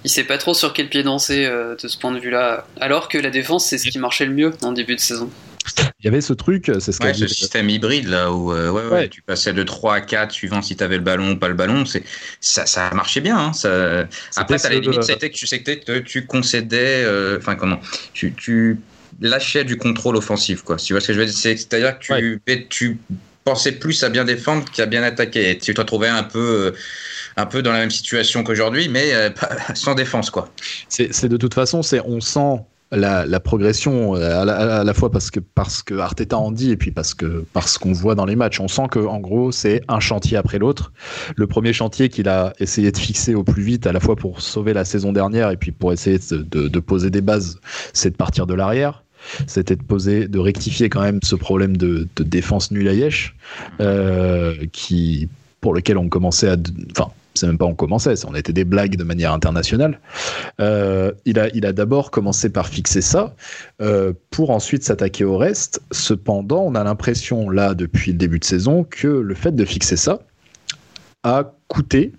[0.03, 2.19] il sait pas trop sur quel pied danser de ce point de
[2.79, 5.29] Alors que la défense, c'est ce qui marchait le mieux en début de saison.
[5.99, 8.85] Il y avait ce truc, c'est ce, ouais, ce système hybride là où euh, ouais,
[8.87, 11.47] ouais, tu passais de 3 à 4 suivant si tu avais le ballon ou pas
[11.47, 11.85] le ballon.
[11.85, 12.03] C'est,
[12.41, 13.37] ça, ça marchait bien.
[13.37, 14.05] Hein, ça...
[14.35, 17.79] Après, à la limite, c'était que tu sais que tu concédais, euh, enfin comment,
[18.13, 18.79] tu, tu,
[19.21, 20.63] lâchais du contrôle offensif.
[20.63, 20.75] Quoi.
[20.75, 21.33] Tu vois ce que je veux dire?
[21.33, 22.97] C'est-à-dire que tu, tu
[23.43, 25.51] pensais plus à bien défendre qu'à bien attaquer.
[25.51, 26.71] Et tu te retrouvais un peu euh,
[27.37, 29.11] un peu dans la même situation qu'aujourd'hui, mais
[29.73, 30.49] sans défense, quoi.
[30.89, 32.63] C'est de toute façon, on sent
[32.95, 36.91] la, progression euh, à la, fois parce que parce que Arteta en dit et puis
[36.91, 37.15] parce
[37.53, 40.59] parce qu'on voit dans les matchs, on sent que en gros c'est un chantier après
[40.59, 40.91] l'autre.
[41.35, 44.41] Le premier chantier qu'il a essayé de fixer au plus vite, à la fois pour
[44.41, 47.59] sauver la saison dernière et puis pour essayer de, poser des bases,
[47.93, 49.03] c'est de partir de l'arrière
[49.47, 53.33] c'était de poser, de rectifier quand même ce problème de, défense nul à Yesh,
[53.79, 55.29] euh, qui,
[55.61, 56.57] pour lequel on commençait à,
[56.91, 59.99] enfin, c'est même pas on commençait, on était des blagues de manière internationale.
[60.59, 63.35] Euh, il a, il a d'abord commencé par fixer ça
[63.81, 65.81] euh, pour ensuite s'attaquer au reste.
[65.91, 69.97] Cependant, on a l'impression là depuis le début de saison que le fait de fixer
[69.97, 70.19] ça
[71.23, 72.13] a coûté.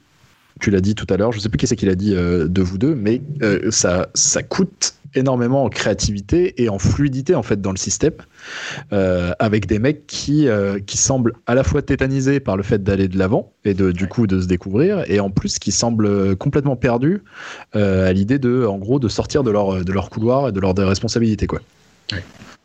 [0.61, 2.49] Tu l'as dit tout à l'heure, je sais plus qui c'est qui l'a dit euh,
[2.49, 3.21] de vous deux, mais
[3.71, 8.15] ça, ça coûte énormément en créativité et en fluidité en fait dans le système,
[8.93, 12.83] euh, avec des mecs qui euh, qui semblent à la fois tétanisés par le fait
[12.83, 16.37] d'aller de l'avant et de du coup de se découvrir, et en plus qui semblent
[16.37, 17.23] complètement perdus
[17.77, 20.61] euh, à l'idée de en gros de sortir de leur de leur couloir et de
[20.61, 21.61] leurs responsabilités quoi.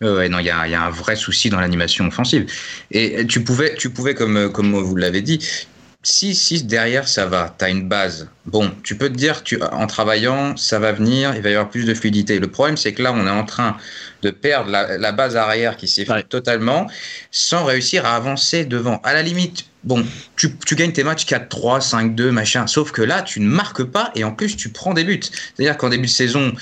[0.01, 0.29] Ouais.
[0.29, 2.45] non, il y y a, un vrai souci dans l'animation offensive.
[2.91, 5.67] Et tu pouvais, tu pouvais comme, comme vous l'avez dit,
[6.01, 9.61] si, si derrière ça va, tu as une base, bon, tu peux te dire, tu,
[9.61, 12.39] en travaillant, ça va venir, il va y avoir plus de fluidité.
[12.39, 13.75] Le problème, c'est que là, on est en train
[14.21, 16.89] de perdre la, base arrière qui s'effrite totalement
[17.31, 19.01] sans réussir à avancer devant.
[19.03, 20.05] À la limite, bon,
[20.37, 24.11] tu, tu gagnes tes matchs 4-3, 5-2, machin, sauf que là, tu ne marques pas
[24.15, 25.19] et en plus, tu prends des buts.
[25.21, 26.53] C'est-à-dire qu'en début de saison,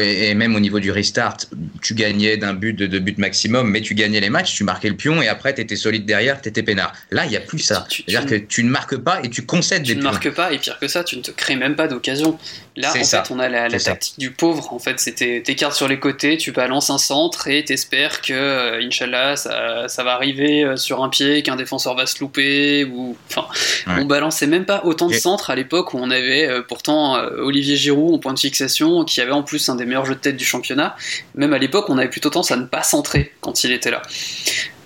[0.00, 1.36] et, même au niveau du restart,
[1.82, 4.88] tu gagnais d'un but, de deux buts maximum, mais tu gagnais les matchs, tu marquais
[4.88, 6.92] le pion et après tu étais solide derrière, tu étais peinard.
[7.10, 7.86] Là, il n'y a plus ça.
[7.88, 10.00] C'est-à-dire que tu ne marques pas et tu concèdes des pions.
[10.00, 12.38] Tu ne marques pas et pire que ça, tu ne te crées même pas d'occasion.
[12.76, 14.72] Là, en fait, on a la, tactique du pauvre.
[14.72, 18.80] En fait, c'était t'écartes sur les côtés, tu balances un centre et t'espères que, euh,
[18.80, 22.84] Inch'Allah, ça, ça, va arriver euh, sur un pied, qu'un défenseur va se louper.
[22.84, 23.16] Ou...
[23.28, 23.46] Enfin,
[23.86, 28.14] on balançait même pas autant de centres à l'époque où on avait pourtant Olivier Giroud
[28.14, 30.44] en point de fixation, qui avait en plus un des meilleurs jeux de tête du
[30.44, 30.96] championnat.
[31.34, 34.02] Même à l'époque, on avait plutôt tendance à ne pas centrer quand il était là.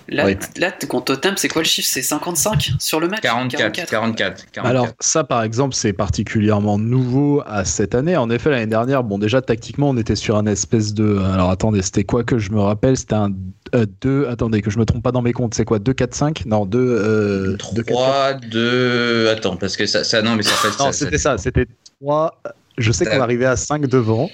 [0.08, 0.26] Là,
[0.56, 1.88] là contre Tottenham, c'est quoi le chiffre?
[1.90, 3.22] C'est 55 sur le match?
[3.22, 8.16] 44, 44, Alors, ça, par exemple, c'est particulièrement nouveau à cette année.
[8.16, 11.18] En effet, l'année dernière, bon, déjà, tactiquement, on était sur un espèce de.
[11.32, 12.96] Alors, attendez, c'était quoi que je me rappelle?
[12.96, 13.86] C'était un 2.
[14.04, 15.54] Euh, attendez, que je me trompe pas dans mes comptes.
[15.54, 15.78] C'est quoi?
[15.78, 16.78] 2, 4, 5 Non, 2.
[16.78, 19.28] Euh, 3, 2.
[19.30, 20.04] Attends, parce que ça.
[20.04, 20.82] ça non, mais ça fait.
[20.82, 21.38] Non, c'était ça.
[21.38, 21.66] C'était
[22.00, 22.40] 3.
[22.76, 24.28] Je sais qu'on arrivait à 5 devant.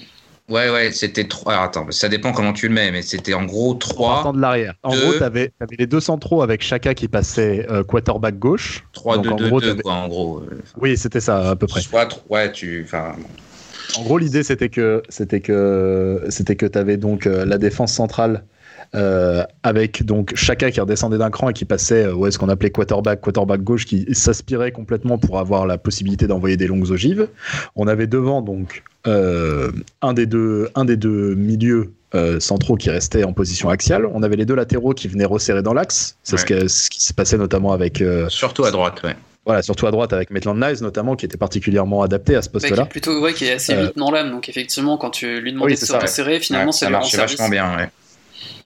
[0.49, 1.53] Ouais, ouais, c'était 3.
[1.53, 4.33] Alors, attends, ça dépend comment tu le mets, mais c'était en gros 3.
[4.33, 4.73] de l'arrière.
[4.83, 8.83] En gros, tu avais, les deux centraux avec Chaka qui passait euh, quarterback gauche.
[8.93, 10.39] 3, 2, 2, 2, quoi, en gros.
[10.39, 11.81] Euh, oui, c'était ça, à peu près.
[11.81, 12.83] Soit, ouais, tu.
[12.85, 13.15] Enfin.
[13.97, 17.93] En gros, l'idée, c'était que c'était que c'était que tu avais donc euh, la défense
[17.93, 18.43] centrale
[18.93, 22.49] euh, avec donc Chaka qui redescendait d'un cran et qui passait euh, ouais, ce qu'on
[22.49, 27.29] appelait quarterback, quarterback gauche, qui s'aspirait complètement pour avoir la possibilité d'envoyer des longues ogives.
[27.75, 31.93] On avait devant donc un, des deux, un des deux milieux
[32.39, 34.05] centraux qui restait en position axiale.
[34.05, 36.17] On avait les deux latéraux qui venaient resserrer dans l'axe.
[36.23, 38.03] C'est ce, ce, qui se passait notamment avec.
[38.29, 39.15] Surtout à droite, ouais.
[39.43, 42.85] Voilà, surtout à droite avec Maitland Niles notamment, qui était particulièrement adapté à ce poste-là.
[42.85, 44.29] plutôt, ouais, qui est assez vite dans l'âme.
[44.29, 47.77] Donc effectivement, quand tu lui demandais de se resserrer, finalement, c'est ça marchait vachement bien.
[47.77, 47.89] Ouais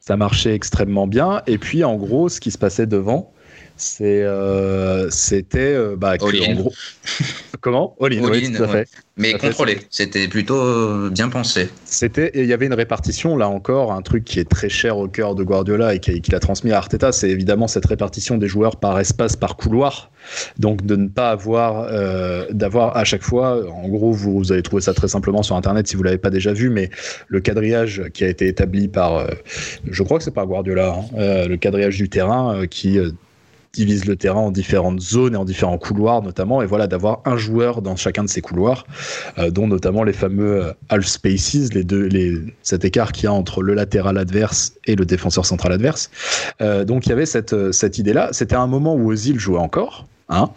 [0.07, 1.41] ça marchait extrêmement bien.
[1.47, 3.31] Et puis, en gros, ce qui se passait devant,
[3.77, 6.73] c'est euh, c'était euh, bah, en gros.
[7.61, 7.95] Comment?
[7.99, 8.87] All in, tout à fait.
[9.17, 9.79] mais contrôlé.
[9.89, 11.69] C'était plutôt euh, bien pensé.
[11.83, 15.07] C'était il y avait une répartition là encore un truc qui est très cher au
[15.07, 18.77] cœur de Guardiola et qu'il a transmis à Arteta c'est évidemment cette répartition des joueurs
[18.77, 20.09] par espace par couloir.
[20.57, 21.87] Donc de ne pas avoir
[22.51, 25.87] d'avoir à chaque fois en gros vous, vous, allez trouver ça très simplement sur internet
[25.87, 26.89] si vous l'avez pas déjà vu mais
[27.27, 29.27] le quadrillage qui a été établi par
[29.85, 32.99] je crois que c'est par Guardiola hein, le quadrillage du terrain qui
[33.75, 37.37] divise le terrain en différentes zones et en différents couloirs notamment, et voilà d'avoir un
[37.37, 38.85] joueur dans chacun de ces couloirs,
[39.37, 42.09] euh, dont notamment les fameux euh, half spaces, les deux,
[42.63, 46.09] cet écart qu'il y a entre le latéral adverse et le défenseur central adverse.
[46.61, 48.29] Euh, donc il y avait cette, cette idée-là.
[48.31, 50.07] C'était un moment où Ozil jouait encore.
[50.27, 50.49] Hein,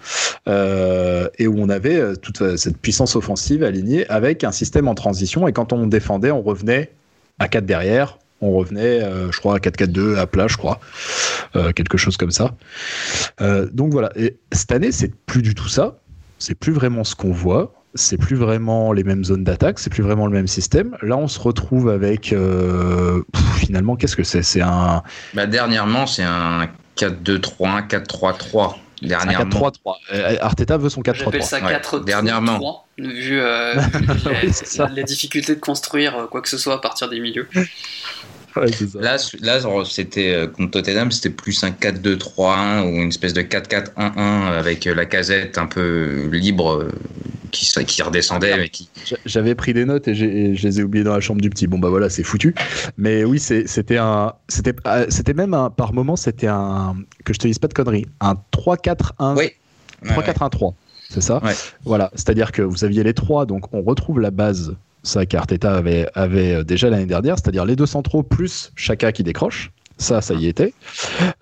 [1.38, 5.52] et où on avait toute cette puissance offensive alignée avec un système en transition et
[5.52, 6.92] quand on défendait on revenait
[7.38, 10.80] à 4 derrière on revenait, euh, je crois, à 4-4-2 à plat, je crois,
[11.57, 12.55] euh, quelque chose comme ça.
[13.41, 14.11] Euh, donc voilà.
[14.16, 15.99] Et cette année, c'est plus du tout ça.
[16.39, 17.74] C'est plus vraiment ce qu'on voit.
[17.95, 19.78] C'est plus vraiment les mêmes zones d'attaque.
[19.78, 20.97] C'est plus vraiment le même système.
[21.03, 22.34] Là, on se retrouve avec
[23.57, 24.43] finalement, qu'est-ce que c'est?
[24.43, 25.03] C'est un.
[25.34, 28.76] Bah, dernièrement, c'est un 4-2-3-1, 4-3-3.
[29.03, 29.70] Dernièrement.
[30.11, 30.38] 4-3-3.
[30.40, 31.14] Arteta veut son 4-3-3.
[31.14, 32.05] J'appelle ça 4-3-3.
[32.05, 32.84] Dernièrement.
[32.99, 33.40] Vu,
[34.94, 37.49] les, difficultés de construire quoi que ce soit à partir des milieux.
[38.94, 44.18] Là, là c'était euh, contre Tottenham, c'était plus un 4-2-3-1 ou une espèce de 4-4-1-1
[44.59, 46.90] avec la casette un peu libre euh,
[47.51, 48.53] qui, qui redescendait.
[48.53, 48.88] Ah, qui...
[49.26, 51.66] J'avais pris des notes et, je les ai oubliées dans la chambre du petit.
[51.66, 52.55] Bon, bah voilà, c'est foutu.
[52.96, 54.32] Mais oui, c'était un.
[54.49, 55.70] C'était ah, même un.
[55.70, 56.96] Par moment, c'était un.
[57.24, 58.07] Que je te dise pas de conneries.
[58.20, 59.36] Un 3-4-1.
[59.36, 59.51] Oui.
[60.05, 60.74] 3-4-1-3.
[61.11, 61.40] C'est ça?
[61.84, 62.11] Voilà.
[62.14, 66.55] C'est-à-dire que vous aviez les trois, donc on retrouve la base ça qu'Arteta avait, avait
[66.55, 69.72] euh, déjà l'année dernière, c'est-à-dire les deux centraux plus Chaka qui décroche.
[69.96, 70.74] Ça, ça y était.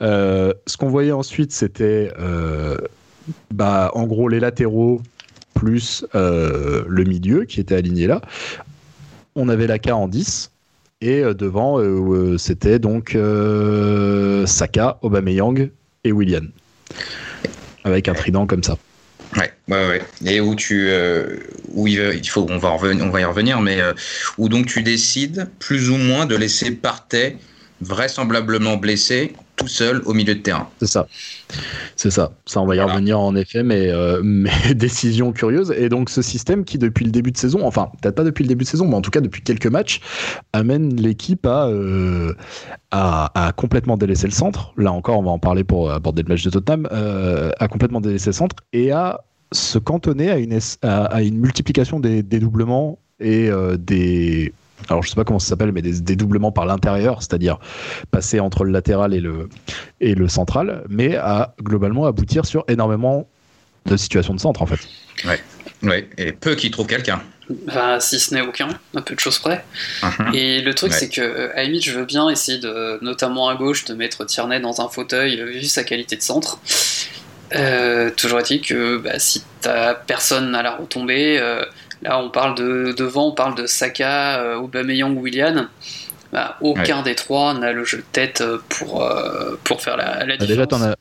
[0.00, 2.78] Euh, ce qu'on voyait ensuite, c'était euh,
[3.52, 5.02] bah, en gros les latéraux
[5.56, 8.20] plus le milieu qui était aligné là.
[9.34, 10.50] On avait la K en 10
[11.00, 11.78] et devant
[12.38, 13.16] c'était donc
[14.46, 15.70] Saka, Aubameyang
[16.04, 16.48] et William
[17.86, 18.76] avec un trident comme ça.
[19.36, 20.02] Ouais, ouais, ouais.
[20.24, 21.36] Et où tu, euh,
[21.76, 23.92] il, faut, on va, revenir, y revenir, mais euh,
[24.38, 27.36] où donc tu décides plus ou moins de laisser Partey
[27.80, 30.68] vraisemblablement blessé tout seul au milieu de terrain.
[30.80, 31.08] C'est ça.
[31.96, 32.32] C'est ça.
[32.44, 35.74] Ça, on va y revenir en effet, mais, euh, mais décision curieuse.
[35.76, 38.48] Et donc, ce système qui, depuis le début de saison, enfin, peut-être pas depuis le
[38.48, 40.00] début de saison, mais en tout cas depuis quelques matchs,
[40.52, 42.34] amène l'équipe à, euh,
[42.90, 44.72] à, complètement délaisser le centre.
[44.76, 48.00] Là encore, on va en parler pour aborder le match de Tottenham, euh, à complètement
[48.00, 49.22] délaisser le centre et à
[49.52, 53.48] se cantonner à une, à, une multiplication des dédoublements et
[53.78, 54.52] des
[54.88, 57.58] alors je sais pas comment ça s'appelle, mais des dédoublements par l'intérieur, c'est-à-dire
[58.10, 59.48] passer entre le latéral et le,
[60.00, 63.28] et le central, mais à globalement aboutir sur énormément
[63.86, 64.80] de situations de centre en fait.
[65.24, 65.40] Ouais,
[65.82, 66.08] ouais.
[66.18, 67.22] et peu qui trouvent quelqu'un.
[67.68, 69.64] Enfin, si ce n'est aucun, un peu de choses près.
[70.02, 70.34] Mhm.
[70.34, 70.98] Et le truc, Ouais.
[70.98, 74.24] c'est que, à la limite, je veux bien essayer de, notamment à gauche, de mettre
[74.24, 76.58] Tierney dans un fauteuil, euh, vu sa qualité de centre.
[77.54, 81.64] Euh, toujours est-il que bah, si t'as personne à la retombée, euh,
[82.06, 85.66] là on parle de devant, on parle de Saka, euh, Aubameyang, Willian.
[86.32, 90.24] Bah, aucun des trois n'a le jeu de tête euh, pour, euh, pour faire la,
[90.26, 90.48] la Ah, différence.
[90.48, 90.96] déjà, t'en as,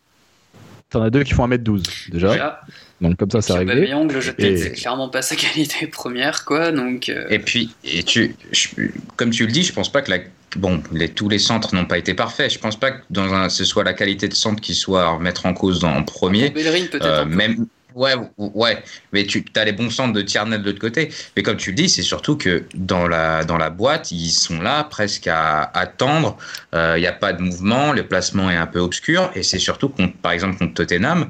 [0.89, 2.31] t'en as deux qui font 1m12 déjà.
[2.31, 2.61] Déjà,
[3.01, 3.73] Donc comme ça, c'est réglé.
[3.73, 6.71] Aubameyang, le jeu de tête, Et- c'est clairement pas sa qualité première, quoi.
[6.71, 8.67] Donc, euh, Et puis, et tu, je-
[9.15, 10.19] comme tu le dis, je pense pas que la,
[10.57, 12.53] bon, les, tous les centres n'ont pas été parfaits.
[12.53, 15.07] Je pense pas que dans un, ce soit la qualité de centre qui soit à
[15.09, 16.51] remettre en cause en premier.
[16.51, 17.29] Bellerin peut-être Euh, peu.
[17.95, 21.11] Ouais, ouais, mais tu as les bons centres de Tierney de l'autre côté.
[21.35, 24.61] Mais comme tu le dis, c'est surtout que dans la, dans la boîte, ils sont
[24.61, 26.37] là presque à attendre.
[26.73, 29.31] Il n'y a pas de mouvement, le placement est un peu obscur.
[29.35, 31.29] Et c'est surtout, contre, par exemple, contre Tottenham,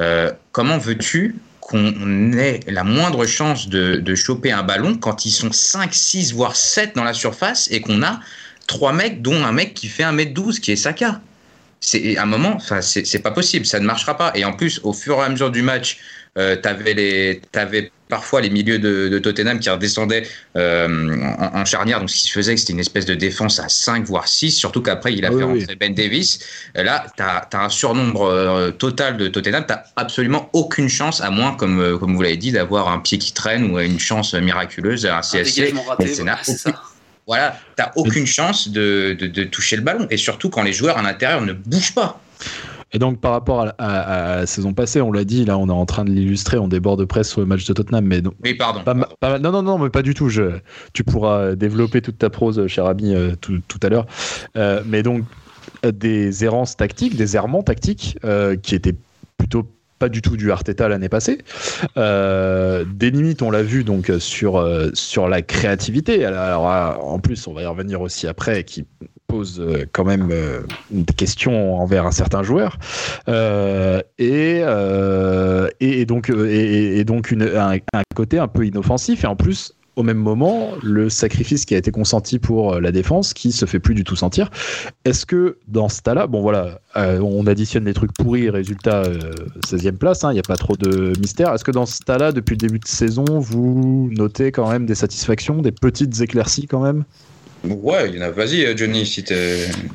[0.00, 5.30] euh, comment veux-tu qu'on ait la moindre chance de, de choper un ballon quand ils
[5.30, 8.20] sont 5, 6, voire 7 dans la surface et qu'on a
[8.66, 11.20] trois mecs, dont un mec qui fait 1m12 qui est Saka?
[11.82, 14.32] C'est à un moment, enfin, c'est c'est pas possible, ça ne marchera pas.
[14.34, 15.98] Et en plus, au fur et à mesure du match,
[16.38, 20.22] euh, t'avais les, t'avais parfois les milieux de, de Tottenham qui redescendaient
[20.56, 21.98] euh, en, en charnière.
[21.98, 24.52] Donc, ce qui se faisait, c'était une espèce de défense à 5 voire 6.
[24.52, 26.38] Surtout qu'après, il a fait oui, rentrer Ben Davis.
[26.74, 29.64] Et là, t'as as un surnombre euh, total de Tottenham.
[29.66, 33.18] T'as absolument aucune chance, à moins, comme, euh, comme vous l'avez dit, d'avoir un pied
[33.18, 35.56] qui traîne ou une chance miraculeuse, un un CSC.
[35.56, 36.82] dégagement raté, ça.
[37.32, 40.06] Voilà, t'as aucune chance de, de, de toucher le ballon.
[40.10, 42.20] Et surtout quand les joueurs à l'intérieur ne bougent pas.
[42.94, 45.66] Et donc par rapport à, à- à la saison passée, on l'a dit, là on
[45.68, 48.20] est en train de l'illustrer, on déborde de presse sur le match de Tottenham, mais
[48.20, 48.82] donc, Oui, pardon.
[48.84, 50.28] pas, pas non, non, non, mais pas du tout.
[50.28, 50.58] Je,
[50.92, 54.06] tu pourras développer toute ta prose, cher ami, euh, tout, tout à l'heure.
[54.58, 55.24] Euh, mais donc
[55.86, 58.96] euh, des errances tactiques, des errements tactiques euh, qui étaient
[59.38, 59.66] plutôt
[60.02, 61.38] pas du tout du Arteta l'année passée.
[61.96, 66.24] Euh, des limites, on l'a vu donc euh, sur euh, sur la créativité.
[66.24, 68.84] Alors en plus, on va y revenir aussi après, qui
[69.28, 70.28] pose quand même
[70.90, 72.78] des questions envers un certain joueur.
[74.18, 74.62] Et,
[75.80, 79.72] et, donc et, et donc une, un, un côté un peu inoffensif et en plus
[79.96, 83.66] au même moment, le sacrifice qui a été consenti pour euh, la défense qui se
[83.66, 84.50] fait plus du tout sentir.
[85.04, 89.18] Est-ce que dans ce tas-là, bon voilà, euh, on additionne des trucs pourris, résultat euh,
[89.66, 91.52] 16e place, il n'y a pas trop de mystère.
[91.52, 94.94] Est-ce que dans ce tas-là, depuis le début de saison, vous notez quand même des
[94.94, 97.04] satisfactions, des petites éclaircies quand même?
[97.64, 98.30] Ouais, il y en a.
[98.30, 99.24] Vas-y, euh, Johnny, si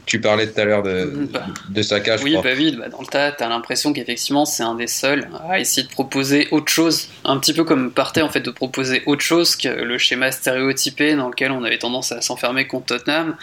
[0.05, 2.43] tu parlais tout à l'heure de, Bah, de Saka, je Oui, crois.
[2.43, 5.86] bah vite, bah dans le tas, t'as l'impression qu'effectivement c'est un des seuls à essayer
[5.86, 9.57] de proposer autre chose, un petit peu comme partait en fait de proposer autre chose
[9.57, 13.36] que le schéma stéréotypé dans lequel on avait tendance à s'enfermer contre Tottenham.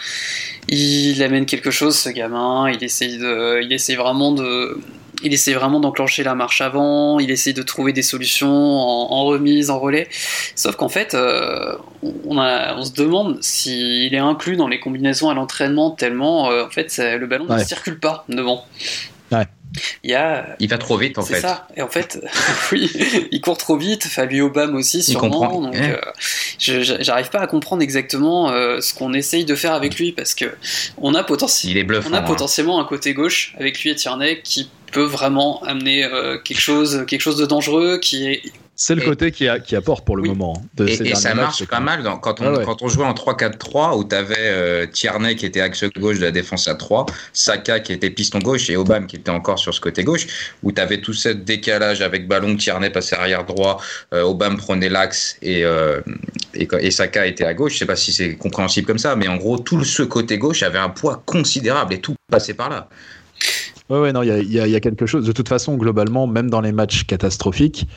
[0.69, 2.69] Il amène quelque chose, ce gamin.
[2.71, 4.79] Il essaye de, il essaye vraiment de,
[5.23, 9.25] il essaie vraiment d'enclencher la marche avant, il essaie de trouver des solutions en, en
[9.25, 10.07] remise, en relais.
[10.55, 11.75] Sauf qu'en fait, euh,
[12.25, 16.65] on, a, on se demande s'il est inclus dans les combinaisons à l'entraînement tellement, euh,
[16.65, 18.65] en fait, ça- le ballon ne circule pas devant.
[19.31, 19.45] Ouais.
[20.05, 20.55] Il y a.
[20.59, 21.41] Il va trop vite, en C'est fait.
[21.41, 21.67] ça.
[21.75, 22.21] Et en fait,
[22.71, 22.89] oui,
[23.31, 24.05] il court trop vite.
[24.05, 25.59] Fabio Obama aussi, sûrement.
[25.61, 25.91] Donc, Ouais.
[25.91, 26.11] euh,
[26.59, 30.33] je- j'arrive pas à comprendre exactement euh, ce qu'on essaye de faire avec lui parce
[30.33, 30.45] que
[30.97, 31.71] on a potentiellement.
[31.73, 32.09] Il est bluffant.
[32.09, 32.21] On a hein.
[32.21, 37.03] potentiellement un côté gauche avec lui et Tierney qui peut vraiment amener euh, quelque chose,
[37.07, 38.41] quelque chose de dangereux, qui est
[38.77, 40.29] C'est le Et- côté qui, a- qui apporte pour le Oui.
[40.29, 40.53] moment.
[40.57, 42.65] hein, de ces Et, et ça marche pas mal dans- quand, on, Ah ouais.
[42.65, 46.31] quand on jouait en 3-4-3 où tu avais Tierney qui était axe gauche de la
[46.31, 49.79] défense à 3, Saka qui était piston gauche et Obama qui était encore sur ce
[49.79, 50.27] côté gauche,
[50.63, 53.79] où tu avais tout ce décalage avec ballon, Tierney passait arrière droit,
[54.13, 56.01] euh, Obama prenait l'axe et, euh,
[56.53, 57.73] et, et Saka était à gauche.
[57.73, 60.63] Je sais pas si c'est compréhensible comme ça, mais en gros, tout ce côté gauche
[60.63, 62.89] avait un poids considérable et tout passait par là.
[63.89, 65.25] Ouais, ouais, non, il y a, y a- y a quelque chose.
[65.25, 67.87] De toute façon, globalement, même dans les matchs catastrophiques,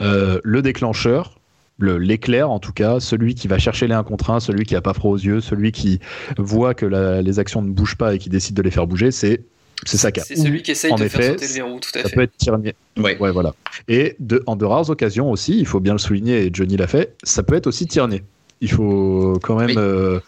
[0.00, 1.38] euh, le déclencheur,
[1.78, 4.76] le- l'éclair en tout cas, celui qui va chercher les 1 contre 1, celui qui
[4.76, 5.98] a pas froid aux yeux, celui qui
[6.36, 9.10] voit que la- les actions ne bougent pas et qui décide de les faire bouger,
[9.10, 9.42] c'est
[9.86, 10.20] c'est Saka.
[10.22, 12.16] c'est celui qui essaye en de effet, faire sauter le verrou, tout à Ça fait.
[12.16, 12.74] peut être Tierney.
[12.98, 13.16] Ouais.
[13.18, 13.54] Ouais, voilà.
[13.88, 16.86] Et de, en de rares occasions aussi, il faut bien le souligner, et Johnny l'a
[16.86, 18.22] fait, ça peut être aussi Tierney.
[18.60, 19.74] Il faut quand même Oui.
[19.78, 20.20] euh,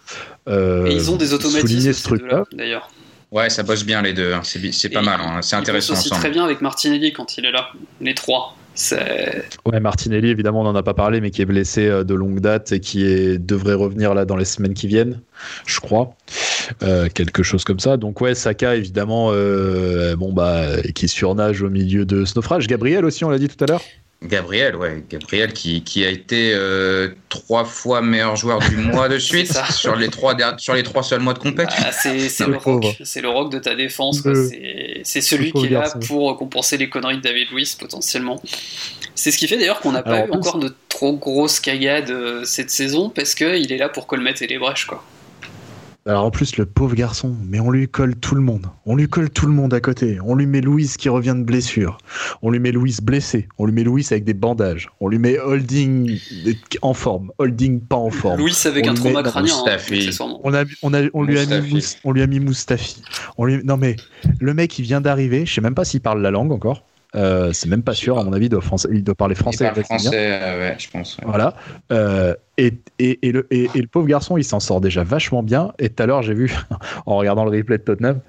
[0.49, 2.45] euh, Et ils ont des automatismes souligner ce truc-là.
[2.55, 2.91] d'ailleurs.
[3.33, 4.33] Ouais, ça bosse bien les deux.
[4.35, 4.43] hein.
[4.45, 5.19] C'est pas mal.
[5.21, 5.41] hein.
[5.43, 7.71] C'est intéressant aussi très bien avec Martinelli quand il est là,
[8.01, 8.55] les trois.
[8.75, 12.15] C'est Ouais, Martinelli, évidemment, on n'en a pas parlé, mais qui est blessé euh, de
[12.15, 15.21] longue date et qui est, devrait revenir là dans les semaines qui viennent,
[15.67, 16.15] je crois.
[16.83, 17.99] Euh, quelque chose comme ça.
[17.99, 22.67] Donc, ouais, Saka, évidemment, euh, bon, bah, qui surnage au milieu de ce naufrage.
[22.67, 23.83] Gabriel aussi, on l'a dit tout à l'heure.
[24.25, 29.19] Gabriel, ouais, Gabriel qui, qui a été euh, trois fois meilleur joueur du mois de
[29.19, 31.85] suite sur les trois sur les trois seuls mois de compétition.
[31.87, 34.23] Ah, c'est le rock, c'est le rock de ta défense.
[35.03, 38.41] C'est celui qui est là pour compenser les conneries de David Luiz potentiellement.
[39.15, 42.45] C'est ce qui fait d'ailleurs qu'on n'a pas eu encore de trop grosses cagades euh,
[42.45, 45.05] cette saison parce qu'il est là pour colmater les brèches quoi.
[46.05, 48.67] Alors en plus, le pauvre garçon, mais on lui colle tout le monde.
[48.87, 50.19] On lui colle tout le monde à côté.
[50.25, 51.99] On lui met Louise qui revient de blessure.
[52.43, 53.49] On lui met Louise blessé.
[53.57, 54.91] On lui met Louise avec des bandages.
[55.01, 56.19] On lui met Holding
[56.83, 57.31] en forme.
[57.39, 58.41] Holding pas en forme.
[58.41, 59.55] Louise avec un trauma crânien.
[59.65, 59.77] Hein,
[60.43, 63.03] on, a, on, a, on, lui a mis on lui a mis Mustafi.
[63.39, 63.61] On lui...
[63.63, 63.95] Non mais
[64.41, 65.47] le mec il vient d'arriver.
[65.47, 66.83] Je sais même pas s'il parle la langue encore.
[67.15, 69.67] Euh, c'est même pas sûr, à mon avis, il doit, il doit parler français.
[69.67, 71.19] Il parle français, euh, ouais, je pense.
[71.25, 71.55] Voilà.
[71.91, 75.73] Euh, et, et, et, le, et, le, pauvre garçon, il s'en sort déjà vachement bien.
[75.79, 76.55] Et tout à l'heure, j'ai vu,
[77.07, 78.21] en regardant le replay de Tottenham,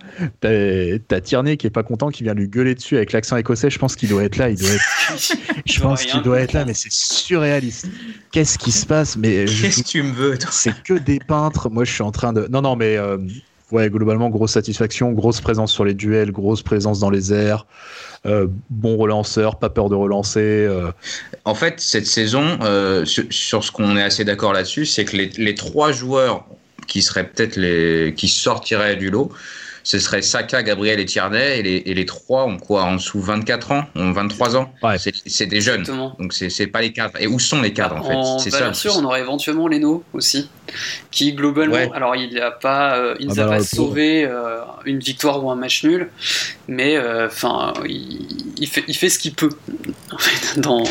[0.42, 3.70] t'as Tierney qui est pas content, qui vient lui gueuler dessus avec l'accent écossais.
[3.70, 4.50] Je pense qu'il doit être là.
[4.50, 5.38] Il doit être...
[5.66, 7.88] je pense qu'il doit être là, mais c'est surréaliste.
[8.32, 9.16] Qu'est-ce qui se passe?
[9.16, 11.70] Mais Qu'est-ce que tu me veux C'est que des peintres.
[11.70, 12.48] Moi, je suis en train de.
[12.50, 12.98] Non, non, mais.
[13.72, 17.66] Ouais, globalement, grosse satisfaction, grosse présence sur les duels, grosse présence dans les airs.
[18.26, 20.40] Euh, bon relanceur, pas peur de relancer.
[20.40, 20.92] Euh.
[21.44, 25.30] En fait, cette saison, euh, sur, ce qu'on est assez d'accord là-dessus, c'est que les,
[25.38, 26.46] les, trois joueurs
[26.88, 29.32] qui seraient peut-être les qui sortiraient du lot,
[29.84, 33.20] ce serait Saka, Gabriel et Tierney, et les, et les trois ont quoi En dessous
[33.20, 34.74] 24 ans Ont 23 ans?
[34.82, 34.96] Ouais.
[34.98, 35.84] C'est des jeunes.
[36.20, 37.20] Donc c'est pas les cadres.
[37.20, 38.44] Et où sont les cadres en, fait?
[38.44, 38.74] C'est ça.
[38.74, 40.50] sûr, on aurait éventuellement Leno aussi,
[41.12, 45.00] qui globalement, alors il n'a pas, euh, il ah a bah pas sauvé euh, une
[45.00, 46.10] victoire ou un match nul,
[46.68, 49.52] mais euh, enfin, il, il, fait, il fait ce qu'il peut
[50.12, 50.84] en fait, dans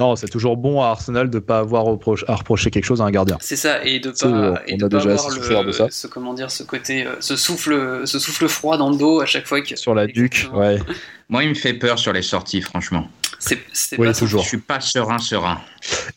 [0.00, 3.04] non, c'est toujours bon à Arsenal de ne pas avoir à reprocher quelque chose à
[3.04, 3.36] un gardien.
[3.40, 7.06] C'est ça, et de pas, et de pas avoir le, Ce, comment dire, ce côté,
[7.06, 9.76] euh, ce souffle, ce souffle froid dans le dos à chaque fois que.
[9.76, 10.78] Sur la duc, ouais.
[11.28, 13.08] Moi, il me fait peur sur les sorties, franchement.
[13.38, 13.58] C'est
[13.96, 14.42] oui, pas toujours.
[14.42, 15.60] Je suis pas serein, serein.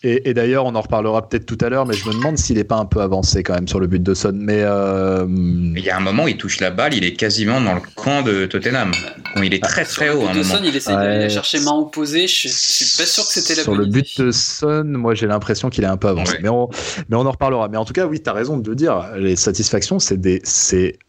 [0.03, 2.65] Et, d'ailleurs, on en reparlera peut-être tout à l'heure, mais je me demande s'il n'est
[2.65, 4.33] pas un peu avancé quand même sur le but de Son.
[4.33, 7.75] Mais euh, il y a un moment, il touche la balle, il est quasiment dans
[7.75, 8.91] le camp de Tottenham.
[9.37, 10.23] il est très très haut.
[10.23, 10.43] Un moment.
[10.43, 12.27] Son, il essaie d'aller chercher main opposée.
[12.27, 15.69] Je, suis pas sûr que c'était la Sur le but de Son, moi j'ai l'impression
[15.69, 16.37] qu'il est un peu avancé.
[16.41, 16.69] Mais, on,
[17.09, 17.67] mais on en reparlera.
[17.69, 19.09] Mais en tout cas, oui, tu as raison de le dire.
[19.17, 20.41] Les satisfactions, c'est des.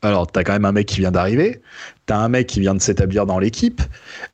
[0.02, 1.60] Alors, tu as quand même un mec qui vient d'arriver.
[2.06, 3.80] T'as un mec qui vient de s'établir dans l'équipe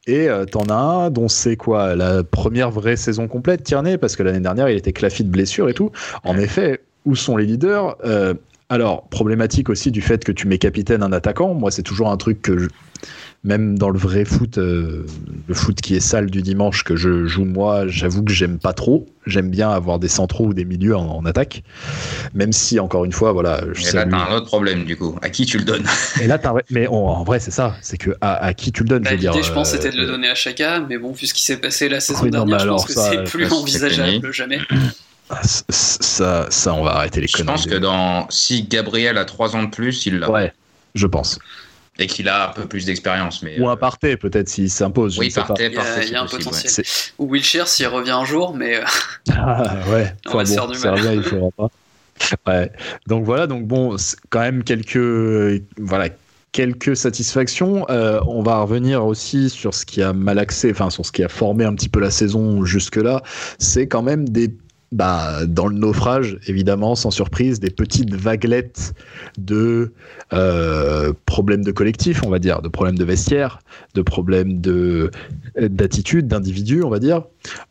[0.07, 1.95] et euh, t'en as un dont c'est quoi?
[1.95, 5.69] La première vraie saison complète, Tierney, parce que l'année dernière il était claffé de blessures
[5.69, 5.91] et tout.
[6.25, 7.97] En effet, où sont les leaders?
[8.05, 8.35] Euh,
[8.71, 11.55] Alors, problématique aussi du fait que tu mets capitaine un attaquant.
[11.55, 12.69] Moi, c'est toujours un truc que je,
[13.43, 15.07] même dans le vrai foot, euh,
[15.49, 18.75] le foot qui est sale du dimanche que je joue moi, j'avoue que j'aime pas
[18.75, 19.07] trop.
[19.27, 21.63] J'aime bien avoir des centraux ou des milieux en, attaque,
[22.35, 23.63] même si encore une fois, voilà.
[23.73, 25.17] Je et là, t'as un autre problème du coup.
[25.23, 25.87] À qui tu le donnes?
[26.21, 26.39] Et là,
[26.71, 27.77] mais en vrai, c'est ça.
[27.81, 29.05] C'est que à, qui tu le donnes.
[29.05, 31.35] Bah, L'idée, je pense, c'était de le euh, donner à chacun, mais bon, vu ce
[31.35, 34.59] qui s'est passé la saison dernière, je pense que c'est plus envisageable jamais.
[35.31, 37.57] Ah, ça, ça, on va arrêter les conneries.
[37.57, 40.29] Je pense que dans si Gabriel a 3 ans de plus, il l'a.
[40.29, 40.53] Ouais,
[40.97, 41.39] je pense
[41.99, 43.43] et qu'il a un peu plus d'expérience.
[43.43, 45.19] Mais Ou un euh, parté, peut-être, s'il s'impose.
[45.19, 46.85] Oui, parté, il y a, il y a un potentiel.
[47.19, 48.77] Ou Wilshire s'il revient un jour, mais.
[48.77, 48.85] Euh,
[49.33, 51.15] ah, ouais, on va faire du mal.
[51.17, 51.69] il faudra pas.
[52.47, 52.71] Ouais.
[53.07, 53.97] Donc voilà, donc bon,
[54.31, 55.63] quand même quelques.
[55.79, 56.09] Voilà,
[56.53, 57.87] quelques satisfactions.
[57.91, 61.29] Euh, on va revenir aussi sur ce qui a malaxé, enfin sur ce qui a
[61.29, 63.23] formé un petit peu la saison jusque-là.
[63.59, 64.55] C'est quand même des
[64.93, 68.93] bah, dans le naufrage, évidemment, sans surprise, des petites vaguelettes
[69.39, 69.93] de
[70.33, 73.61] euh, problèmes de collectif, on va dire, de problèmes de vestiaire,
[73.95, 75.11] de problèmes de
[75.57, 77.23] d'attitude, d'individu, on va dire.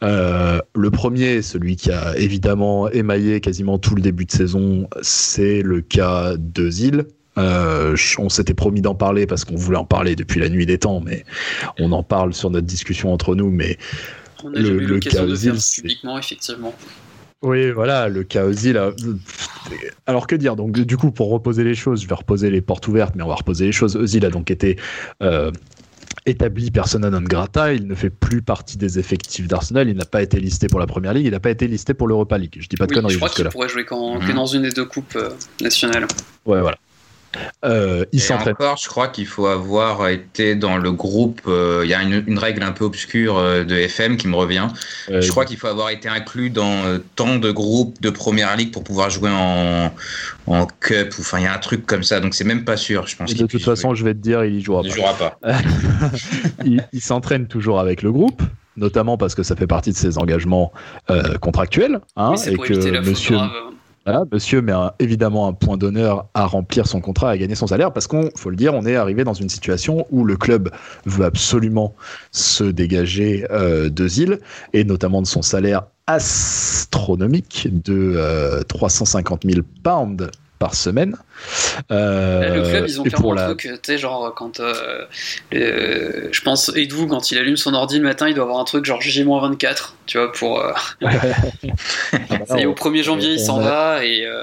[0.02, 5.62] Euh, le premier, celui qui a évidemment émaillé quasiment tout le début de saison, c'est
[5.62, 7.06] le cas de Zil.
[7.38, 10.78] Euh, on s'était promis d'en parler parce qu'on voulait en parler depuis la nuit des
[10.78, 11.26] temps, mais
[11.80, 13.50] on en parle sur notre discussion entre nous.
[13.50, 13.78] Mais
[14.44, 16.74] on a le, le cas de Zil, publiquement, effectivement.
[17.42, 18.80] Oui, voilà, le cas Ozil.
[20.06, 22.88] Alors que dire Donc, du coup, pour reposer les choses, je vais reposer les portes
[22.88, 23.96] ouvertes, mais on va reposer les choses.
[23.96, 24.78] Ozil a donc été
[25.24, 25.52] euh,
[26.26, 27.74] établi persona non grata.
[27.74, 29.88] Il ne fait plus partie des effectifs d'Arsenal.
[29.88, 31.28] Il n'a pas été listé pour la première ligue.
[31.28, 32.58] Il n'a pas été listé pour l'Europa League.
[32.60, 33.14] Je dis pas de conneries.
[33.14, 34.36] Je crois qu'il pourrait jouer quand, que mhm.
[34.36, 35.30] dans une des deux coupes euh,
[35.62, 36.08] nationales.
[36.46, 36.78] Ouais, voilà.
[37.64, 38.54] Euh, il s'entraîne.
[38.54, 41.42] Encore, je crois qu'il faut avoir été dans le groupe.
[41.48, 44.68] Euh, il y a une, règle un peu obscure euh, de FM qui me revient.
[45.10, 48.84] je crois qu'il faut avoir été inclus dans tant de groupes de première ligue pour
[48.84, 49.94] pouvoir jouer en,
[50.48, 51.14] en cup.
[51.20, 52.20] Enfin, il y a un truc comme ça.
[52.20, 53.08] Donc c'est même pas sûr.
[53.08, 53.34] Je pense.
[53.34, 54.96] De toute façon, je vais te dire, il y jouera il pas.
[54.96, 55.38] Jouera pas.
[56.66, 58.42] il, s'entraîne toujours avec le groupe
[58.78, 60.72] notamment parce que ça fait partie de ses engagements
[61.42, 63.36] contractuels, hein, et que Monsieur,
[64.32, 68.08] Monsieur met évidemment un point d'honneur à remplir son contrat, à gagner son salaire, parce
[68.08, 70.72] qu'on, faut le dire, on est arrivé dans une situation où le club
[71.06, 71.96] veut absolument
[72.32, 74.40] se dégager euh, de Zil,
[74.74, 80.30] et notamment de son salaire astronomique de 350 000 pounds
[80.60, 81.16] par semaine.
[81.92, 84.60] Euh, le club, ils ont clairement un truc, tu sais, genre, quand.
[84.60, 85.06] Euh,
[85.52, 88.86] je pense, Edou, quand il allume son ordi le matin, il doit avoir un truc
[88.86, 90.60] genre J-24, tu vois, pour.
[90.60, 90.74] Euh...
[91.02, 94.26] au 1er janvier, il s'en va et.
[94.26, 94.42] Euh,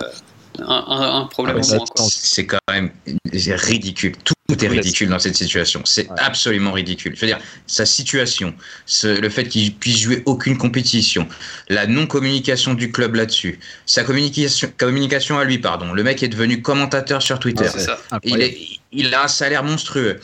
[0.58, 2.90] un, un, problème ah, C'est quand même
[3.34, 4.16] ridicule.
[4.24, 5.82] Tout tout est ridicule dans cette situation.
[5.84, 7.14] C'est absolument ridicule.
[7.16, 8.54] Je veux dire, sa situation,
[9.02, 11.26] le fait qu'il puisse jouer aucune compétition,
[11.68, 15.92] la non-communication du club là-dessus, sa communication, communication à lui, pardon.
[15.92, 17.68] Le mec est devenu commentateur sur Twitter.
[18.22, 18.56] il, est,
[18.92, 20.20] il, a un salaire monstrueux.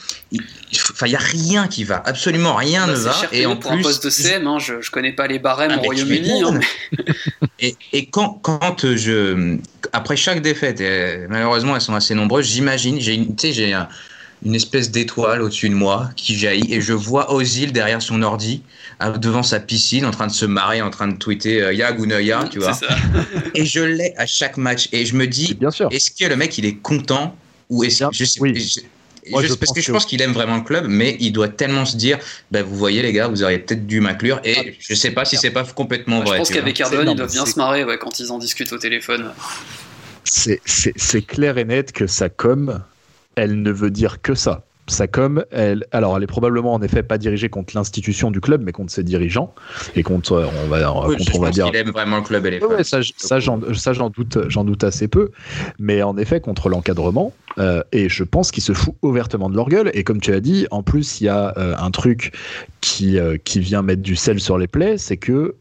[0.72, 2.02] enfin, il n'y a rien qui va.
[2.04, 3.16] Absolument rien bah, ne va.
[3.32, 5.78] Et en plus, un poste de CM, hein, je ne connais pas les barèmes ah,
[5.78, 6.42] au Royaume-Uni.
[6.44, 6.60] Hein,
[7.58, 9.58] et, et, quand, quand je.
[9.92, 13.88] Après chaque défaite, et malheureusement elles sont assez nombreuses, j'imagine, j'ai j'ai un
[14.44, 18.62] une espèce d'étoile au-dessus de moi qui jaillit et je vois Ozil derrière son ordi
[19.20, 22.48] devant sa piscine en train de se marrer, en train de tweeter euh, Ya Gunaya,
[22.50, 22.78] tu vois.
[23.54, 25.56] et je l'ai à chaque match et je me dis
[25.90, 27.36] est-ce que le mec il est content
[27.68, 28.40] ou est-ce je sais
[29.30, 32.18] parce que, je pense qu'il aime vraiment le club, mais il doit tellement se dire,
[32.50, 34.40] bah, vous voyez les gars, vous auriez peut-être dû m'inclure.
[34.42, 36.32] Et ah, je sais pas si c'est pas complètement vrai.
[36.32, 39.30] Je pense qu'avec Cardone, ils doivent bien se marrer quand ils en discutent au téléphone.
[40.32, 42.80] C'est clair et net que sa com,
[43.36, 44.64] elle ne veut dire que ça.
[44.88, 48.62] Sa com, elle, alors elle est probablement en effet pas dirigée contre l'institution du club,
[48.64, 49.54] mais contre ses dirigeants
[49.94, 51.68] et contre, euh, on va, oui, contre, on va dire.
[51.68, 55.06] Il aime vraiment le club et les ouais, ça, ça j'en doute, j'en doute assez
[55.06, 55.30] peu,
[55.78, 57.32] mais en effet contre l'encadrement.
[57.58, 59.90] Euh, et je pense qu'il se fout ouvertement de leur gueule.
[59.94, 62.32] Et comme tu as dit, en plus il y a euh, un truc
[62.80, 65.54] qui qui vient mettre du sel sur les plaies, c'est que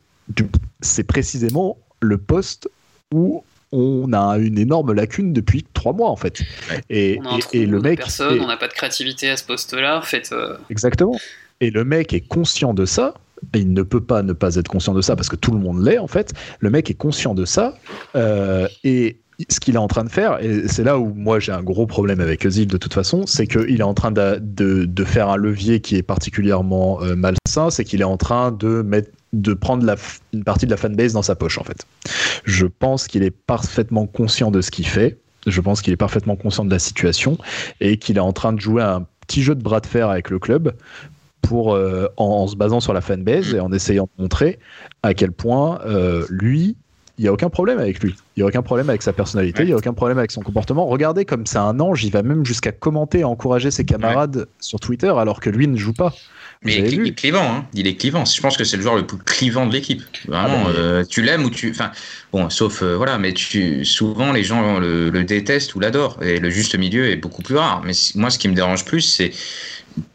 [0.80, 2.70] c'est précisément le poste
[3.14, 6.42] où on a une énorme lacune depuis trois mois en fait.
[6.90, 7.20] Et,
[7.54, 9.98] le mec, personne, on n'a pas de créativité à ce poste-là.
[9.98, 10.58] En fait, euh.
[10.70, 11.18] exactement.
[11.62, 13.14] Et le mec est conscient de ça.
[13.56, 15.84] il ne peut pas ne pas être conscient de ça parce que tout le monde
[15.84, 16.34] l'est en fait.
[16.60, 17.76] Le mec est conscient de ça
[18.16, 21.52] euh, et ce qu'il est en train de faire, et c'est là où moi j'ai
[21.52, 25.04] un gros problème avec Ozil de toute façon, c'est qu'il est en train de, de,
[25.04, 29.10] faire un levier qui est particulièrement euh, malsain, c'est qu'il est en train de mettre
[29.34, 29.96] de prendre la,
[30.34, 31.86] une partie de la fanbase dans sa poche en fait.
[32.44, 35.18] Je pense qu'il est parfaitement conscient de ce qu'il fait.
[35.48, 37.38] Je pense qu'il est parfaitement conscient de la situation
[37.80, 40.30] et qu'il est en train de jouer un petit jeu de bras de fer avec
[40.30, 40.74] le club
[41.42, 44.60] pour euh, en, se basant sur la fanbase et en essayant de montrer
[45.02, 46.76] à quel point euh, lui
[47.22, 48.16] il n'y a aucun problème avec lui.
[48.36, 50.42] Il n'y a aucun problème avec sa personnalité, il n'y a aucun problème avec son
[50.42, 50.88] comportement.
[50.88, 54.80] Regardez comme c'est un ange, il va même jusqu'à commenter et encourager ses camarades sur
[54.80, 56.16] Twitter alors que lui ne joue pas.
[56.64, 57.66] Mais il est, clivant, hein.
[57.76, 58.26] il est clivant.
[58.26, 60.02] Je pense que c'est le joueur le plus clivant de l'équipe.
[60.28, 61.70] Vraiment, ah euh, tu l'aimes ou tu.
[61.70, 61.92] Enfin,
[62.32, 66.50] bon, sauf euh, voilà, mais tu souvent les gens le, détestent ou l'adorent et le
[66.50, 67.84] juste milieu est beaucoup plus rare.
[67.86, 69.32] Mais moi, ce qui me dérange plus, c'est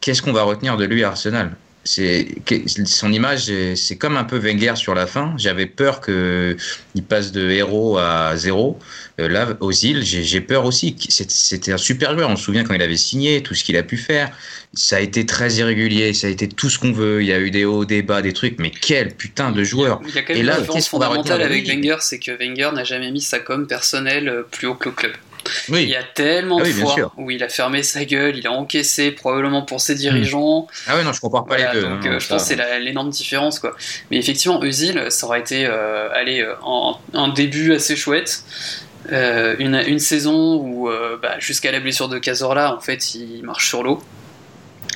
[0.00, 1.52] qu'est-ce qu'on va retenir de lui à Arsenal?
[1.87, 5.34] Son image, c'est comme un peu Wenger sur la fin.
[5.39, 6.57] J'avais peur que
[6.95, 8.78] il passe de héros à zéro.
[9.18, 10.95] Euh, là, aux îles, j'ai peur aussi.
[11.09, 12.28] C'était un super joueur.
[12.28, 14.30] On se souvient quand il avait signé, tout ce qu'il a pu faire.
[14.74, 16.12] Ça a été très irrégulier.
[16.12, 17.22] Ça a été tout ce qu'on veut.
[17.22, 18.59] Il y a eu des hauts, des bas, des trucs.
[18.59, 21.43] Mais quel putain de joueur Il y a quand même Et là, une différence fondamentale
[21.43, 24.91] avec Wenger, c'est que Wenger n'a jamais mis sa com personnelle euh, plus haut que
[24.91, 25.12] le club.
[25.68, 28.53] Il y a tellement ah de fois où il a fermé sa gueule, il a
[28.53, 30.66] encaissé probablement pour ses dirigeants.
[30.86, 31.82] Ah oui, non, je compare pas les deux.
[31.82, 33.59] Donc, hein, euh, je pense que c'est l'énorme différence.
[33.59, 33.74] Quoi.
[34.11, 38.44] Mais effectivement, Eusil, ça aurait été euh, euh en, un début assez chouette.
[39.12, 40.90] Euh, une, une, saison où,
[41.22, 44.03] bah, jusqu'à la blessure de Cazorla, en fait, il marche sur l'eau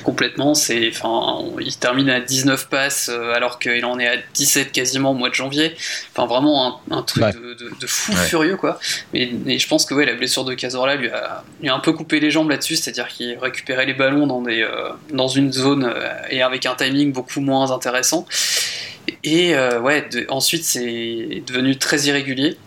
[0.03, 0.53] complètement.
[0.53, 5.11] C'est, enfin, il termine à 19 passes euh, alors qu'il en est à 17 quasiment
[5.11, 5.75] au mois de janvier.
[6.11, 8.79] Enfin, vraiment un, truc de, fou furieux, quoi.
[9.13, 11.93] Mais, je pense que ouais, la blessure de Cazorla lui a, lui a un peu
[11.93, 15.85] coupé les jambes là-dessus, c'est-à-dire qu'il récupérait les ballons dans, des, euh, dans une zone
[15.85, 18.25] euh, et avec un timing beaucoup moins intéressant.
[19.23, 22.57] Et ouais, ensuite c'est devenu très irrégulier.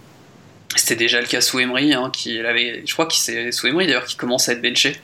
[0.76, 3.86] C'était déjà le cas sous Emery, hein, qui avait, je crois que c'est sous Emery
[3.86, 5.00] d'ailleurs qui commence à être benché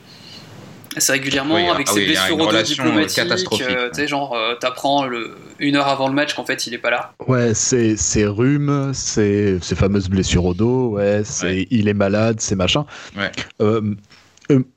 [0.97, 3.19] assez régulièrement avec ah ses blessures au dos diplomatiques.
[3.63, 6.75] Euh, tu sais, genre, euh, t'apprends le, une heure avant le match qu'en fait il
[6.75, 7.13] est pas là.
[7.27, 12.57] Ouais, c'est ses rhumes, ses, fameuses blessures au dos, ouais, c'est il est malade, c'est
[12.57, 12.87] machin.
[13.17, 13.31] Ouais.
[13.61, 13.95] Euh,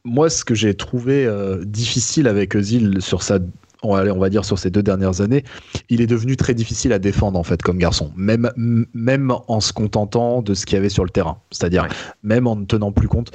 [0.03, 1.27] moi, ce que j'ai trouvé
[1.63, 3.39] difficile avec Özil sur sa
[3.85, 5.43] on va, on va dire sur ces deux dernières années,
[5.89, 8.49] il est devenu très difficile à défendre en fait comme garçon, même
[8.93, 11.87] même en se contentant de ce qu'il y avait sur le terrain, c'est-à-dire
[12.23, 13.31] même en ne tenant plus compte.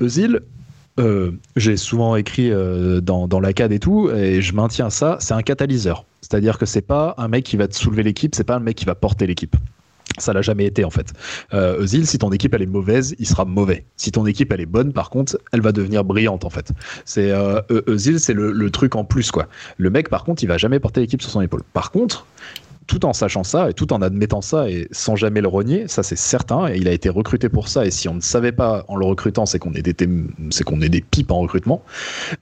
[0.00, 0.40] Özil,
[1.00, 5.16] euh, j'ai souvent écrit euh, dans, dans, la CAD et tout, et je maintiens ça,
[5.20, 6.04] c'est un catalyseur.
[6.20, 8.76] C'est-à-dire que c'est pas un mec qui va te soulever l'équipe, c'est pas un mec
[8.76, 9.56] qui va porter l'équipe.
[10.18, 11.12] Ça l'a jamais été en fait.
[11.54, 13.86] Euh, Özil, si ton équipe elle est mauvaise, il sera mauvais.
[13.96, 16.72] Si ton équipe elle est bonne, par contre, elle va devenir brillante en fait.
[17.04, 19.46] C'est euh, Özil, c'est le, le, truc en plus quoi.
[19.76, 21.62] Le mec, par contre, il va jamais porter l'équipe sur son épaule.
[21.72, 22.26] Par contre,
[22.90, 26.02] tout en sachant ça et tout en admettant ça et sans jamais le renier, ça
[26.02, 26.66] c'est certain.
[26.66, 27.86] Et il a été recruté pour ça.
[27.86, 31.38] Et si on ne savait pas en le recrutant, c'est qu'on est des, pipes en
[31.38, 31.82] recrutement.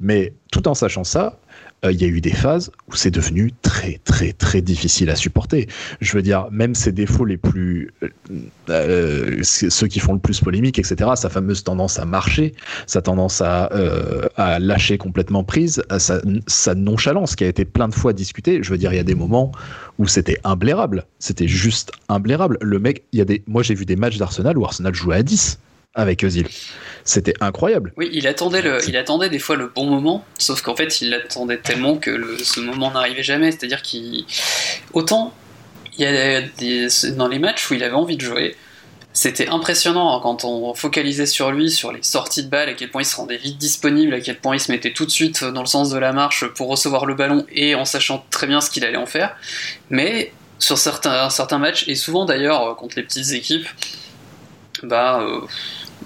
[0.01, 1.39] Mais tout en sachant ça,
[1.85, 5.16] euh, il y a eu des phases où c'est devenu très très très difficile à
[5.16, 5.68] supporter.
[6.01, 8.09] Je veux dire, même ses défauts les plus, euh,
[8.68, 11.11] euh, ceux qui font le plus polémique, etc.
[11.14, 12.55] Sa fameuse tendance à marcher,
[12.87, 13.68] sa tendance à,
[14.59, 18.61] lâcher complètement prise, sa, sa, nonchalance qui a été plein de fois discutée.
[18.62, 19.53] Je veux dire, il y a des moments
[19.99, 21.05] où c'était imblairable.
[21.18, 22.59] C'était juste imblairable.
[22.61, 25.16] Le mec, il y a des, moi j'ai vu des matchs d'Arsenal où Arsenal jouait
[25.16, 25.59] à 10
[25.95, 26.47] avec Özil.
[27.05, 27.93] C'était incroyable.
[27.97, 31.11] Oui, il attendait, le, il attendait des fois le bon moment, sauf qu'en fait, il
[31.11, 33.51] l'attendait tellement que le, ce moment n'arrivait jamais.
[33.51, 34.24] C'est-à-dire qu'il.
[34.93, 35.32] Autant,
[35.97, 38.55] il y a des, dans les matchs où il avait envie de jouer,
[39.12, 42.91] c'était impressionnant hein, quand on focalisait sur lui, sur les sorties de balles, à quel
[42.91, 45.43] point il se rendait vite disponible, à quel point il se mettait tout de suite
[45.43, 48.61] dans le sens de la marche pour recevoir le ballon et en sachant très bien
[48.61, 49.34] ce qu'il allait en faire.
[49.91, 53.66] Mais sur certains, certains matchs, et souvent d'ailleurs contre les petites équipes,
[54.82, 55.20] bah.
[55.22, 55.41] Euh,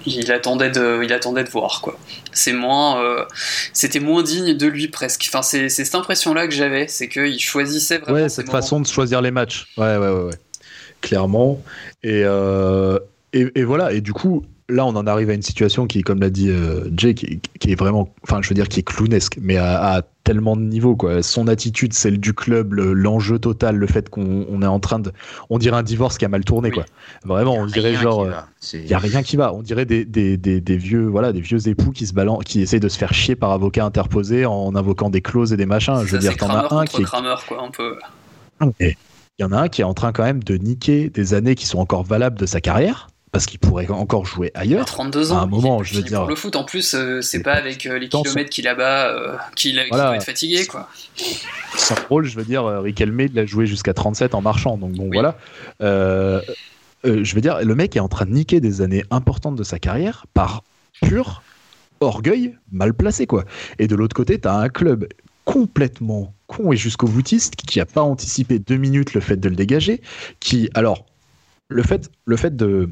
[0.07, 1.99] il attendait de, il attendait de voir quoi.
[2.33, 3.25] C'est moins, euh,
[3.73, 5.25] c'était moins digne de lui presque.
[5.29, 8.19] Enfin, c'est, cette impression-là que j'avais, c'est qu'il choisissait vraiment.
[8.19, 9.67] Ouais, cette façon de choisir les matchs.
[9.77, 10.39] Ouais, ouais, ouais, ouais.
[11.01, 11.63] clairement.
[12.03, 12.99] Et, euh,
[13.33, 13.93] et, et, voilà.
[13.93, 16.89] Et du coup, là, on en arrive à une situation qui, comme l'a dit euh,
[16.97, 20.63] Jay, qui, est vraiment, enfin, je veux dire, qui est clownesque, mais à, tellement de
[20.63, 21.23] niveaux, quoi.
[21.23, 25.13] Son attitude, celle du club, l'enjeu total, le fait qu'on est en train de,
[25.51, 26.85] on dirait un divorce qui a mal tourné, quoi.
[27.25, 28.29] Vraiment, on dirait genre,
[28.73, 29.53] il y a rien qui va.
[29.53, 32.81] On dirait des, des, des, vieux, voilà, des vieux époux qui se balancent, qui essayent
[32.81, 36.03] de se faire chier par avocat interposé en invoquant des clauses et des machins.
[36.07, 37.05] je veux dire, t'en as un qui est.
[37.05, 37.21] quoi,
[37.63, 37.99] un peu.
[38.81, 41.55] Il y en a un qui est en train quand même de niquer des années
[41.55, 44.85] qui sont encore valables de sa carrière parce qu'il pourrait encore jouer ailleurs.
[44.85, 45.39] 32 ans.
[45.39, 46.21] À un moment, je veux dire.
[46.21, 49.09] Pour le foot, en plus, euh, c'est pas avec euh, les kilomètres qu'il a bas
[49.09, 50.89] euh, qu'il va être fatigué, quoi.
[51.77, 55.09] Sans rôle, je veux dire, Riquelme, il a joué jusqu'à 37 en marchant, donc bon,
[55.11, 55.37] voilà.
[55.81, 59.79] je veux dire, le mec est en train de niquer des années importantes de sa
[59.79, 60.63] carrière par
[61.01, 61.43] pur
[62.01, 63.45] orgueil mal placé, quoi.
[63.79, 65.09] Et de l'autre côté, t'as un club
[65.45, 69.57] complètement con et jusqu'au boutiste qui a pas anticipé deux minutes le fait de le
[69.57, 70.03] dégager,
[70.39, 71.07] qui, alors,
[71.69, 72.91] le fait, le fait de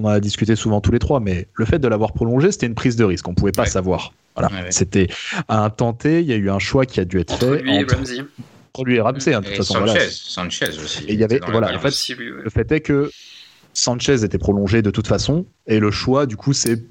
[0.00, 2.66] on en a discuté souvent tous les trois, mais le fait de l'avoir prolongé, c'était
[2.66, 3.28] une prise de risque.
[3.28, 4.12] On pouvait pas savoir.
[4.36, 4.50] Voilà.
[4.70, 5.08] C'était
[5.48, 7.62] à un tenté, il y a eu un choix qui a dû être fait.
[7.62, 8.20] Lui entre, Ramsey.
[8.20, 9.74] Entre lui et Ramsey, hein, de toute façon.
[9.74, 11.04] Sanchez, Sanchez aussi.
[11.04, 13.10] Et il y avait, voilà, en fait, le fait est que
[13.74, 16.82] Sanchez était prolongé de toute façon, et le choix, du coup, c'est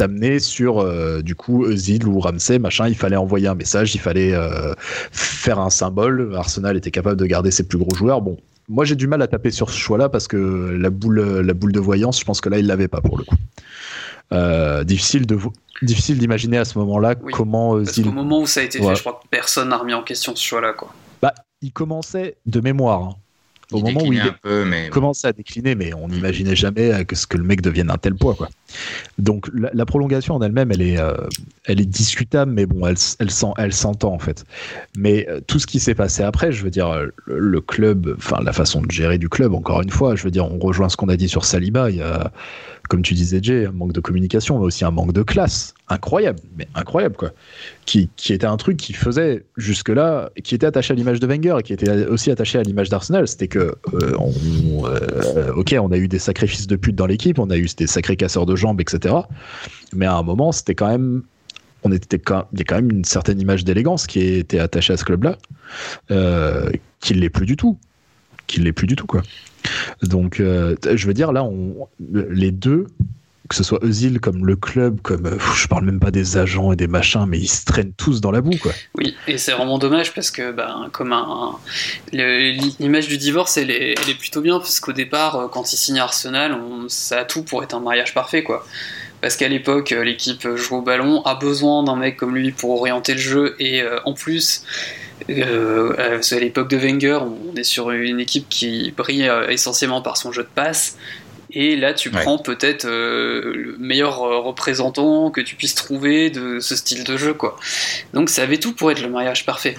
[0.00, 4.00] amené sur euh, du coup Zid ou Ramsey machin il fallait envoyer un message il
[4.00, 8.38] fallait euh, faire un symbole Arsenal était capable de garder ses plus gros joueurs bon
[8.70, 11.72] moi, j'ai du mal à taper sur ce choix-là parce que la boule, la boule
[11.72, 13.36] de voyance, je pense que là, il l'avait pas pour le coup.
[14.32, 15.36] Euh, difficile de
[15.82, 18.94] difficile d'imaginer à ce moment-là comment euh, parce Au moment où ça a été fait,
[18.94, 20.94] je crois que personne n'a remis en question ce choix-là, quoi.
[21.20, 23.02] Bah, il commençait de mémoire.
[23.02, 23.16] Hein.
[23.72, 27.44] Au moment où il commençait à décliner, mais on n'imaginait jamais que, ce que le
[27.44, 28.34] mec devienne un tel poids.
[28.34, 28.48] Quoi.
[29.18, 31.14] Donc la, prolongation en elle-même, elle est, euh,
[31.64, 34.44] elle est discutable, mais bon, elle, elle, sent, elle s'entend en fait.
[34.96, 36.94] Mais euh, tout ce qui s'est passé après, je veux dire,
[37.26, 40.30] le, le club, enfin la façon de gérer du club, encore une fois, je veux
[40.30, 41.90] dire, on rejoint ce qu'on a dit sur Saliba.
[41.90, 42.32] Il y a,
[42.90, 45.74] comme tu disais, Jay, un manque de communication, mais aussi un manque de classe.
[45.88, 47.30] Incroyable, mais incroyable, quoi.
[47.86, 51.54] Qui, qui était un truc qui faisait jusque-là, qui était attaché à l'image de Wenger
[51.60, 53.28] et qui était aussi attaché à l'image d'Arsenal.
[53.28, 57.38] C'était que, euh, on, euh, ok, on a eu des sacrifices de pute dans l'équipe,
[57.38, 59.14] on a eu des sacrés casseurs de jambes, etc.
[59.94, 61.22] Mais à un moment, c'était quand même
[61.84, 64.92] on était quand, il y a quand même une certaine image d'élégance qui était attachée
[64.92, 65.38] à ce club-là,
[66.10, 66.68] euh,
[66.98, 67.78] qui ne l'est plus du tout,
[68.48, 69.22] qui l'est plus du tout quoi.
[70.02, 72.86] Donc, euh, je veux dire, là, on, les deux,
[73.50, 76.72] que ce soit Eusil comme le club, comme euh, je parle même pas des agents
[76.72, 78.72] et des machins, mais ils se traînent tous dans la boue, quoi.
[78.94, 81.56] Oui, et c'est vraiment dommage parce que, ben, comme un,
[82.12, 85.76] l'image du divorce, elle est, elle est plutôt bien parce qu'au départ, euh, quand il
[85.76, 88.64] signe Arsenal, on, ça a tout pour être un mariage parfait, quoi.
[89.20, 93.12] Parce qu'à l'époque, l'équipe joue au ballon, a besoin d'un mec comme lui pour orienter
[93.12, 94.64] le jeu, et en plus,
[95.28, 100.02] euh, euh à l'époque de Wenger, on est sur une équipe qui brille euh, essentiellement
[100.02, 100.96] par son jeu de passe.
[101.52, 106.76] Et là, tu prends peut-être euh, le meilleur représentant que tu puisses trouver de ce
[106.76, 107.56] style de jeu, quoi.
[108.14, 109.76] Donc, ça avait tout pour être le mariage parfait.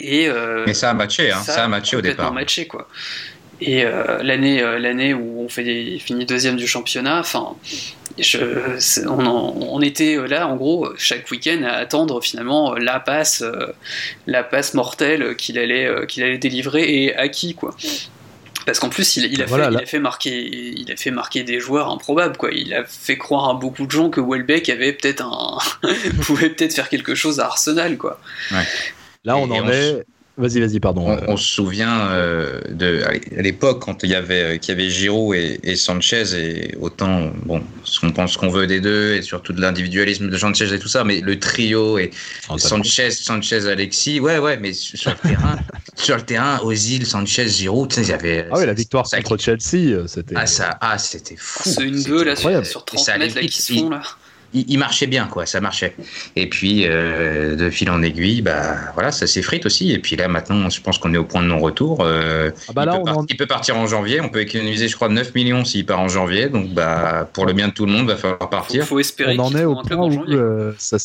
[0.00, 0.30] Et,
[0.66, 1.42] Mais ça a matché, hein.
[1.42, 2.32] ça, a matché au départ.
[2.32, 2.88] matché, quoi.
[3.60, 3.84] Et
[4.22, 7.56] l'année, l'année où on fait finit deuxième du championnat, enfin,
[9.06, 13.66] on, était euh, là, en gros, chaque week-end à attendre finalement la passe, euh,
[14.26, 17.74] la passe mortelle qu'il allait, euh, qu'il allait délivrer et à qui, quoi.
[18.66, 19.80] Parce qu'en plus, il, il, a Voilà, fait, il, là.
[19.82, 22.36] a fait marquer, il a fait marquer des joueurs improbables.
[22.36, 22.50] Quoi.
[22.52, 25.58] Il a fait croire à beaucoup de gens que Welbeck avait peut-être un...
[26.22, 27.96] pouvait peut-être faire quelque chose à Arsenal.
[27.96, 28.20] Quoi.
[29.24, 30.04] Là, on Et en on est.
[30.38, 31.02] Vas-y, vas-y, pardon.
[31.06, 34.80] On, Euh, on se souvient euh, de à l'époque quand il y avait qu'il y
[34.80, 39.14] avait Giroud et, et Sanchez et autant bon ce qu'on pense qu'on veut des deux
[39.16, 42.10] et surtout de l'individualisme de Sanchez et tout ça mais le trio et
[42.56, 45.58] Sanchez Sanchez Alexis ouais ouais mais sur le terrain
[45.96, 49.06] sur le terrain Ozil Sanchez Giroud tu sais il y avait Ah oui, la victoire
[49.06, 50.34] ça- contre Chelsea, euh, c'était.
[50.38, 52.66] ah ça ah c'était fou C'est une deux là, sur, incroyable.
[52.66, 53.90] sur Et 30 ça allait mètres là, qui se font.
[53.90, 54.00] Là.
[54.54, 55.94] Il, il marchait bien, quoi, ça marchait.
[56.36, 59.92] Et puis, euh, de fil en aiguille, bah voilà, ça s'effrite aussi.
[59.92, 61.98] Et puis là, maintenant, je pense qu'on est au point de non-retour.
[62.02, 64.20] Euh, Ah bah il, peut en- il partir en janvier.
[64.20, 66.48] On peut économiser, je crois, 9 millions s'il part en janvier.
[66.48, 68.84] Donc, bah, pour le bien de tout le monde, va falloir Faut, partir.
[68.84, 70.34] faut espérer on en est au point où janvier.
[70.36, 70.96] euh, ça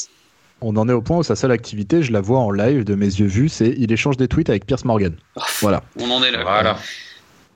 [0.62, 2.96] on en est au point où sa seule activité, je la vois en live de
[2.96, 5.14] mes yeux vus, c'est il échange des tweets avec Pierce Morgan.
[5.62, 5.84] Voilà.
[6.00, 6.42] On en est là.
[6.44, 6.52] quoi.
[6.54, 6.78] Voilà.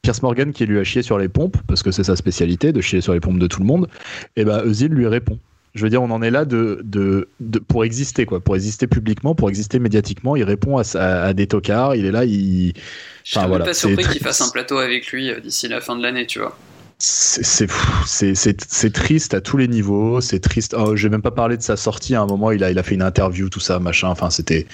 [0.02, 2.82] Pierce Morgan qui lui a chié sur les pompes, parce que c'est sa spécialité, de
[2.82, 3.88] chier sur les pompes de tout le monde,
[4.36, 5.40] et bah Özil lui répond.
[5.76, 8.88] Je veux dire, on en est là de, de, de- pour exister, quoi, pour exister
[8.88, 10.36] publiquement, pour exister médiatiquement.
[10.36, 12.74] Il répond à, à des tocards, il est là, il.
[13.24, 16.02] Je voilà, pas surpris qu'il fasse un plateau avec lui euh, d'ici la fin de
[16.02, 16.58] l'année, tu vois.
[17.02, 20.76] C'est triste à tous les niveaux, c'est triste.
[20.78, 22.84] Oh, J'ai même pas parlé de sa sortie à un moment, il a, il a
[22.84, 24.10] fait une interview, tout ça, machin.
[24.10, 24.68] Enfin, c'était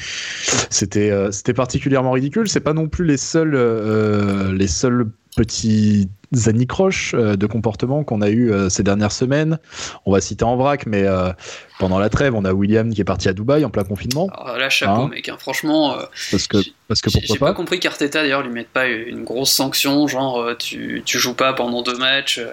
[0.72, 2.48] c'était euh, c'était particulièrement ridicule.
[2.50, 6.10] C'est pas non plus les seuls euh, les seuls petits
[6.48, 9.60] anicroches euh, de comportement qu'on a eu euh, ces dernières semaines.
[10.06, 11.32] On va citer en vrac, mais euh,
[11.80, 14.58] pendant la trêve, on a William qui est parti à Dubaï en plein confinement, Alors
[14.58, 15.30] là, chapeau, Hein mec.
[15.30, 15.38] hein.
[15.40, 16.58] Franchement, euh, parce que
[16.88, 17.58] parce que j'ai j'ai pourquoi pas pas.
[17.58, 21.82] compris qu'Arteta d'ailleurs lui mette pas une grosse sanction, genre tu, tu joues pas pendant
[21.84, 22.40] deux matchs.
[22.40, 22.52] euh,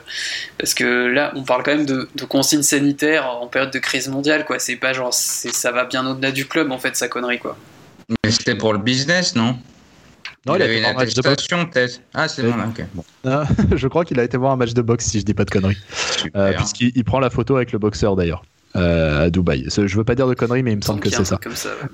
[0.59, 4.09] parce que là, on parle quand même de, de consignes sanitaires en période de crise
[4.09, 4.59] mondiale, quoi.
[4.59, 7.57] C'est pas genre, ça va bien au-delà du club en fait, sa connerie, quoi.
[8.25, 9.57] Mais c'était pour le business, non?
[10.47, 12.01] Non, il, il a avait fait une un match de boxe.
[12.15, 12.85] Ah, c'est bon, là, ok.
[12.95, 13.45] Bon, Ah,
[13.77, 15.51] je crois qu'il a été voir un match de boxe, si je dis pas de
[15.51, 15.77] conneries.
[16.35, 18.43] Euh, Puisqu'il il prend la photo avec le boxeur d'ailleurs.
[18.77, 19.67] euh, à Dubaï.
[19.69, 21.37] Je veux pas dire de conneries, mais il me semble que c'est ça.
[21.37, 21.89] truc Comme ça ouais.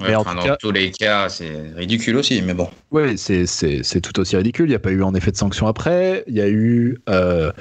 [0.00, 2.66] Ouais, mais en dans cas- tous les cas, c'est ridicule aussi, mais bon.
[2.92, 4.64] Oui, c'est tout aussi ridicule.
[4.64, 6.24] Il n'y a pas eu en effet de sanction après.
[6.28, 7.52] Il y a eu euh,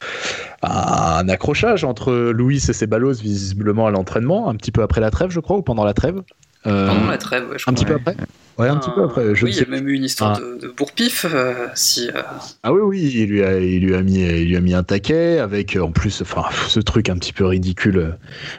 [0.63, 5.29] un accrochage entre Louis et Ceballos visiblement à l'entraînement, un petit peu après la trêve,
[5.29, 6.21] je crois, ou pendant la trêve.
[6.67, 7.73] Euh, Pendant la trêve, ouais, je un crois.
[7.73, 7.99] petit peu ouais.
[7.99, 8.15] après.
[8.57, 9.33] Ouais, un petit peu après.
[9.33, 10.39] Je oui, il y a même eu une histoire Ah.
[10.39, 11.25] de, de bourre-pif.
[11.33, 12.21] euh, si, euh,
[12.63, 14.83] Ah oui, oui, il lui a, il lui a mis, il lui a mis un
[14.83, 18.11] taquet avec euh, en plus, enfin, ce truc un petit peu ridicule euh,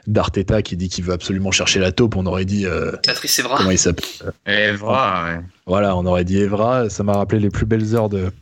[0.07, 2.17] d'Arteta qui dit qu'il veut absolument chercher la taupe.
[2.17, 3.59] On aurait dit euh, Patrice Evra.
[3.59, 4.05] comment il s'appelle
[4.47, 5.41] Evra, ouais.
[5.67, 8.33] Voilà, on aurait dit Evra, ça m'a rappelé les plus belles heures de,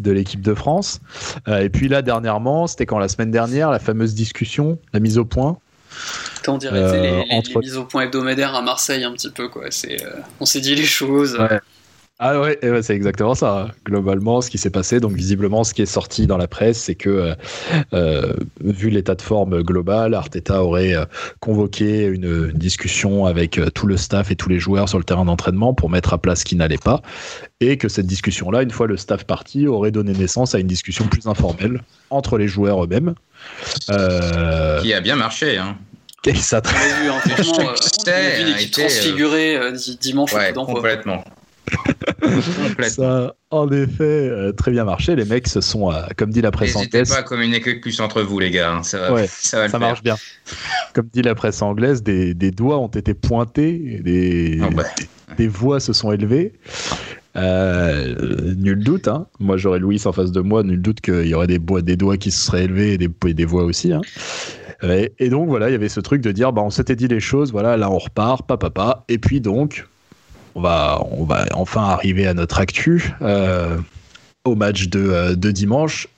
[0.00, 1.00] de l'équipe de France.
[1.48, 5.18] Euh, et puis là, dernièrement, c'était quand la semaine dernière, la fameuse discussion, la mise
[5.18, 5.58] au point.
[6.48, 9.30] On dirait Euh, les, les- entre- les mises au point hebdomadaires à Marseille un petit
[9.30, 9.66] peu quoi.
[9.70, 10.10] C'est, euh,
[10.40, 11.36] on s'est dit les choses.
[11.38, 11.60] Ouais.
[12.24, 13.68] Ah ouais, c'est exactement ça.
[13.84, 16.94] Globalement, ce qui s'est passé, donc visiblement, ce qui est sorti dans la presse, c'est
[16.94, 17.34] que, euh,
[17.94, 20.94] euh, vu l'état de forme global, Arteta aurait
[21.40, 25.24] convoqué une, une discussion avec tout le staff et tous les joueurs sur le terrain
[25.24, 27.02] d'entraînement pour mettre à plat ce qui n'allait pas,
[27.58, 31.06] et que cette discussion-là, une fois le staff parti, aurait donné naissance à une discussion
[31.08, 33.14] plus informelle entre les joueurs eux-mêmes.
[33.90, 35.76] Euh, Qui a bien marché, hein.
[36.26, 36.70] et ça, l'a
[37.02, 37.70] vu, hein, franchement,
[38.08, 40.74] euh, a a transfigurée euh, di- dimanche au Ouais, d'envoi.
[40.74, 41.24] complètement.
[42.88, 45.14] ça a en effet euh, très bien marché.
[45.16, 48.00] Les mecs se sont, euh, comme dit la presse N'hésitez anglaise, pas à communiquer plus
[48.00, 48.72] entre vous, les gars.
[48.72, 48.82] hein.
[48.82, 49.88] Ça va, Ouais, ça va le ça faire.
[49.88, 50.16] marche bien.
[50.94, 54.84] Comme dit la presse anglaise, des, des doigts ont été pointés, des, Ah bah.
[54.98, 56.52] des, des voix se sont élevées.
[57.34, 59.26] Euh, nul doute, hein.
[59.40, 61.96] moi j'aurais Louis en face de moi, nul doute qu'il y aurait des, bois, des
[61.96, 63.92] doigts qui se seraient élevés et des, et des voix aussi.
[63.92, 64.02] hein.
[64.82, 67.08] Et, et donc voilà, il y avait ce truc de dire, bah, on s'était dit
[67.08, 69.04] les choses, voilà, là on repart, papa, papa.
[69.08, 69.86] Et puis donc,
[70.54, 73.78] on va, on va enfin arriver à notre actu, euh,
[74.44, 76.08] au match de, euh, de dimanche,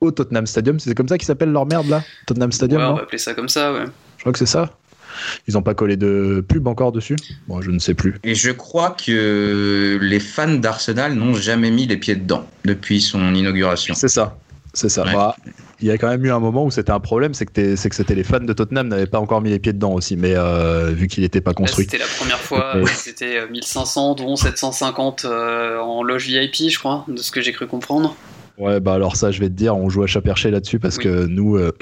[0.00, 0.78] au Tottenham Stadium.
[0.78, 2.02] C'est comme ça qu'ils s'appellent leur merde là?
[2.26, 2.94] Tottenham Ouais, Stadium, on non?
[2.96, 3.86] va appeler ça comme ça, ouais.
[4.18, 4.70] je crois que c'est ça.
[5.48, 7.16] Ils n'ont pas collé de pub encore dessus?
[7.48, 8.14] Bon, je ne sais plus.
[8.24, 13.34] Et je crois que les fans d'Arsenal n'ont jamais mis les pieds dedans depuis son
[13.34, 13.94] inauguration.
[13.94, 14.36] C'est ça.
[14.74, 15.04] C'est ça.
[15.04, 15.12] Ouais.
[15.12, 15.36] Bah,
[15.82, 17.76] il y a quand même eu un moment où c'était un problème, c'est que, t'es-
[17.76, 20.16] c'est que c'était les fans de Tottenham n'avaient pas encore mis les pieds dedans aussi,
[20.16, 21.84] mais euh, vu qu'il n'était pas construit.
[21.84, 22.84] c'était la première fois, Ouais.
[22.96, 27.52] c'était euh, 1500, dont 750 euh, en loge VIP, je crois, de ce que j'ai
[27.52, 28.16] cru comprendre.
[28.58, 30.98] Ouais, bah alors ça, je vais te dire, on joue à chat perché là-dessus parce
[30.98, 31.04] Oui.
[31.04, 31.56] que nous.
[31.56, 31.72] euh,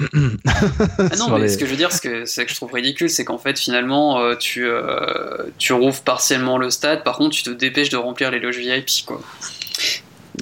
[0.47, 2.71] Ah non, mais les- ce que je veux dire, ce que, c'est que je trouve
[2.73, 7.35] ridicule, c'est qu'en fait, finalement, euh, tu, euh, tu rouvres partiellement le stade, par contre,
[7.35, 9.21] tu te dépêches de remplir les loges VIP, quoi.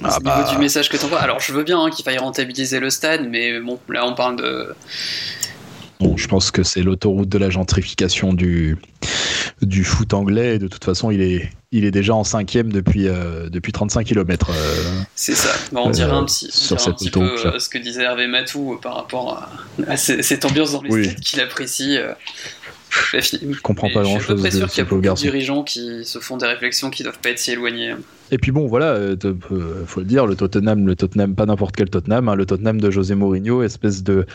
[0.04, 0.36] Ah Au bah.
[0.38, 1.18] niveau du message que t'envoies.
[1.18, 4.36] Alors, je veux bien hein, qu'il faille rentabiliser le stade, mais bon, là, on parle
[4.36, 4.68] de.
[5.98, 8.78] Bon, je pense que c'est l'autoroute de la gentrification du,
[9.62, 10.56] du foot anglais.
[10.56, 13.06] Et de toute façon, il est, il est déjà en cinquième depuis,
[13.50, 14.50] depuis 35 km.
[15.14, 15.50] c'est ça.
[15.72, 18.94] Bah, on dirait un petit, sur un petit peu ce que disait Hervé Matou par
[18.94, 19.48] rapport
[19.86, 21.14] à, cette ambiance dans les oui.
[21.16, 21.98] qu'il apprécie.
[23.12, 24.42] Je comprends pas grand chose.
[24.42, 27.02] Je suis sûr qu'il y a beaucoup de dirigeants qui se font des réflexions qui
[27.02, 27.94] doivent pas être si éloignées.
[28.30, 31.46] Et puis bon, voilà, il euh, euh, faut le dire, le Tottenham, le Tottenham, pas
[31.46, 34.26] n'importe quel Tottenham, hein, le Tottenham de José Mourinho, espèce de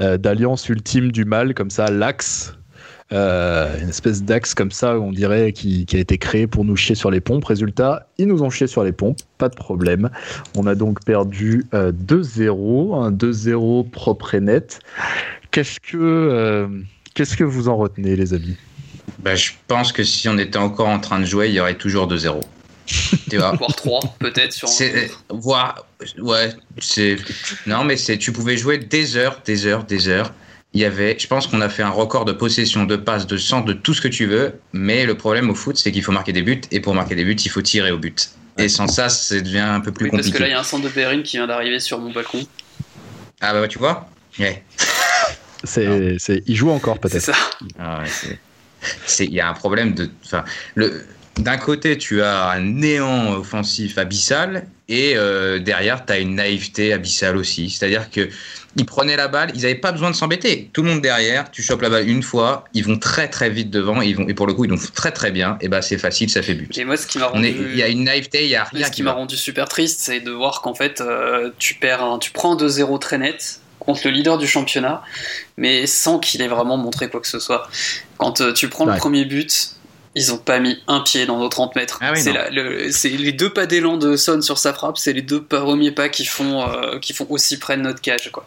[0.00, 2.54] euh, d'alliance ultime du mal, comme ça, l'axe.
[3.12, 7.10] Une espèce d'axe comme ça, on dirait, qui, a été créé pour nous chier sur
[7.10, 7.44] les pompes.
[7.44, 10.10] Résultat, ils nous ont chié sur les pompes, pas de problème.
[10.56, 14.80] On a donc perdu 2-0, un 2-0 propre et net.
[15.50, 16.82] Qu'est-ce que
[17.14, 18.56] Qu'est-ce que vous en retenez, les amis?
[19.18, 21.76] Bah, Je pense que si on était encore en train de jouer, il y aurait
[21.76, 22.40] toujours 2-0.
[23.32, 24.52] Voire 3, peut-être.
[24.52, 25.36] Sur un...
[25.36, 25.86] Voir,
[26.18, 27.16] ouais, c'est.
[27.66, 28.18] Non, mais c'est.
[28.18, 30.32] Tu pouvais jouer des heures, des heures, des heures.
[30.74, 33.36] Il y avait, je pense qu'on a fait un record de possession, de passe, de
[33.36, 34.54] centre, de tout ce que tu veux.
[34.72, 36.62] Mais le problème au foot, c'est qu'il faut marquer des buts.
[36.70, 38.30] Et pour marquer des buts, il faut tirer au but.
[38.58, 40.30] Et sans ça, ça devient un peu plus compliqué.
[40.30, 42.12] Parce que là, il y a un centre de Perrine qui vient d'arriver sur mon
[42.12, 42.46] balcon.
[43.40, 44.08] Ah bah tu vois?
[44.38, 44.62] Ouais.
[45.64, 47.22] C'est, c'est, il joue encore peut-être.
[47.22, 47.38] C'est ça.
[47.78, 48.02] Ah
[49.06, 50.44] c'est, il y a un problème de, enfin,
[50.74, 56.34] le, d'un côté, tu as un néant offensif abyssal et euh, derrière, tu as une
[56.34, 57.70] naïveté abyssale aussi.
[57.70, 58.28] C'est-à-dire que
[58.76, 60.68] ils prenaient la balle, ils n'avaient pas besoin de s'embêter.
[60.74, 63.70] Tout le monde derrière, tu chopes la balle une fois, ils vont très très vite
[63.70, 65.56] devant et, ils vont, et pour le coup, ils vont très très bien.
[65.62, 66.76] Et bah, c'est facile, ça fait but.
[66.76, 67.48] Et moi, ce qui m'a rendu.
[67.48, 68.86] Il y a une naïveté, il y a rien.
[68.86, 72.30] Ce qui, m'a rendu super triste, c'est de voir qu'en fait, euh, tu perds, tu
[72.30, 75.02] prends 2-0 très net contre le leader du championnat,
[75.56, 77.66] mais sans qu'il ait vraiment montré quoi que ce soit.
[78.18, 79.74] Quand euh, tu prends le premier but,
[80.14, 81.98] ils ont pas mis un pied dans nos 30 mètres.
[82.02, 85.92] Ah c'est les deux pas d'élan de Son sur sa frappe, c'est les deux premiers
[85.92, 88.30] pas qui font, euh, qui font aussi près de notre cage.
[88.32, 88.46] Quoi.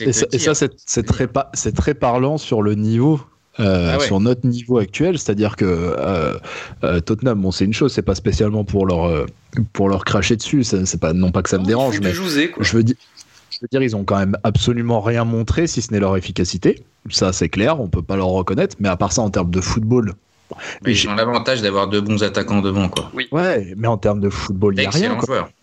[0.00, 1.28] Et ça, c'est très,
[1.72, 3.20] très parlant sur le niveau
[3.58, 6.38] euh, ah sur notre niveau actuel, c'est-à-dire que
[7.04, 9.26] Tottenham, bon, c'est une chose, c'est pas spécialement pour leur
[9.72, 12.22] pour leur cracher dessus, c'est pas non pas que ça me dérange, mais je
[12.76, 12.96] veux dire,
[13.60, 16.82] je veux dire, ils ont quand même absolument rien montré, si ce n'est leur efficacité.
[17.10, 18.76] Ça, c'est clair, on peut pas leur reconnaître.
[18.80, 20.14] Mais à part ça, en termes de football.
[20.84, 23.10] Mais ils ont l'avantage d'avoir deux bons attaquants devant, quoi.
[23.14, 23.28] Oui.
[23.32, 25.18] Ouais, mais en termes de football, il n'y a rien.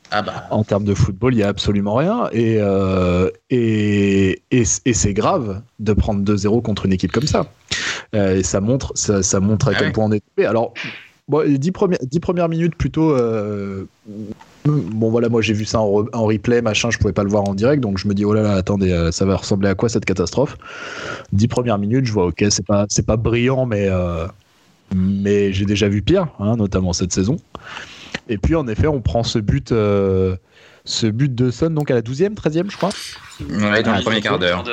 [0.10, 0.46] Ah bah.
[0.52, 2.30] En termes de football, il n'y a absolument rien.
[2.32, 7.48] Et, euh, et, et, c'est grave de prendre 2-0 contre une équipe comme ça.
[8.16, 10.48] Euh, et ça montre, ça, montre à ah quel point on est tombé.
[10.48, 10.74] Alors,
[11.28, 13.12] bon, 10, premières, 10 premières minutes plutôt.
[13.12, 13.86] Euh,
[14.68, 17.54] bon voilà, moi j'ai vu ça en, replay, machin, je pouvais pas le voir en
[17.54, 19.90] direct, donc je me dis oh là là, attendez, euh, ça va ressembler à quoi
[19.90, 20.58] cette catastrophe?
[21.32, 24.28] Dix premières minutes, je vois ok, c'est pas c'est pas brillant, mais euh,
[24.96, 27.38] mais j'ai déjà vu pire, hein, notamment cette saison.
[28.30, 29.72] Et puis en effet, on prend ce but.
[29.72, 30.36] Euh,
[30.86, 32.92] ce but de Son donc à la 12e, 13e, je crois.
[33.42, 34.64] Ouais, dans le premier quart d'heure.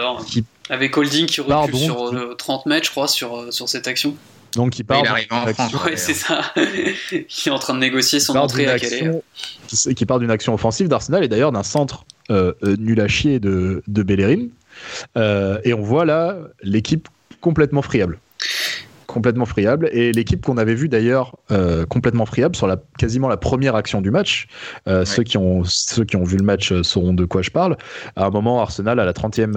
[0.70, 4.14] Avec Holding qui recule sur 30 mètres, je crois, sur, sur cette action.
[4.54, 5.00] Donc il part.
[5.02, 5.74] il arrive en France.
[5.84, 6.40] Ouais, c'est ça.
[6.56, 9.10] il est en train de négocier son entrée à Calais.
[9.66, 13.08] Qui, qui part d'une action offensive d'Arsenal et d'ailleurs d'un centre euh, euh, nul à
[13.08, 14.46] chier de, de Bellerin.
[15.16, 17.08] Euh, et on voit là l'équipe
[17.40, 18.18] complètement friable
[19.06, 19.88] complètement friable.
[19.92, 24.00] Et l'équipe qu'on avait vue d'ailleurs euh, complètement friable sur la, quasiment la première action
[24.00, 24.46] du match,
[24.88, 27.50] euh, ceux, qui ont, ceux qui ont vu le match euh, sauront de quoi je
[27.50, 27.76] parle.
[28.16, 29.52] À un moment, Arsenal, à la 30e,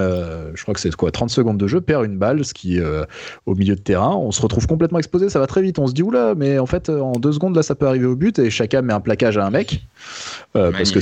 [0.54, 2.80] je crois que c'est quoi, 30 secondes de jeu, perd une balle, ce qui
[3.46, 4.16] au milieu de terrain.
[4.16, 5.80] On se retrouve complètement exposé, ça va très vite.
[5.80, 8.16] On se dit, oula, mais en fait, en deux secondes, là, ça peut arriver au
[8.16, 9.86] but et chacun met un plaquage à un mec.
[10.54, 11.00] parce que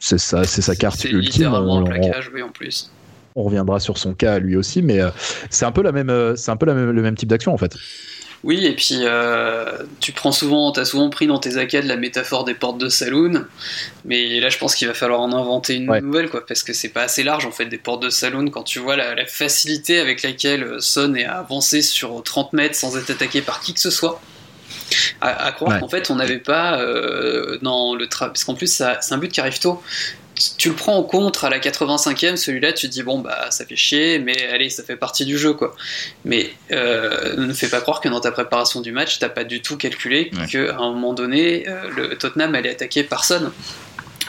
[0.00, 1.52] c'est ça, c'est sa carte ultime.
[1.54, 2.90] un plaquage, oui, en plus
[3.34, 5.10] on reviendra sur son cas lui aussi, mais euh,
[5.50, 7.76] c'est un peu la même, euh, c'est un peu le même type d'action en fait.
[8.44, 12.44] Oui, et puis euh, tu prends souvent, t'as souvent pris dans tes acades la métaphore
[12.44, 13.44] des portes de saloon,
[14.04, 16.90] mais là je pense qu'il va falloir en inventer une nouvelle, quoi, parce que c'est
[16.90, 20.22] pas assez large en fait des portes de saloon quand tu vois la, facilité avec
[20.22, 24.20] laquelle Son est avancé sur 30 mètres sans être attaqué par qui que ce soit.
[25.20, 26.78] À, croire qu'en fait on n'avait pas
[27.60, 29.82] dans le parce qu'en plus c'est un but qui arrive tôt
[30.56, 33.64] tu le prends en contre à la 85e, celui-là, tu te dis bon bah ça
[33.64, 35.74] fait chier, mais allez, ça fait partie du jeu quoi.
[36.24, 39.60] Mais euh, ne fais pas croire que dans ta préparation du match, t'as pas du
[39.60, 43.50] tout calculé qu'à un moment donné, euh, le Tottenham allait attaquer personne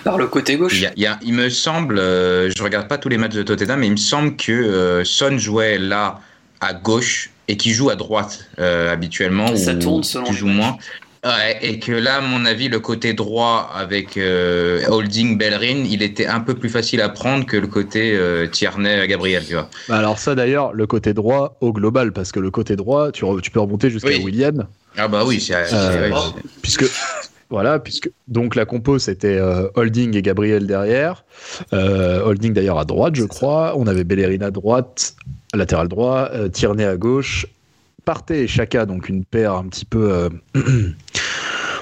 [0.04, 0.82] par le côté gauche.
[0.96, 3.98] Il, me semble, euh, je regarde pas tous les matchs de Tottenham, mais il me
[3.98, 6.22] semble que Son jouait là
[6.62, 9.56] à gauche et qui joue à droite habituellement.
[9.56, 10.30] Ça tourne selon.
[10.30, 10.78] Ou moins.
[11.26, 16.02] Ouais, et que là, à mon avis, le côté droit avec euh, Holding Bellerin, il
[16.02, 19.70] était un peu plus facile à prendre que le côté euh, Tierney Gabriel, tu vois.
[19.90, 23.26] Bah alors ça d'ailleurs, le côté droit au global, parce que le côté droit, tu,
[23.44, 24.66] tu peux remonter jusqu'à William.
[24.96, 26.10] Ah bah oui, c'est euh,
[26.62, 26.86] puisque
[27.50, 29.40] voilà, puisque donc la compo c'était
[29.76, 31.26] Holding et Gabriel derrière,
[31.74, 33.74] Holding d'ailleurs à droite, je crois.
[33.76, 35.16] On avait Bellerin à droite,
[35.54, 37.46] latéral droit, Tierney à gauche,
[38.10, 40.12] Partey et Chaka, donc une paire un petit peu.
[40.12, 40.94] Euh, bon, de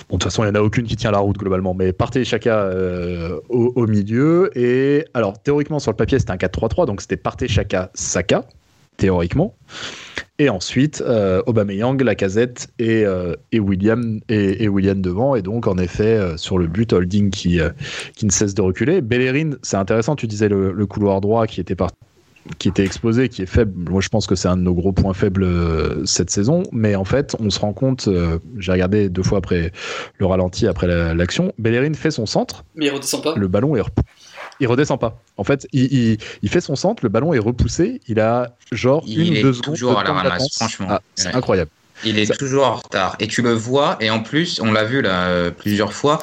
[0.09, 2.25] toute façon, il n'y en a aucune qui tient la route globalement, mais Partey et
[2.25, 4.51] Chaka euh, au, milieu.
[4.53, 8.43] Et alors, théoriquement, sur le papier, c'était un 4-3-3, donc c'était Partey, Chaka, Saka,
[8.97, 9.55] théoriquement.
[10.37, 15.33] Et ensuite, euh, Aubameyang, Lacazette et, euh, et, William, et, William devant.
[15.33, 17.61] Et donc, en effet, euh, sur le but, Holding qui,
[18.17, 18.99] qui ne cesse de reculer.
[18.99, 21.77] Bellerin, c'est intéressant, tu disais le, le couloir droit qui était,
[22.59, 23.89] qui était exposé, qui est faible.
[23.89, 25.47] Moi, je pense que c'est un de nos gros points faibles
[26.05, 26.63] cette saison.
[26.71, 28.09] Mais en fait, on se rend compte,
[28.57, 29.71] j'ai regardé deux fois après
[30.17, 32.63] le ralenti, après l'action, Bellerin fait son centre.
[32.75, 33.35] Mais il redescend pas.
[33.35, 33.81] Le ballon est
[34.59, 35.21] il redescend pas.
[35.37, 36.17] En fait, il,
[36.47, 39.75] fait son centre, le ballon est repoussé, il a genre il une, deux secondes.
[39.75, 40.87] toujours à la ramasse, franchement.
[40.89, 41.69] Ah, c'est incroyable.
[42.03, 43.15] Il est toujours en retard.
[43.19, 46.21] Et tu le vois, et en plus, on l'a vu là euh, plusieurs fois,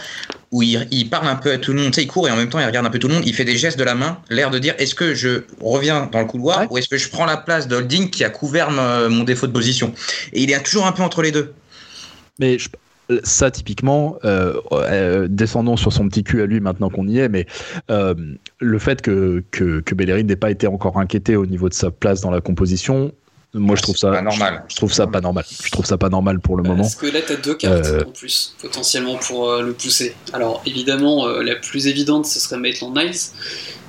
[0.53, 1.91] où il, parle un peu à tout le monde.
[1.91, 3.25] Tu sais, il court et en même temps, il regarde un peu tout le monde.
[3.27, 6.21] Il fait des gestes de la main, l'air de dire est-ce que je reviens dans
[6.21, 9.47] le couloir ou est-ce que je prends la place d'Holding qui a couvert mon défaut
[9.49, 9.93] de position
[10.33, 11.53] Et il est toujours un peu entre les deux.
[12.39, 12.69] Mais je,
[13.23, 17.29] ça typiquement, euh, euh, descendons sur son petit cul à lui maintenant qu'on y est,
[17.29, 17.47] mais
[17.91, 18.15] euh,
[18.61, 21.91] le fait que, que, que Bellerin n'ait pas été encore inquiété au niveau de sa
[21.91, 23.13] place dans la composition,
[23.55, 24.65] moi je trouve ça normal.
[24.69, 25.45] Je, trouve ça pas normal.
[25.65, 26.83] Je trouve ça pas normal pour le moment.
[26.83, 30.15] Parce que là tu as deux cartes en plus potentiellement pour le pousser?
[30.33, 33.15] Alors évidemment la plus évidente ce serait Maitland Niles,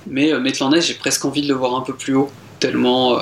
[0.08, 3.20] mais Maitland Niles j'ai presque envie de le voir un peu plus haut tellement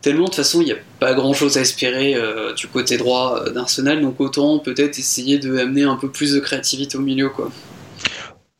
[0.00, 2.96] tellement de toute façon il n'y a pas grand chose à espérer euh, du côté
[2.96, 7.02] droit euh, d'Arsenal donc autant peut-être essayer de amener un peu plus de créativité au
[7.02, 7.50] milieu quoi.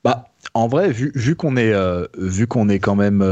[0.04, 0.24] Bah
[0.54, 3.22] en vrai vu, vu qu'on est euh, vu qu'on est quand même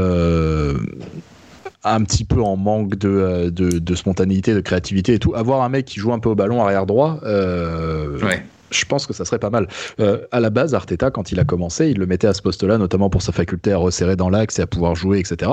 [1.83, 5.85] un petit peu en manque de, de, spontanéité, de créativité et tout, avoir un mec
[5.85, 9.49] qui joue un peu au ballon arrière droit, ouais je pense que ça serait pas
[9.49, 9.67] mal.
[9.99, 12.77] Euh, à la base, Arteta, quand il a commencé, il le mettait à ce poste-là,
[12.77, 15.51] notamment pour sa faculté à resserrer dans l'axe et à pouvoir jouer, etc.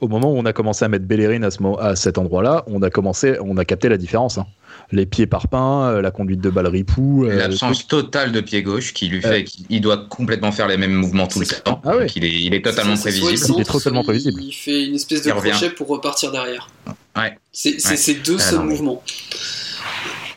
[0.00, 2.82] Au moment où on a commencé à mettre Bellerin à, ce, à cet endroit-là, on
[2.82, 4.38] a commencé, on a capté la différence.
[4.38, 4.46] Hein.
[4.92, 7.24] Les pieds par pain, euh, la conduite de balle ripou.
[7.24, 10.94] Euh, L'absence totale de pied gauche qui lui fait qu'il doit complètement faire les mêmes
[10.94, 11.80] mouvements tout le temps.
[11.84, 13.54] Ah il, est, il est totalement prévisible.
[13.56, 14.40] il est totalement prévisible.
[14.42, 16.68] Il fait une espèce de crochet pour repartir derrière.
[17.16, 17.38] Ouais.
[17.52, 19.02] C'est ces deux seuls mouvements.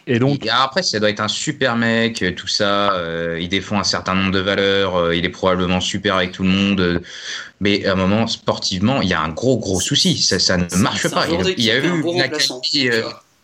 [0.09, 2.93] Et donc, après, ça doit être un super mec, euh, tout ça.
[2.93, 4.95] Euh, il défend un certain nombre de valeurs.
[4.95, 7.01] Euh, il est probablement super avec tout le monde.
[7.59, 10.17] mais à un moment, sportivement, il y a un gros, gros souci.
[10.17, 11.25] Ça, ça ne marche pas.
[11.27, 12.89] Il, y a eu académie.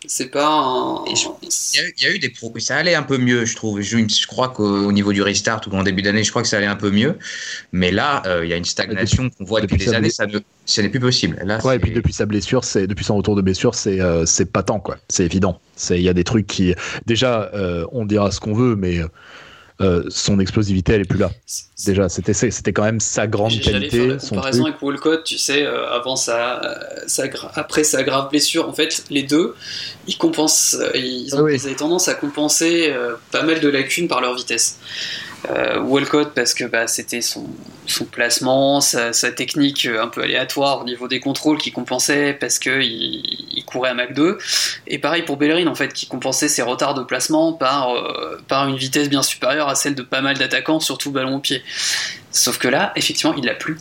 [0.06, 1.04] C'est pas un...
[1.06, 2.32] il, y a, eu des.
[2.58, 3.80] Ça allait un peu mieux, je trouve.
[3.80, 6.58] Je, je crois qu'au niveau du restart ou en début d'année, je crois que ça
[6.58, 7.18] allait un peu mieux.
[7.72, 10.10] Mais là, il y a une stagnation qu'on voit depuis, des années.
[10.10, 11.38] Ça ne, ce n'est plus possible.
[11.44, 14.24] Là, ouais, et puis depuis sa blessure, c'est depuis son retour de blessure, c'est euh,
[14.26, 14.96] c'est pas tant quoi.
[15.08, 15.60] C'est évident.
[15.76, 16.74] C'est il y a des trucs qui
[17.06, 19.00] déjà euh, on dira ce qu'on veut, mais
[19.80, 21.30] euh, son explosivité elle est plus là.
[21.84, 23.98] Déjà, c'était c'était quand même sa grande qualité.
[23.98, 26.60] Faire la comparaison avec Walcott, tu sais, avant sa,
[27.54, 29.54] après sa grave blessure, en fait, les deux,
[30.06, 32.94] ils compensent, ils, ont, ils avaient tendance à compenser
[33.32, 34.78] pas mal de lacunes par leur vitesse.
[35.50, 37.46] Euh, Walcott parce que bah, c'était son,
[37.86, 42.82] son, placement, sa, technique un peu aléatoire au niveau des contrôles qui compensait parce qu'il
[42.82, 44.38] il courait à Mac 2.
[44.86, 48.68] Et pareil pour Bellerin en fait qui compensait ses retards de placement par, euh, par
[48.68, 51.62] une vitesse bien supérieure à celle de pas mal d'attaquants, surtout ballon au pied.
[52.30, 53.78] Sauf que là, effectivement, il l'a plus.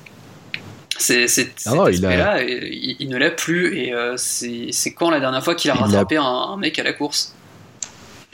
[0.99, 5.71] C'est, il, là, il, ne l'a plus et euh, c'est quand la dernière fois qu'il
[5.71, 7.33] a rattrapé un mec à la course?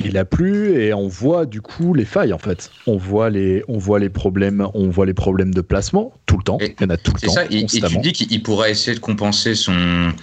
[0.03, 2.71] Il a plu et on voit du coup les failles en fait.
[2.87, 6.43] On voit les, on voit les problèmes, on voit les problèmes de placement tout le
[6.43, 6.57] temps.
[6.61, 7.33] il y en a tout le temps.
[7.33, 10.13] Ça, et, tu dis qu'il pourrait essayer de compenser son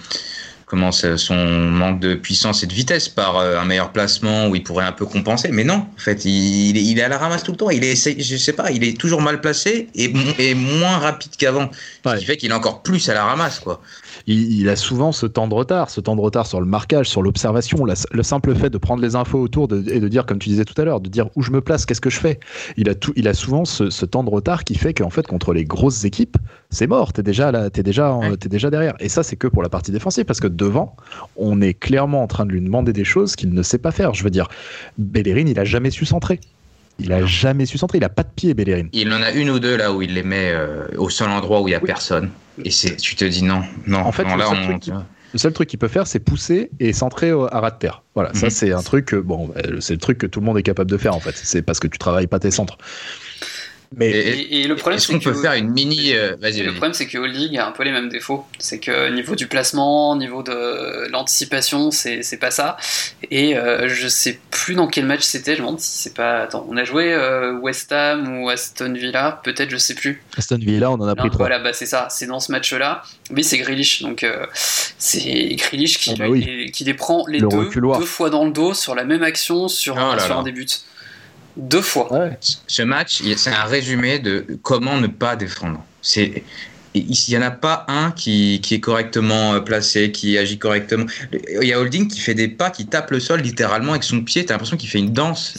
[0.67, 4.63] comment son manque de puissance et de vitesse par euh, un meilleur placement où il
[4.63, 5.49] pourrait un peu compenser.
[5.49, 7.69] Mais non, en fait, il, il est à la ramasse tout le temps.
[7.69, 11.71] Il est, je sais pas, il est toujours mal placé et, et moins rapide qu'avant.
[12.05, 13.81] Ce qui fait qu'il est encore plus à la ramasse, quoi
[14.27, 17.21] il, a souvent ce temps de retard, ce temps de retard sur le marquage, sur
[17.21, 20.65] l'observation, le simple fait de prendre les infos autour et de dire, comme tu disais
[20.65, 22.39] tout à l'heure, de dire où je me place, qu'est-ce que je fais.
[22.75, 25.53] Il a, tout, il a souvent ce, temps de retard qui fait qu'en fait, contre
[25.53, 26.37] les grosses équipes,
[26.69, 28.95] c'est mort, t'es déjà, là, es déjà, es déjà derrière.
[28.99, 30.95] Et ça, c'est que pour la partie défensive, parce que devant,
[31.37, 34.13] on est clairement en train de lui demander des choses qu'il ne sait pas faire.
[34.13, 34.49] Je veux dire,
[34.97, 36.41] Bellerin, il a jamais su centrer.
[36.99, 38.87] Il a jamais su centrer, il a pas de pied, Bellerin.
[38.93, 41.61] Il en a une ou deux là où il les met euh, au seul endroit
[41.61, 42.31] où il y a personne.
[42.63, 43.99] Et c'est, tu te dis non, non.
[43.99, 44.87] En fait, le, seul truc
[45.33, 48.03] le, seul truc qu'il peut faire, c'est pousser et centrer à ras de terre.
[48.15, 48.49] Voilà, ça mhm.
[48.49, 51.15] c'est un truc, bon, c'est le truc que tout le monde est capable de faire
[51.15, 51.35] en fait.
[51.35, 52.77] C'est parce que tu travailles pas tes centres.
[53.95, 56.61] Mais et, le problème, est-ce qu'on peut faire une mini euh, Vas-y.
[56.61, 58.45] Le problème, c'est que Holding a un peu les mêmes défauts.
[58.59, 62.77] C'est que niveau du placement, niveau de l'anticipation, c'est pas ça.
[63.31, 65.55] Et euh, je sais plus dans quel match c'était.
[65.55, 66.41] Je me demande si c'est pas.
[66.41, 70.21] Attends, on a joué euh, West Ham ou Aston Villa, peut-être, je sais plus.
[70.37, 71.47] Aston Villa, on en a pris trois.
[71.47, 72.07] Voilà, bah c'est ça.
[72.09, 73.03] C'est dans ce match-là.
[73.31, 74.01] Oui, c'est Grealish.
[74.01, 74.25] Donc
[74.97, 76.37] c'est Grealish qui, ah bah
[76.73, 79.95] qui les prend les deux, deux fois dans le dos sur la même action sur,
[79.95, 80.67] oh sur un des buts.
[81.57, 82.09] Deux fois.
[82.67, 85.83] Ce match, c'est un résumé de comment ne pas défendre.
[86.01, 86.43] C'est
[86.93, 91.05] il n'y en a pas un qui, qui, est correctement euh, placé, qui agit correctement.
[91.61, 94.21] Il y a Holding qui fait des pas, qui tape le sol littéralement avec son
[94.21, 94.45] pied.
[94.45, 95.55] T'as l'impression qu'il fait une danse.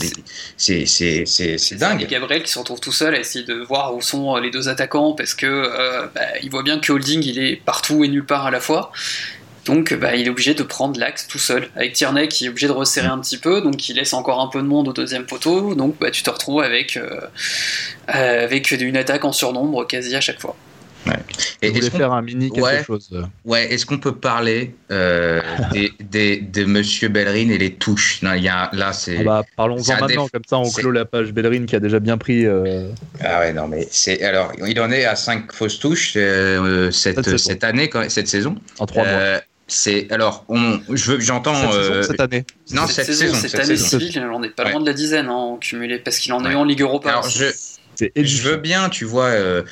[0.57, 2.03] C'est dingue.
[2.03, 4.69] Et Gabriel qui se retrouve tout seul à essayer de voir où sont les deux
[4.69, 8.27] attaquants parce que euh, bah, il voit bien que Holding il est partout et nulle
[8.27, 8.93] part à la fois.
[9.69, 11.69] Donc bah, il est obligé de prendre l'axe tout seul.
[11.77, 14.49] Avec Tierney qui est obligé de resserrer un petit peu, donc il laisse encore un
[14.49, 15.75] peu de monde au deuxième poteau.
[15.75, 17.21] Donc bah, tu te retrouves avec, euh,
[18.07, 20.57] avec une attaque en surnombre quasi à chaque fois.
[21.07, 21.15] Ouais.
[21.63, 25.41] Et est faire un mini quelque chose euh Ouais, est-ce qu'on peut parler euh,
[26.01, 28.23] des, de Monsieur Bellerin et les touches?
[28.23, 29.19] Non, y a, là, c'est.
[29.21, 32.17] Ah bah, parlons-en maintenant, comme ça on clôt la page Bellerin qui a déjà bien
[32.17, 32.47] pris.
[33.21, 34.23] Ah ouais, non, mais c'est.
[34.23, 36.15] Alors, il en est à 5 fausses touches
[36.91, 38.57] cette, cette, année, cette saison.
[38.79, 39.41] En 3 mois.
[39.71, 42.45] C'est alors, on, je veux, j'entends cette, euh, cette, année.
[42.73, 45.33] Non, cette, cette saison, cette, année civile, on n'est pas loin de la dizaine hein,
[45.33, 47.11] en cumulé parce qu'il en a eu en Ligue Europa.
[47.11, 47.47] Alors je,
[48.01, 49.63] je veux bien, tu vois, euh,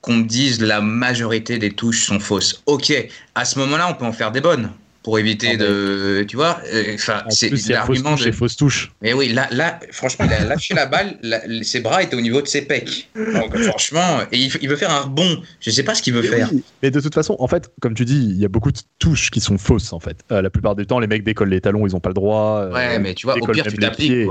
[0.00, 2.62] qu'on me dise la majorité des touches sont fausses.
[2.66, 2.92] Ok,
[3.36, 4.72] à ce moment-là, on peut en faire des bonnes
[5.06, 6.24] pour éviter ah, de.
[6.26, 8.32] Tu vois euh, Enfin, c'est l'argument de.
[8.32, 8.90] fausses touches.
[9.00, 11.16] Mais oui, là, là franchement, il a lâché la balle,
[11.62, 13.08] ses bras étaient au niveau de ses pecs.
[13.14, 15.42] Donc, franchement, et il, veut faire un rebond.
[15.60, 16.50] Je sais pas ce qu'il veut faire.
[16.82, 19.30] Mais de toute façon, en fait, comme tu dis, il y a beaucoup de touches
[19.30, 20.24] qui sont fausses, en fait.
[20.32, 22.62] Euh, la plupart du temps, les mecs décollent les talons, ils ont pas le droit.
[22.62, 24.26] Euh, ouais, mais tu vois, au pire, tu t'appliques.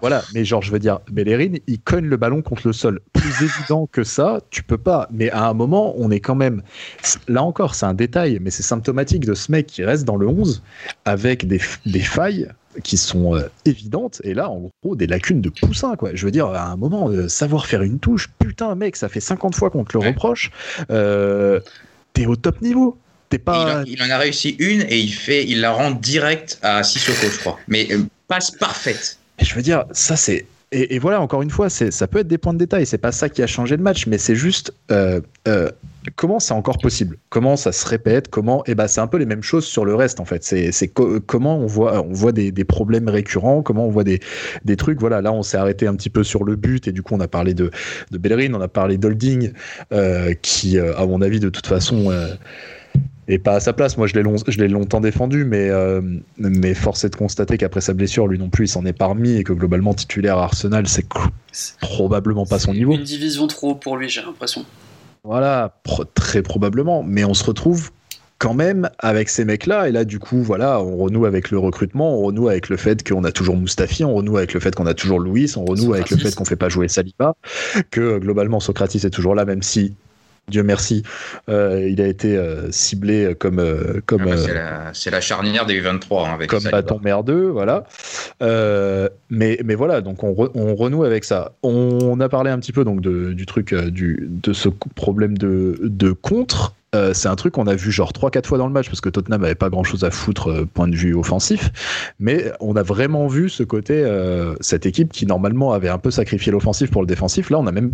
[0.00, 2.98] Voilà, mais genre, je veux dire, Bellerin, il cogne le ballon contre le sol.
[3.12, 5.06] Plus évident que ça, tu peux pas.
[5.12, 6.62] Mais à un moment, on est quand même.
[7.28, 10.28] Là encore, c'est un détail, mais c'est symptomatique de ce mec qui reste dans le
[10.28, 10.62] 11
[11.04, 12.48] avec des, failles
[12.82, 16.10] qui sont euh, évidentes et là en gros des lacunes de poussin quoi.
[16.14, 19.20] Je veux dire à un moment euh, savoir faire une touche putain mec ça fait
[19.20, 20.50] 50 fois qu'on te le reproche
[20.90, 21.60] euh,
[22.12, 22.98] t'es au top niveau.
[23.28, 26.82] T'es pas il, en a réussi une et il fait il la rend direct à
[26.82, 27.58] Sissoko je crois.
[27.66, 27.88] Mais
[28.28, 29.18] passe parfaite.
[29.40, 32.52] Je veux dire ça c'est et, voilà, encore une fois, ça peut être des points
[32.52, 32.86] de détail.
[32.86, 35.70] C'est pas ça qui a changé le match, mais c'est juste euh, euh,
[36.14, 37.18] comment c'est encore possible?
[37.28, 38.28] Comment ça se répète?
[38.28, 40.44] Comment Et eh ben, c'est un peu les mêmes choses sur le reste en fait.
[40.44, 44.20] C'est comment on voit, on voit des, problèmes récurrents, comment on voit des,
[44.64, 45.00] des trucs.
[45.00, 47.20] Voilà, là on s'est arrêté un petit peu sur le but et du coup on
[47.20, 47.70] a parlé de,
[48.10, 49.52] de Bellerin, on a parlé d'Holding,
[49.92, 52.12] euh, qui, à mon avis, de toute façon
[53.28, 53.96] et pas à sa place.
[53.96, 56.00] Moi, je l'ai, long, je l'ai longtemps défendu, mais, euh,
[56.38, 59.36] mais force est de constater qu'après sa blessure, lui non plus, il s'en est parmi
[59.36, 61.06] et que globalement, titulaire à Arsenal, c'est
[61.80, 62.92] probablement pas son niveau.
[62.92, 64.64] Une division trop pour lui, j'ai l'impression.
[65.26, 65.74] Voilà,
[66.14, 67.02] très probablement.
[67.02, 67.90] Mais on se retrouve
[68.38, 69.88] quand même avec ces mecs-là.
[69.88, 73.06] Et là, du coup, voilà, on renoue avec le recrutement, on renoue avec le fait
[73.06, 75.94] qu'on a toujours Mustafi, on renoue avec le fait qu'on a toujours Louis, on renoue
[75.94, 77.34] avec le fait qu'on fait pas jouer Saliba,
[77.90, 79.96] que globalement Socrates est toujours là, même si
[80.48, 81.02] Dieu merci,
[81.48, 84.22] euh, il a été euh, ciblé comme euh, comme.
[84.22, 87.82] Ah bah, c'est la, charnière des U23 hein, avec comme bâton merdeux, voilà.
[88.40, 91.52] mais mais voilà, donc on, renoue avec ça.
[91.64, 95.80] On a parlé un petit peu donc de, du truc du de ce problème de
[95.82, 96.74] de contre.
[97.12, 99.42] c'est un truc qu'on a vu genre 3-4 fois dans le match parce que Tottenham
[99.42, 101.72] avait pas grand chose à foutre point de vue offensif,
[102.20, 104.06] mais on a vraiment vu ce côté,
[104.60, 107.50] cette équipe qui normalement avait un peu sacrifié l'offensif pour le défensif.
[107.50, 107.90] Là, on a même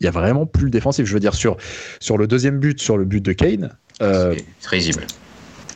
[0.00, 1.06] il y a vraiment plus le défensif.
[1.06, 1.56] Je veux dire, sur,
[2.00, 3.70] sur le deuxième but, sur le but de Kane.
[4.02, 5.06] Euh, c'est risible.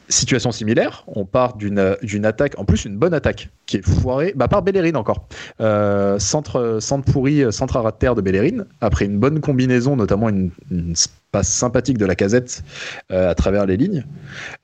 [0.08, 1.78] Situation similaire, on part d'une
[2.24, 5.28] attaque, en plus une bonne attaque, qui est foirée, bah par Bellerin encore.
[5.60, 9.94] Euh, centre, centre pourri, centre à ras de terre de Bellerin, après une bonne combinaison,
[9.94, 10.50] notamment une,
[11.30, 12.64] passe sympathique de la casette
[13.12, 14.04] euh, à travers les lignes.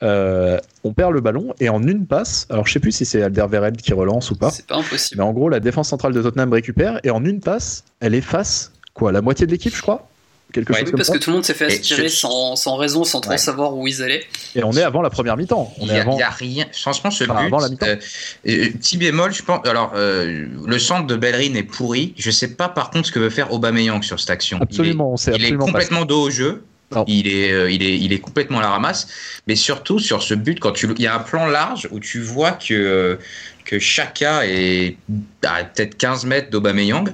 [0.03, 3.77] on perd le ballon et en une passe, alors je sais plus si c'est Alderweireld
[3.77, 4.51] qui relance ou pas.
[4.51, 5.21] C'est pas impossible.
[5.21, 8.73] Mais en gros, la défense centrale de Tottenham récupère et en une passe, elle efface
[8.97, 10.09] quoi, la moitié de l'équipe, je crois?
[10.53, 13.37] Quelque chose parce que tout le monde s'est fait aspirer sans, sans, raison, sans trop
[13.37, 14.25] savoir où ils allaient.
[14.55, 15.75] Et on est avant la première mi-temps.
[15.81, 16.67] Il n'y a, rien.
[16.73, 17.33] Franchement, ce but.
[17.33, 17.87] Avant la mi-temps.
[17.87, 17.97] Euh,
[18.49, 19.67] euh, petit bémol, je pense.
[19.67, 22.15] Alors, euh, le centre de Bellerin est pourri.
[22.17, 24.59] Je ne sais pas par contre ce que veut faire Aubameyang sur cette action.
[24.61, 26.65] Absolument, il est, il est complètement dos au jeu.
[27.09, 29.09] Il est, il, est, il est complètement à la ramasse.
[29.49, 32.21] Mais surtout sur ce but, quand tu, il y a un plan large où tu
[32.21, 33.19] vois que,
[33.65, 34.97] que Chaka est
[35.45, 37.13] à peut-être 15 mètres d'Aubameyang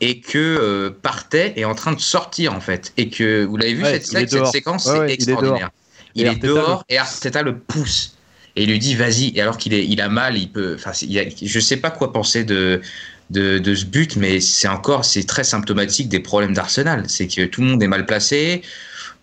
[0.00, 3.74] et que euh, Partait est en train de sortir en fait et que vous l'avez
[3.74, 4.04] vu cette,
[4.46, 5.70] séquence c'est extraordinaire
[6.16, 8.16] il est dehors, et Arteta le pousse
[8.56, 9.32] et il lui dit vas-y.
[9.36, 10.74] Et alors qu'il est, il a mal, il peut.
[10.76, 12.80] Enfin, il y a, je sais pas quoi penser de.
[13.28, 17.06] De, de ce but, mais c'est encore, c'est très symptomatique des problèmes d'Arsenal.
[17.08, 18.62] C'est que tout le monde est mal placé.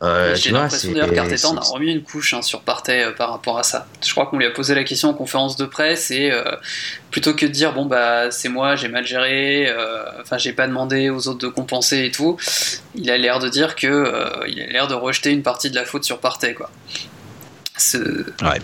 [0.03, 3.57] Euh, J'ai l'impression d'ailleurs qu'Arteta a remis une couche hein, sur Partey euh, par rapport
[3.57, 3.88] à ça.
[4.05, 6.43] Je crois qu'on lui a posé la question en conférence de presse et euh,
[7.09, 9.71] plutôt que de dire bon bah c'est moi j'ai mal géré,
[10.21, 12.38] enfin j'ai pas demandé aux autres de compenser et tout,
[12.95, 14.11] il a l'air de dire que
[14.47, 16.69] il a l'air de rejeter une partie de la faute sur Partey quoi.
[18.41, 18.59] Ouais.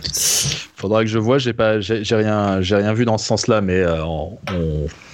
[0.75, 3.83] Faudra que je vois, j'ai pas, j'ai rien, j'ai rien vu dans ce sens-là, mais
[3.85, 4.37] on,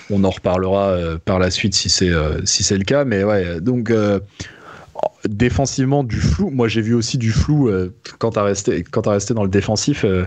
[0.10, 2.12] on, en reparlera par la suite si c'est
[2.46, 3.06] si c'est le cas.
[3.06, 3.92] Mais ouais, donc
[5.28, 6.50] défensivement du flou.
[6.50, 9.44] Moi, j'ai vu aussi du flou euh, quand tu as resté quand as resté dans
[9.44, 10.26] le défensif euh,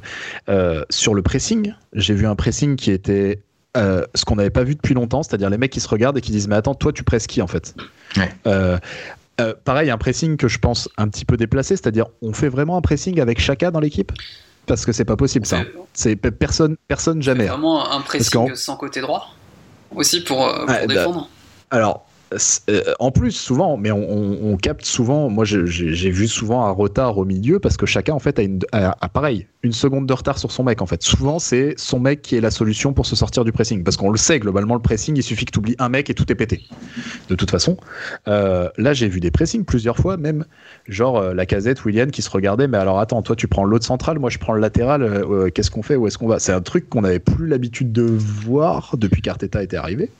[0.48, 1.74] euh, sur le pressing.
[1.92, 3.40] J'ai vu un pressing qui était
[3.76, 6.32] ce qu'on n'avait pas vu depuis longtemps, c'est-à-dire les mecs qui se regardent et qui
[6.32, 7.76] disent mais attends, toi tu presses qui en fait?
[9.64, 12.80] Pareil, un pressing que je pense un petit peu déplacé, c'est-à-dire on fait vraiment un
[12.80, 14.10] pressing avec Chaka dans l'équipe?
[14.66, 15.60] Parce que c'est pas possible ça.
[15.94, 17.44] C'est personne, personne jamais.
[17.44, 17.52] Hein.
[17.52, 19.32] Vraiment un pressing sans côté droit
[19.94, 21.30] aussi pour, bah, défendre.
[21.70, 22.07] alors
[22.98, 27.59] en plus, souvent, mais on, capte souvent, moi j'ai vu souvent un retard au milieu
[27.60, 28.60] parce que chacun en fait a, une,
[29.12, 31.02] pareil, une seconde de retard sur son mec en fait.
[31.02, 34.10] Souvent c'est son mec qui est la solution pour se sortir du pressing parce qu'on
[34.10, 36.34] le sait globalement le pressing il suffit que tu oublies un mec et tout est
[36.34, 36.64] pété.
[37.28, 37.76] De toute façon,
[38.26, 40.44] euh, là j'ai vu des pressings plusieurs fois même,
[40.88, 43.86] genre euh, la casette William qui se regardait mais alors attends toi tu prends l'autre
[43.86, 45.24] central, moi je prends le latéral,
[45.55, 46.38] qu'est-ce qu'on fait, où est-ce qu'on va?
[46.38, 50.10] C'est un truc qu'on n'avait plus l'habitude de voir depuis qu'Arteta était arrivé.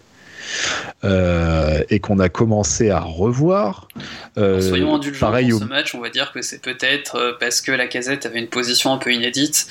[1.05, 3.89] Euh, et qu'on a commencé à revoir.
[4.37, 7.71] Euh, soyons indulgents pareil ce match, on va dire que c'est peut-être euh, parce que
[7.71, 9.69] la casette avait une position un peu inédite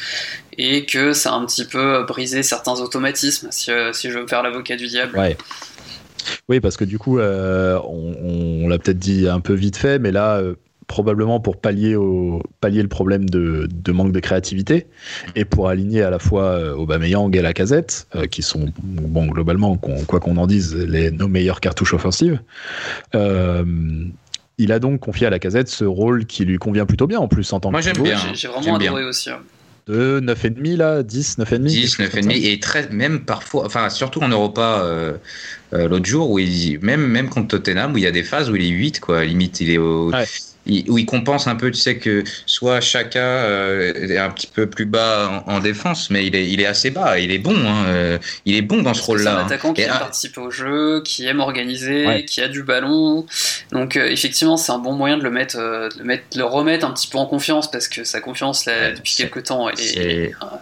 [0.58, 4.42] et que ça a un petit peu brisé certains automatismes, si, si je veux faire
[4.42, 5.18] l'avocat du diable.
[5.18, 5.38] Ouais.
[6.50, 10.42] Oui, parce que du coup, on, l'a peut-être dit un peu vite fait, mais là,
[10.88, 14.88] probablement pour pallier, au, pallier le problème de, manque de créativité
[15.36, 19.28] et pour aligner à la fois euh, Aubameyang et la casette, euh, qui sont, bon,
[19.28, 22.40] globalement, quoi qu'on en dise, les, nos meilleures cartouches offensives.
[23.16, 23.66] Euh,
[24.58, 27.28] il a donc confié à la casette ce rôle qui lui convient plutôt bien en
[27.28, 28.18] plus en tant Moi, j'aime bien.
[28.34, 29.30] J'ai vraiment adoré aussi.
[29.30, 29.40] Hein.
[29.88, 34.84] De 9,5 là, 10, 9,5 10, 9,5 et très, même parfois, enfin surtout en Europa
[35.72, 38.56] l'autre jour, où il, même, même contre Tottenham, où il y a des phases où
[38.58, 40.12] il est 8, quoi, limite il est au,
[40.88, 44.68] où il compense un peu, tu sais que soit Chaka euh, est un petit peu
[44.68, 47.86] plus bas en, défense, mais il est, il est assez bas, il est bon, hein,
[47.88, 49.32] euh, il est bon dans ce rôle-là.
[49.32, 49.46] C'est un hein.
[49.46, 53.26] attaquant qui participe au jeu, qui aime organiser, qui a du ballon,
[53.72, 56.86] donc euh, effectivement c'est un bon moyen de le mettre, de le mettre, le remettre
[56.86, 59.70] un petit peu en confiance parce que sa confiance là, depuis quelques temps,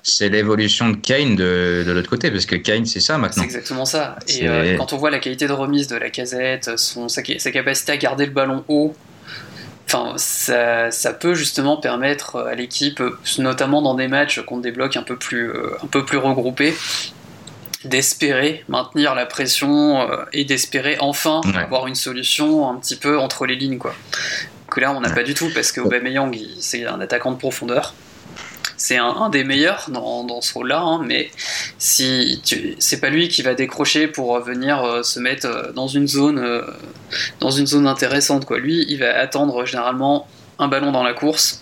[0.04, 3.44] c'est l'évolution de Kane de, de l'autre côté, parce que Kane c'est ça maintenant.
[3.44, 4.18] C'est exactement ça.
[4.28, 7.98] Et quand on voit la qualité de remise de la casette, son, sa capacité à
[7.98, 8.96] garder le ballon haut
[9.86, 13.02] enfin, ça, peut justement permettre à l'équipe,
[13.38, 16.76] notamment dans des matchs contre des blocs un peu plus, euh, un peu plus regroupés,
[17.84, 23.46] d'espérer maintenir la pression euh, et d'espérer enfin avoir une solution un petit peu entre
[23.46, 23.78] les lignes.
[23.78, 23.94] Quoi.
[24.70, 27.94] Que là, on n'a pas du tout parce que Aubameyang, c'est un attaquant de profondeur
[28.78, 31.30] c'est un, des meilleurs dans, ce rôle-là, hein, mais
[31.78, 32.42] si
[32.80, 36.40] c'est pas lui qui va décrocher pour venir euh, se mettre euh, dans une zone,
[36.40, 36.62] euh,
[37.40, 38.46] dans une zone intéressante.
[38.46, 38.60] Quoi.
[38.60, 40.28] Lui, il va attendre généralement
[40.60, 41.62] un ballon dans la course.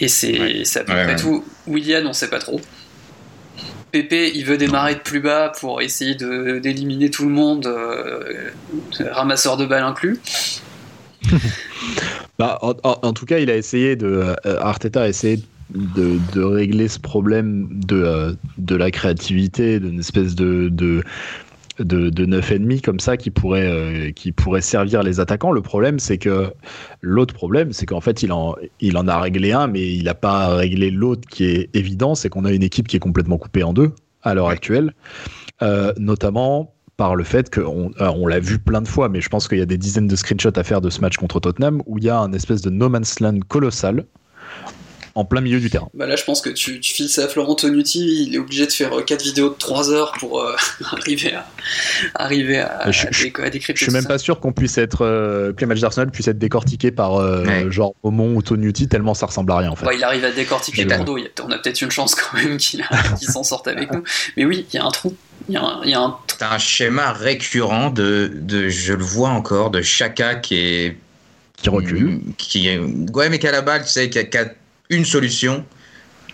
[0.00, 1.44] Et c'est à peu près tout.
[1.66, 2.60] William, on sait pas trop.
[3.92, 7.68] Pépé, il veut démarrer de plus bas pour essayer d'éliminer tout le monde,
[9.10, 10.18] ramasseur de balles inclus.
[12.40, 14.06] Bah, en, tout cas, il a essayé de.
[14.06, 15.42] Euh, Arteta a essayé
[15.74, 21.02] de, de régler ce problème de, euh, de la créativité, d'une espèce de, de
[21.80, 25.52] de, de 9,5 comme ça qui pourrait, euh, qui pourrait servir les attaquants.
[25.52, 26.50] Le problème, c'est que
[27.02, 30.14] l'autre problème, c'est qu'en fait, il en, il en a réglé un, mais il n'a
[30.14, 33.64] pas réglé l'autre qui est évident, c'est qu'on a une équipe qui est complètement coupée
[33.64, 33.92] en deux
[34.22, 34.94] à l'heure actuelle,
[35.98, 39.48] notamment par le fait qu'on euh, on, l'a vu plein de fois, mais je pense
[39.48, 41.96] qu'il y a des dizaines de screenshots à faire de ce match contre Tottenham où
[41.96, 44.04] il y a un espèce de no man's land colossal
[45.14, 45.88] en plein milieu du terrain.
[45.94, 48.72] Bah là, je pense que tu, files ça à Florent Tonuti, il est obligé de
[48.72, 50.54] faire 4 euh, vidéos de 3 heures pour euh,
[50.92, 51.46] arriver à,
[52.16, 53.06] arriver à, je,
[53.48, 53.76] décrypter.
[53.76, 56.90] Je suis même pas sûr qu'on puisse être, que les matchs d'Arsenal puissent être décortiqués
[56.90, 57.18] par
[57.70, 59.86] genre Aumont ou Tonuti, tellement ça ressemble à rien en fait.
[59.94, 62.84] il arrive à décortiquer Bordeaux, on a peut-être une chance quand même qu'il
[63.22, 64.02] s'en sorte avec nous.
[64.36, 65.16] Mais oui, il y a un trou.
[65.48, 66.16] Il y a, un...
[66.28, 70.96] C'est un schéma récurrent de, de, je le vois encore, de Chaka qui est.
[71.56, 72.20] Qui recule.
[72.38, 74.46] Qui est, ouais, mais qu'à la balle, tu sais, qu'il y a
[74.88, 75.64] une solution,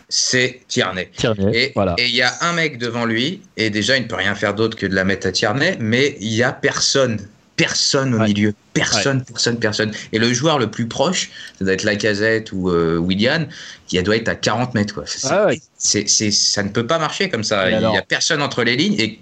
[0.09, 1.11] c'est Tierney.
[1.49, 4.55] et il y a un mec devant lui, et déjà, il ne peut rien faire
[4.55, 7.19] d'autre que de la mettre à Tierney, mais il n'y a personne
[7.57, 8.55] personne au milieu.
[8.75, 9.93] Personne, personne, personne.
[10.13, 13.47] Et le joueur le plus proche, ça doit être Lacazette ou euh, William,
[13.87, 14.95] qui doit être à 40 mètres.
[14.95, 15.05] Quoi.
[15.25, 17.71] Ah ça ne peut pas marcher comme ça.
[17.71, 19.01] Il n'y a personne entre les lignes.
[19.01, 19.19] Et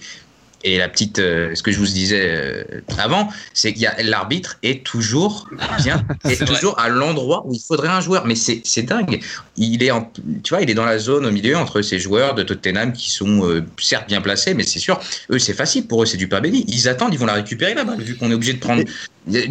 [0.65, 2.65] et la petite, euh, ce que je vous disais euh,
[2.99, 5.49] avant, c'est qu'il l'arbitre est toujours
[5.83, 8.27] bien, est, toujours à l'endroit où il faudrait un joueur.
[8.27, 9.21] Mais c'est dingue.
[9.59, 10.11] Il est, en,
[10.43, 13.11] tu vois, il est dans la zone au milieu entre ces joueurs de Tottenham qui
[13.11, 14.99] sont euh, certes bien placés, mais c'est sûr,
[15.31, 16.65] eux c'est facile pour eux, c'est du pain béni.
[16.69, 18.83] Ils attendent, ils vont la récupérer là-bas, vu qu'on est obligé de prendre.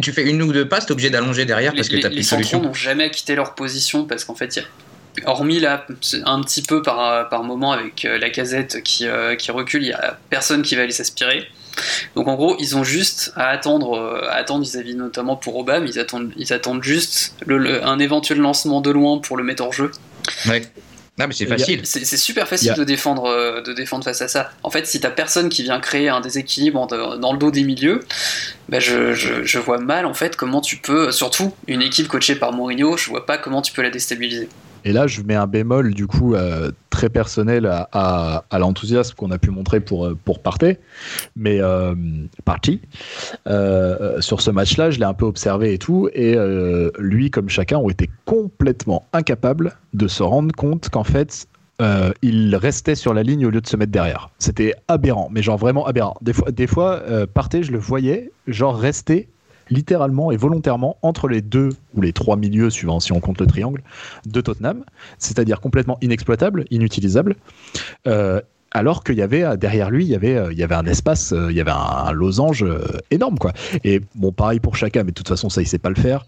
[0.02, 2.22] Tu fais une ou deux passes, t'es obligé d'allonger derrière parce que t'as plus de
[2.22, 2.60] solution.
[2.60, 4.66] Les n'ont jamais quitté leur position parce qu'en fait, il y a
[5.26, 5.86] hormis là
[6.24, 9.88] un petit peu par, par moment avec euh, la casette qui, euh, qui recule, il
[9.88, 11.46] n'y a personne qui va aller s'aspirer.
[12.14, 15.86] Donc en gros, ils ont juste à attendre, euh, à attendre vis-à-vis notamment pour Obama,
[15.86, 19.90] ils attendent, ils attendent juste un éventuel lancement de loin pour le mettre en jeu.
[20.48, 20.62] Ouais.
[21.16, 21.80] Non, mais c'est facile.
[21.84, 24.50] C'est super facile de, défendre, de défendre face à ça.
[24.64, 28.00] En fait, si t'as personne qui vient créer un déséquilibre dans le dos des milieux,
[28.68, 32.34] bah je, je, je, vois mal en fait comment tu peux, surtout une équipe coachée
[32.34, 34.48] par Mourinho, je vois pas comment tu peux la déstabiliser.
[34.84, 39.38] Et là, je mets un bémol du coup euh, très personnel à, l'enthousiasme qu'on a
[39.38, 40.78] pu montrer pour, euh, pour Partey.
[41.36, 41.94] Mais euh,
[42.44, 42.80] parti.
[44.20, 46.08] sur ce match-là, je l'ai un peu observé et tout.
[46.12, 46.36] Et
[46.98, 51.46] lui, comme chacun, ont été complètement incapables de se rendre compte qu'en fait,
[52.22, 54.30] il restait sur la ligne au lieu de se mettre derrière.
[54.38, 56.16] C'était aberrant, mais genre vraiment aberrant.
[56.20, 59.28] Des fois, des fois je le voyais, genre rester
[59.70, 63.46] littéralement et volontairement entre les deux ou les trois milieux, suivant si on compte le
[63.46, 63.82] triangle,
[64.26, 64.84] de Tottenham,
[65.18, 67.36] c'est-à-dire complètement inexploitable, inutilisable.
[68.06, 68.40] Euh,
[68.76, 70.84] alors qu'il y avait euh, derrière lui, il y avait, euh, il y avait un
[70.84, 72.64] espace, il y avait un, losange
[73.10, 73.52] énorme, quoi.
[73.84, 76.26] Et bon, pareil pour Chaka, mais de toute façon, ça, il sait pas le faire.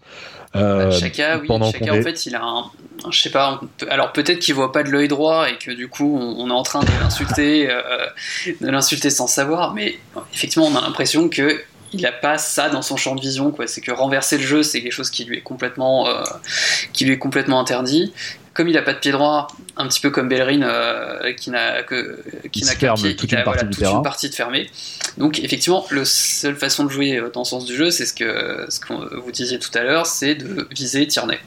[0.55, 2.63] Euh, Chaka, oui, Chaka, en fait, il a un,
[3.11, 3.59] je sais pas,
[3.89, 6.63] alors peut-être qu'il voit pas de l'œil droit et que du coup, on, est en
[6.63, 9.99] train de l'insulter, de l'insulter sans savoir, mais
[10.33, 11.61] effectivement, on a l'impression que
[11.93, 13.51] il n'a pas ça dans son champ de vision.
[13.51, 13.67] Quoi.
[13.67, 16.23] C'est que renverser le jeu, c'est quelque chose qui lui est complètement, euh,
[16.93, 18.13] qui lui est complètement interdit.
[18.53, 21.83] Comme il n'a pas de pied droit, un petit peu comme Bellerin, euh, qui n'a
[21.83, 24.67] que qui n'a pied, toute, une, partie toute une partie de fermé.
[25.19, 28.15] Donc effectivement, la seule façon de jouer euh, dans le sens du jeu, c'est ce
[28.15, 31.37] que ce que vous disiez tout à l'heure, c'est de viser Tierney.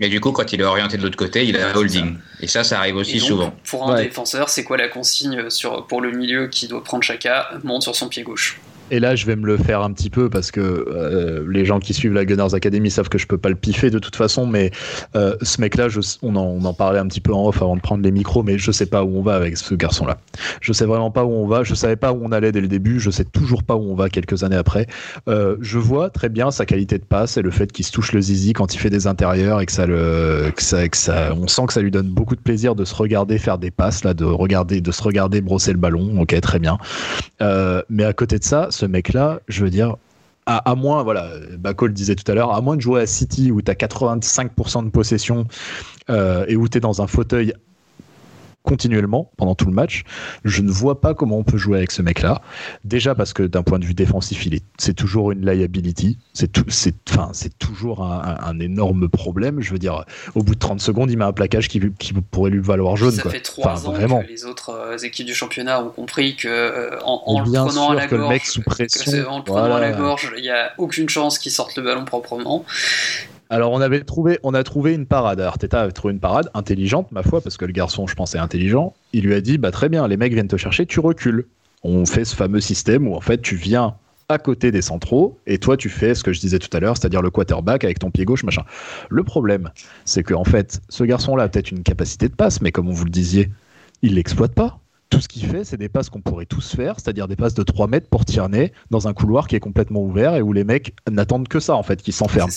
[0.00, 2.16] Mais du coup, quand il est orienté de l'autre côté, il a holding.
[2.40, 3.54] Et ça, ça arrive aussi souvent.
[3.64, 7.44] Pour un défenseur, c'est quoi la consigne sur, pour le milieu qui doit prendre chacun
[7.62, 8.58] Monte sur son pied gauche.
[8.92, 11.80] Et là, je vais me le faire un petit peu parce que euh, les gens
[11.80, 14.46] qui suivent la Gunners Academy savent que je peux pas le piffer de toute façon.
[14.46, 14.70] Mais
[15.16, 15.88] euh, ce mec-là,
[16.22, 18.70] on, en, parlait un petit peu en off avant de prendre les micros, mais je
[18.70, 20.18] sais pas où on va avec ce garçon-là.
[20.60, 21.64] Je sais vraiment pas où on va.
[21.64, 23.00] Je savais pas où on allait dès le début.
[23.00, 24.86] Je sais toujours pas où on va quelques années après.
[25.28, 28.12] Euh, je vois très bien sa qualité de passe et le fait qu'il se touche
[28.12, 31.72] le zizi quand il fait des intérieurs et que ça, que ça, on sent que
[31.72, 34.80] ça lui donne beaucoup de plaisir de se regarder faire des passes là, de regarder,
[34.80, 36.20] de se regarder brosser le ballon.
[36.20, 36.78] Ok, très bien.
[37.40, 39.96] mais à côté de ça ce mec-là, je veux dire,
[40.48, 41.28] à, moins, voilà,
[41.58, 43.74] Bako le disait tout à l'heure, à moins de jouer à City où tu as
[43.74, 45.46] 85% de possession
[46.08, 47.52] euh, et où tu es dans un fauteuil
[48.66, 50.02] continuellement pendant tout le match.
[50.44, 52.42] Je ne vois pas comment on peut jouer avec ce mec-là.
[52.84, 56.18] Déjà parce que d'un point de vue défensif, il est, c'est toujours une liability.
[56.34, 59.60] C'est tout, c'est, enfin, c'est toujours un, énorme problème.
[59.60, 62.50] Je veux dire, au bout de 30 secondes, il met un plaquage qui, qui pourrait
[62.50, 63.12] lui valoir jaune.
[63.12, 64.22] Ça fait trois ans vraiment.
[64.22, 67.94] que les autres euh, équipes du championnat ont compris que euh, en, le prenant à
[67.94, 70.72] la gorge, le mec sous pression, en le prenant à la gorge, il n'y a
[70.78, 72.64] aucune chance qu'il sorte le ballon proprement.
[73.48, 75.40] Alors on a trouvé une parade.
[75.40, 78.38] Arteta avait trouvé une parade intelligente, ma foi, parce que le garçon, je pense, est
[78.38, 78.94] intelligent.
[79.12, 81.46] Il lui a dit, bah très bien, les mecs viennent te chercher, tu recules.
[81.82, 83.94] On fait ce fameux système où en fait tu viens
[84.28, 86.96] à côté des centraux et toi tu fais ce que je disais tout à l'heure,
[86.96, 88.62] c'est-à-dire le quarterback avec ton pied gauche, machin.
[89.08, 89.70] Le problème,
[90.04, 93.04] c'est que en fait, ce garçon-là a peut-être une capacité de passe, mais comme vous
[93.04, 93.50] le disiez,
[94.02, 94.80] il l'exploite pas
[95.10, 97.62] tout ce qu'il fait, c'est des passes qu'on pourrait tous faire, c'est-à-dire des passes de
[97.62, 100.94] 3 mètres pour Tierney dans un couloir qui est complètement ouvert et où les mecs
[101.10, 102.52] n'attendent que ça, en fait, qui s'enferment.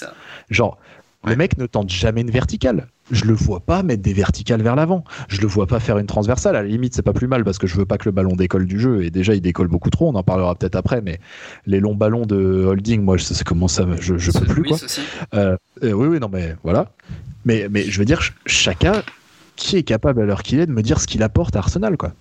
[0.49, 0.77] Genre,
[1.25, 2.87] le mec ne tente jamais une verticale.
[3.11, 5.03] Je le vois pas mettre des verticales vers l'avant.
[5.27, 6.55] Je le vois pas faire une transversale.
[6.55, 8.35] À la limite, c'est pas plus mal parce que je veux pas que le ballon
[8.35, 9.03] décolle du jeu.
[9.03, 10.09] Et déjà, il décolle beaucoup trop.
[10.09, 11.01] On en parlera peut-être après.
[11.01, 11.19] Mais
[11.65, 13.85] les longs ballons de holding, moi, je sais comment ça.
[13.99, 14.77] Je, je peux plus, quoi.
[15.33, 16.91] Euh, euh, oui, oui, non, mais voilà.
[17.45, 19.03] Mais, mais je veux dire, chacun
[19.55, 21.97] qui est capable à l'heure qu'il est de me dire ce qu'il apporte à Arsenal,
[21.97, 22.13] quoi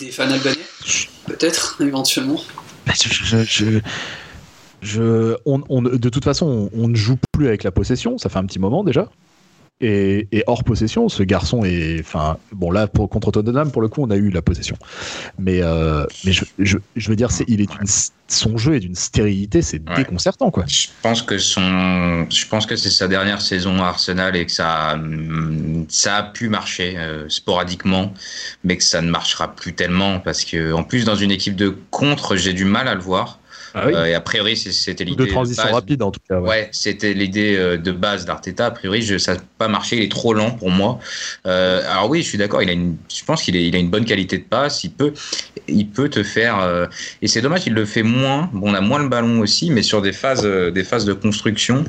[0.00, 0.58] des fans albanais
[1.26, 2.40] Peut-être, éventuellement
[2.86, 2.92] bah,
[4.82, 8.46] je, on, de toute façon, on, ne joue plus avec la possession, ça fait un
[8.46, 9.08] petit moment déjà.
[9.82, 12.00] Et, hors possession, ce garçon est.
[12.00, 14.76] Enfin, bon, là, pour, contre Tottenham, pour le coup, on a eu la possession.
[15.38, 17.68] Mais, euh, mais je, je, veux dire, c'est, il est
[18.32, 20.64] son jeu est d'une stérilité, c'est déconcertant, quoi.
[20.66, 24.52] Je pense que son, je pense que c'est sa dernière saison à Arsenal et que
[24.52, 24.98] ça,
[25.88, 28.12] ça a pu marcher euh, sporadiquement,
[28.62, 31.76] mais que ça ne marchera plus tellement parce que, en plus, dans une équipe de
[31.90, 33.39] contre, j'ai du mal à le voir.
[33.74, 33.94] Ah oui.
[33.94, 35.24] Euh, et a priori, c'était l'idée.
[35.24, 35.72] De transition base.
[35.72, 36.40] rapide en tout cas.
[36.40, 36.48] ouais.
[36.48, 38.66] Ouais, c'était l'idée euh, de base d'Arteta.
[38.66, 39.96] A priori, je, ça n'a pas marché.
[39.96, 40.98] Il est trop lent pour moi.
[41.46, 42.62] Euh, alors oui, je suis d'accord.
[42.62, 44.84] Il a une, je pense qu'il il a une bonne qualité de passe.
[44.84, 45.12] Il peut,
[45.68, 46.58] il peut te faire.
[46.60, 46.86] euh,
[47.22, 48.50] et c'est dommage, il le fait moins.
[48.52, 51.84] Bon, on a moins le ballon aussi, mais sur des phases, des phases de construction.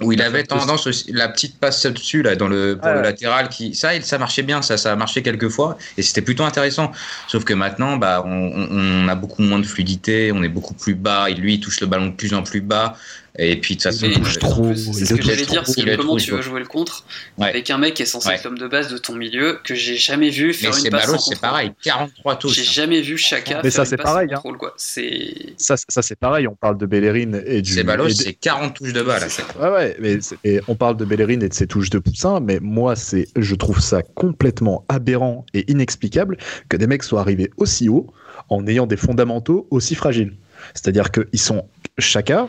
[0.00, 3.02] Où il avait tendance aussi, la petite passe au-dessus là dans le, pour Ah le
[3.02, 6.22] latéral qui ça il- ça marchait bien ça ça a marché quelques fois et c'était
[6.22, 6.90] plutôt intéressant.
[7.28, 8.68] Sauf que maintenant bah on, on-
[9.04, 11.80] on a beaucoup moins de fluidité on est beaucoup plus bas et lui il touche
[11.80, 12.96] le ballon de plus en plus bas
[13.38, 15.96] et puis de toute façon euh, trop, il C'est ce que j'allais dire, il le
[15.96, 16.42] comment tu veux trop.
[16.50, 17.04] jouer le contre
[17.38, 17.48] Ouais.
[17.48, 18.34] avec un mec qui est censé Ouais.
[18.34, 21.10] être l'homme de base de ton milieu que j'ai jamais vu faire c'est une passe
[21.28, 24.28] c'est pareil 43 touches J'ai jamais vu Chaka Mais faire ça, une c'est passe pareil,
[24.30, 24.36] hein.
[24.36, 24.74] contrôle quoi.
[24.76, 26.46] C'est Ça, ça c'est pareil.
[26.48, 27.72] On parle de Bellerin et du.
[27.72, 29.22] c'est Balos et de- c'est 40 touches de balle
[29.60, 30.18] Ouais, ouais, mais
[30.68, 33.80] on parle de Bellerin et de ses touches de poussin, mais moi, c'est, je trouve
[33.80, 36.36] ça complètement aberrant et inexplicable
[36.68, 38.12] que des mecs soient arrivés aussi haut
[38.48, 40.34] en ayant des fondamentaux aussi fragiles.
[40.74, 41.66] C'est-à-dire qu'ils sont
[41.98, 42.48] chacun.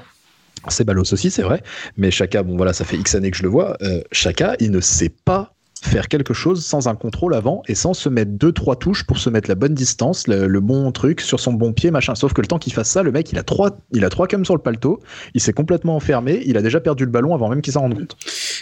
[0.69, 1.63] C'est Balos aussi, c'est vrai.
[1.97, 3.77] Mais Chaka, bon voilà, ça fait X années que je le vois.
[3.81, 7.93] Euh, Chaka, il ne sait pas faire quelque chose sans un contrôle avant et sans
[7.93, 11.21] se mettre deux trois touches pour se mettre la bonne distance, le, le bon truc
[11.21, 12.13] sur son bon pied, machin.
[12.15, 14.27] Sauf que le temps qu'il fasse ça, le mec, il a trois, il a trois
[14.27, 14.99] cums sur le paletot,
[15.33, 17.95] il s'est complètement enfermé, il a déjà perdu le ballon avant même qu'il s'en rende
[17.95, 18.15] compte.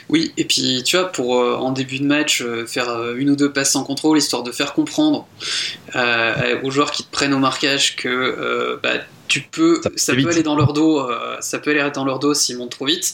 [0.07, 3.29] Oui, et puis tu vois, pour euh, en début de match, euh, faire euh, une
[3.31, 5.27] ou deux passes sans contrôle, histoire de faire comprendre
[5.95, 8.93] euh, aux joueurs qui te prennent au marquage que euh, bah,
[9.27, 10.31] tu peux, Ça ça, peut peut vite.
[10.31, 13.13] aller dans leur dos, euh, ça peut aller dans leur dos s'ils montent trop vite.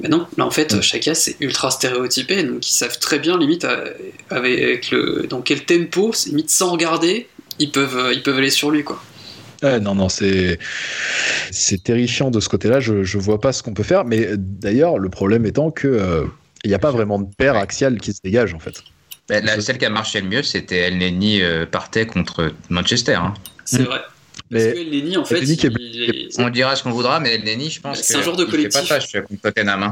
[0.00, 3.64] Mais non, là en fait, Chaka c'est ultra stéréotypé, donc ils savent très bien limite
[3.64, 3.92] euh,
[4.30, 8.70] avec le, dans quel tempo, limite sans regarder, ils peuvent, euh, ils peuvent aller sur
[8.70, 9.00] lui quoi.
[9.62, 10.58] Ouais, non, non, c'est
[11.50, 12.80] c'est terrifiant de ce côté-là.
[12.80, 14.04] Je, je vois pas ce qu'on peut faire.
[14.04, 16.24] Mais euh, d'ailleurs, le problème étant que euh,
[16.64, 18.82] il n'y a pas vraiment de paire axiale qui se dégage en fait.
[19.28, 23.14] Bah, la, celle qui a marché le mieux c'était El Neni euh, partait contre Manchester
[23.14, 23.32] hein.
[23.64, 24.00] C'est vrai.
[24.58, 27.44] Parce que Elneny, en fait, est- il est- on dira ce qu'on voudra mais El
[27.44, 28.80] Neni je pense C'est un genre de il collectif.
[28.82, 29.90] fait pas tâche contre Tottenham hein.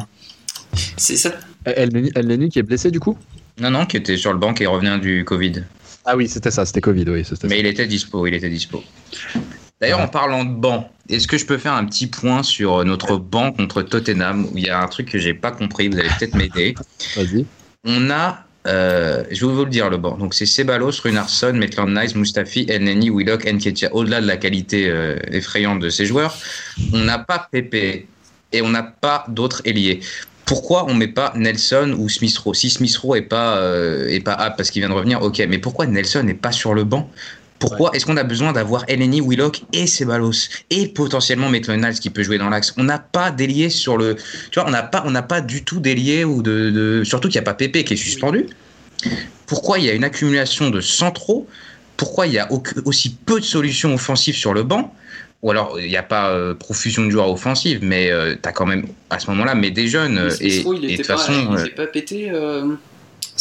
[0.97, 1.33] c'est ça.
[1.65, 3.17] El Neni El Neni qui est blessé du coup?
[3.61, 5.65] Non non qui était sur le banc et revient du Covid
[6.05, 7.61] Ah oui, c'était ça, c'était Covid, oui, c'était Mais ça.
[7.61, 8.83] il était dispo, il était dispo.
[9.81, 10.05] D'ailleurs, Ouais.
[10.05, 13.53] en parlant de banc, est-ce que je peux faire un petit point sur notre banc
[13.53, 16.35] contre Tottenham où il y a un truc que j'ai pas compris, vous allez peut-être
[16.37, 16.75] m'aider.
[17.17, 17.45] Vas-y.
[17.85, 20.17] On a, euh, je vais vous le dire le banc.
[20.17, 23.93] Donc c'est Ceballos, Runarsson, Maitland-Niles, Mustafi, Elneny, Willock, Nketiah.
[23.93, 26.37] Au-delà de la qualité euh, effrayante de ces joueurs,
[26.93, 28.07] on n'a pas Pepe
[28.53, 30.01] et on n'a pas d'autres ailiers.
[30.45, 32.55] Pourquoi on met pas Nelson ou Smith Rowe?
[32.55, 35.43] Si Smith Rowe est pas euh, parce qu'il vient de revenir, ok.
[35.49, 37.11] Mais pourquoi Nelson n'est pas sur le banc?
[37.63, 42.25] Pourquoi est-ce qu'on a besoin d'avoir Eleni, Willock et Ceballos et potentiellement Maitland-Niles qui peut
[42.25, 42.75] jouer dans l'axe?
[42.77, 44.17] On n'a pas d'ailier sur le,
[44.51, 47.29] tu vois, on n'a pas, on n'a pas du tout d'ailier ou de, de- surtout
[47.29, 48.47] qu'il n'y a pas Pépé qui est suspendu.
[49.47, 51.47] Pourquoi il y a une accumulation de centraux?
[51.97, 54.93] Pourquoi il y a au- aussi peu de solutions offensives sur le banc?
[55.43, 58.11] Ou alors il n'y a pas euh, profusion de joueurs offensifs, mais
[58.43, 61.33] tu as quand même à ce moment-là, mais des jeunes euh, et, de toute façon,
[61.33, 62.75] il euh, pas pété euh,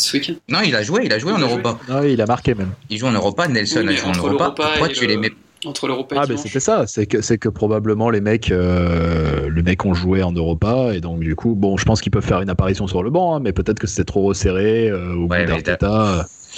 [0.02, 0.34] ce week-end.
[0.50, 1.62] non, il a joué, il a joué Il en a joué.
[1.62, 1.80] Europa.
[1.90, 2.72] Ah oui, il a marqué même.
[2.90, 4.54] Il joue en Europa, Nelson Oui, a joué en entre Europa.
[4.56, 5.32] Pourquoi et tu le- les mets
[5.66, 9.48] Entre l'Europa et Ah, mais c'était ça, c'est que, c'est que probablement les mecs, euh,
[9.48, 12.26] le mec ont joué en Europa, et donc du coup, bon, je pense qu'ils peuvent
[12.26, 15.28] faire une apparition sur le banc, hein, mais peut-être que c'était trop resserré euh, au
[15.28, 15.54] Ouais, bout.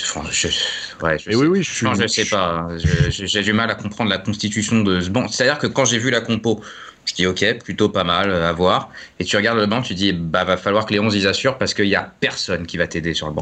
[0.02, 1.86] Enfin, je, ouais, je Mais sais, oui, oui, je suis.
[1.86, 2.68] Non, je sais pas.
[2.78, 5.28] Je- je- J'ai du mal à comprendre la constitution de ce banc.
[5.28, 6.62] C'est-à-dire que quand j'ai vu la compo,
[7.06, 8.90] je dis ok, plutôt pas mal euh, à voir.
[9.20, 11.58] Et tu regardes le banc, tu dis bah va falloir que les 11 ils assurent
[11.58, 13.42] parce qu'il y a personne qui va t'aider sur le banc.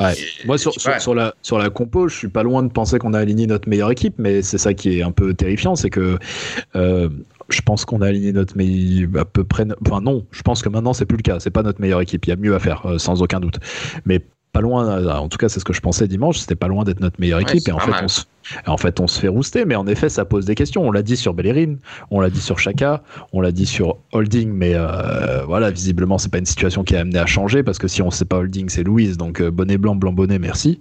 [0.00, 0.14] Ouais.
[0.14, 3.14] Et- Moi, sur, sur la, sur la compo, je suis pas loin de penser qu'on
[3.14, 6.18] a aligné notre meilleure équipe, mais c'est ça qui est un peu terrifiant, c'est que
[6.74, 7.08] euh,
[7.48, 9.64] je pense qu'on a aligné notre meilleure à peu près.
[9.86, 11.38] Enfin non, je pense que maintenant c'est plus le cas.
[11.40, 12.26] C'est pas notre meilleure équipe.
[12.26, 13.58] Il y a mieux à faire, euh, sans aucun doute.
[14.04, 14.20] Mais
[14.56, 14.88] pas loin.
[14.88, 16.38] euh, En tout cas, c'est ce que je pensais dimanche.
[16.38, 17.68] C'était pas loin d'être notre meilleure équipe.
[17.68, 18.22] et en fait, on se,
[18.66, 19.64] en fait, on se fait rouster.
[19.64, 20.82] Mais en effet, ça pose des questions.
[20.86, 21.74] On l'a dit sur Bellerin,
[22.10, 23.02] on l'a dit sur Chaka,
[23.32, 24.50] on l'a dit sur Holding.
[24.52, 27.88] Mais euh, voilà, visiblement, c'est pas une situation qui est amenée à changer parce que
[27.88, 29.16] si on sait pas Holding, c'est Louise.
[29.16, 30.80] Donc euh, bonnet blanc, blanc bonnet, merci.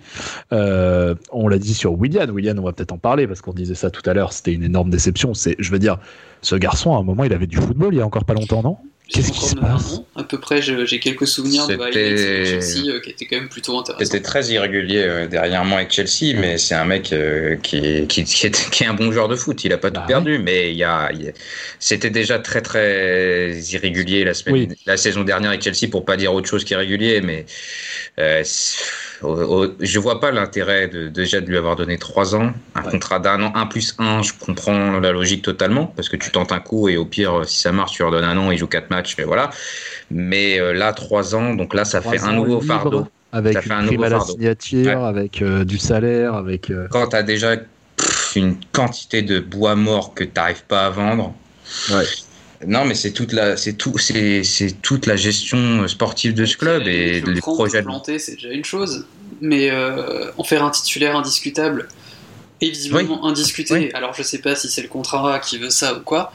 [0.53, 2.29] Euh, on l'a dit sur William.
[2.31, 4.31] William, on va peut-être en parler parce qu'on disait ça tout à l'heure.
[4.33, 5.33] C'était une énorme déception.
[5.33, 5.97] C'est, je veux dire,
[6.41, 8.61] ce garçon, à un moment, il avait du football il y a encore pas longtemps,
[8.63, 8.77] non?
[9.07, 11.93] Qu'est-ce qui se Encore passe un an, À peu près, j'ai quelques souvenirs de highlights
[11.93, 14.03] de Chelsea euh, qui étaient quand même plutôt intéressants.
[14.03, 18.23] C'était très irrégulier euh, derrière moi avec Chelsea, mais c'est un mec euh, qui, qui,
[18.23, 19.63] qui est, qui est un bon joueur de foot.
[19.63, 21.33] Il a pas tout Bah perdu, mais il y a, il y a-
[21.79, 24.77] c'était déjà très très irrégulier la semaine, Oui.
[24.87, 27.21] la saison dernière avec Chelsea, pour pas dire autre chose qu'irrégulier.
[27.21, 27.45] Mais
[28.17, 28.79] euh, c'est-
[29.21, 32.83] au- au- je vois pas l'intérêt de, déjà de lui avoir donné trois ans, un
[32.83, 32.91] Ouais.
[32.91, 34.23] contrat d'un an, un plus un.
[34.23, 37.59] Je comprends la logique totalement parce que tu tentes un coup et au pire, si
[37.61, 39.49] ça marche, tu leur donnes un an, il joue quatre matchs, mais voilà.
[40.11, 43.07] Mais euh, là, trois ans, donc là, ça fait un nouveau libre, fardeau.
[43.31, 44.33] Avec Ça fait un nouveau à la fardeau.
[44.33, 45.07] signature, Ouais.
[45.07, 46.69] avec euh, du salaire, avec.
[46.69, 47.57] euh, quand tu as déjà
[47.97, 51.33] pff, une quantité de bois mort que tu n'arrives pas à vendre,
[51.91, 52.03] Ouais.
[52.67, 56.55] Non, mais c'est toute la, c'est tout, c'est, c'est toute la gestion sportive de ce
[56.57, 57.83] club et le les projets.
[57.83, 59.05] planter, c'est déjà une chose,
[59.41, 61.87] mais euh, en faire un titulaire indiscutable
[62.69, 63.93] visiblement indiscuté.
[63.93, 66.31] Alors je sais pas si c'est le contrat qui veut ça ou quoi,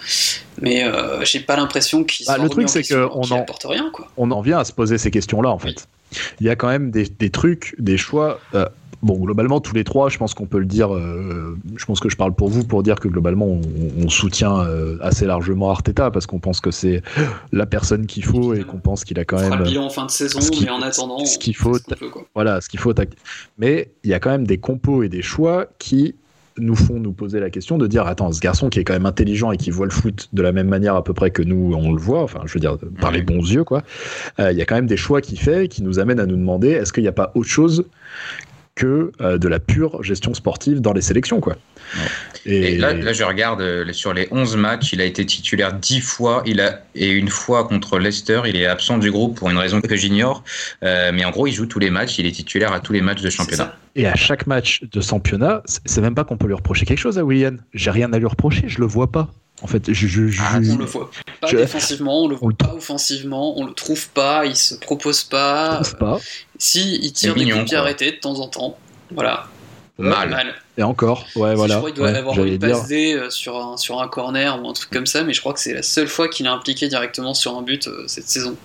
[0.61, 2.27] mais euh, j'ai pas l'impression qu'il.
[2.27, 4.11] Bah, le truc c'est qu'on en rien quoi.
[4.17, 5.87] On en vient à se poser ces questions-là en fait.
[6.41, 8.41] Il y a quand même des, des trucs, des choix.
[8.55, 8.67] Euh,
[9.03, 10.95] Bon, globalement, tous les trois, je pense qu'on peut le dire.
[10.95, 14.99] Euh, je pense que je parle pour vous pour dire que globalement, on, soutient euh,
[15.01, 17.03] assez largement Arteta parce qu'on pense que c'est
[17.53, 19.59] la personne qu'il faut et qu'on pense qu'il a quand même.
[19.59, 21.79] le bilan en fin de saison, mais en attendant, ce qu'il faut.
[22.35, 22.93] voilà, ce qu'il faut.
[23.57, 26.15] Mais il y a quand même des compos et des choix qui
[26.59, 29.07] nous font nous poser la question de dire attends ce garçon qui est quand même
[29.07, 31.73] intelligent et qui voit le foot de la même manière à peu près que nous
[31.75, 33.83] on le voit enfin je veux dire par les bons yeux quoi
[34.39, 36.37] euh, il y a quand même des choix qu'il fait qui nous amènent à nous
[36.37, 37.87] demander est-ce qu'il n'y a pas autre chose
[38.81, 41.57] que euh, de la pure gestion sportive dans les sélections quoi
[42.47, 46.01] et, là, là, je regarde euh, sur les 11 matchs, il a été titulaire 10
[46.01, 48.41] fois il a, et une fois contre Leicester.
[48.47, 50.43] Il est absent du groupe pour une raison que j'ignore.
[50.81, 52.19] mais en gros, il joue tous les matchs.
[52.19, 53.77] Il est titulaire à tous les matchs de championnat.
[53.97, 57.19] Et à chaque match de championnat, c'est même pas qu'on peut lui reprocher quelque chose
[57.19, 57.59] à William.
[57.75, 59.31] J'ai rien à lui reprocher, je le vois pas.
[59.63, 61.11] En fait, je, je, ah, on le voit
[61.41, 65.83] pas défensivement, on le voit pas offensivement, on le trouve pas, il se propose pas.
[65.99, 66.19] pas.
[66.59, 68.79] Si, il tire des coups arrêtés de temps en temps.
[69.11, 69.47] Voilà.
[69.99, 70.31] Mal.
[70.31, 70.55] Mal.
[70.79, 71.75] Et encore, ouais, voilà.
[71.75, 74.67] Je crois qu'il doit avoir une passe D euh, sur un, sur un corner ou
[74.67, 76.89] un truc comme ça, mais je crois que c'est la seule fois qu'il est impliqué
[76.89, 78.57] directement sur un but euh, cette saison.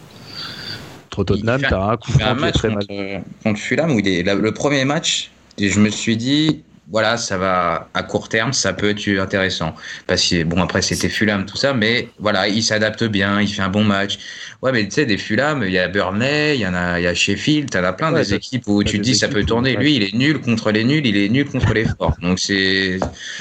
[1.09, 3.23] Tottenham, t'as un coup franc très contre, mal.
[3.43, 7.90] contre Fulham où il est le premier match, je me suis dit voilà, ça va
[7.94, 9.76] à court terme, ça peut être intéressant.
[10.07, 13.62] Parce que bon, après c'était Fulham tout ça, mais voilà, il s'adapte bien, il fait
[13.62, 14.20] un bon match.
[14.62, 17.03] Ouais, mais tu sais, des Fulham, il y a Burnley, il y en a, il
[17.03, 19.76] y a Sheffield, t'en as plein des équipes où tu te dis ça peut tourner.
[19.76, 22.16] Lui, il est nul contre les nuls, il est nul contre les forts.
[22.22, 22.99] Donc c'est.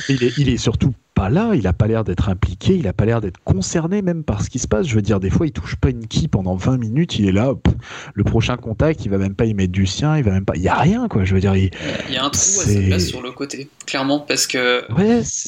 [0.09, 2.93] Il est, il est surtout pas là, il a pas l'air d'être impliqué, il a
[2.93, 4.87] pas l'air d'être concerné même par ce qui se passe.
[4.87, 7.33] Je veux dire, des fois, il touche pas une qui pendant 20 minutes, il est
[7.33, 7.55] là,
[8.15, 10.55] le prochain contact, il va même pas y mettre du sien, il va même pas,
[10.57, 11.25] il y a rien quoi.
[11.25, 11.71] Je veux dire, il,
[12.11, 14.85] y a un trou à sa place sur le côté, clairement, parce que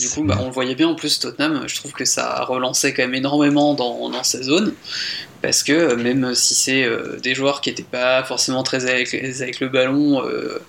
[0.01, 1.65] du coup, bah, on le voyait bien en plus Tottenham.
[1.67, 4.73] Je trouve que ça a relancé quand même énormément dans, dans sa zone.
[5.43, 9.61] Parce que même si c'est euh, des joueurs qui n'étaient pas forcément très avec, avec
[9.61, 10.61] le ballon, euh,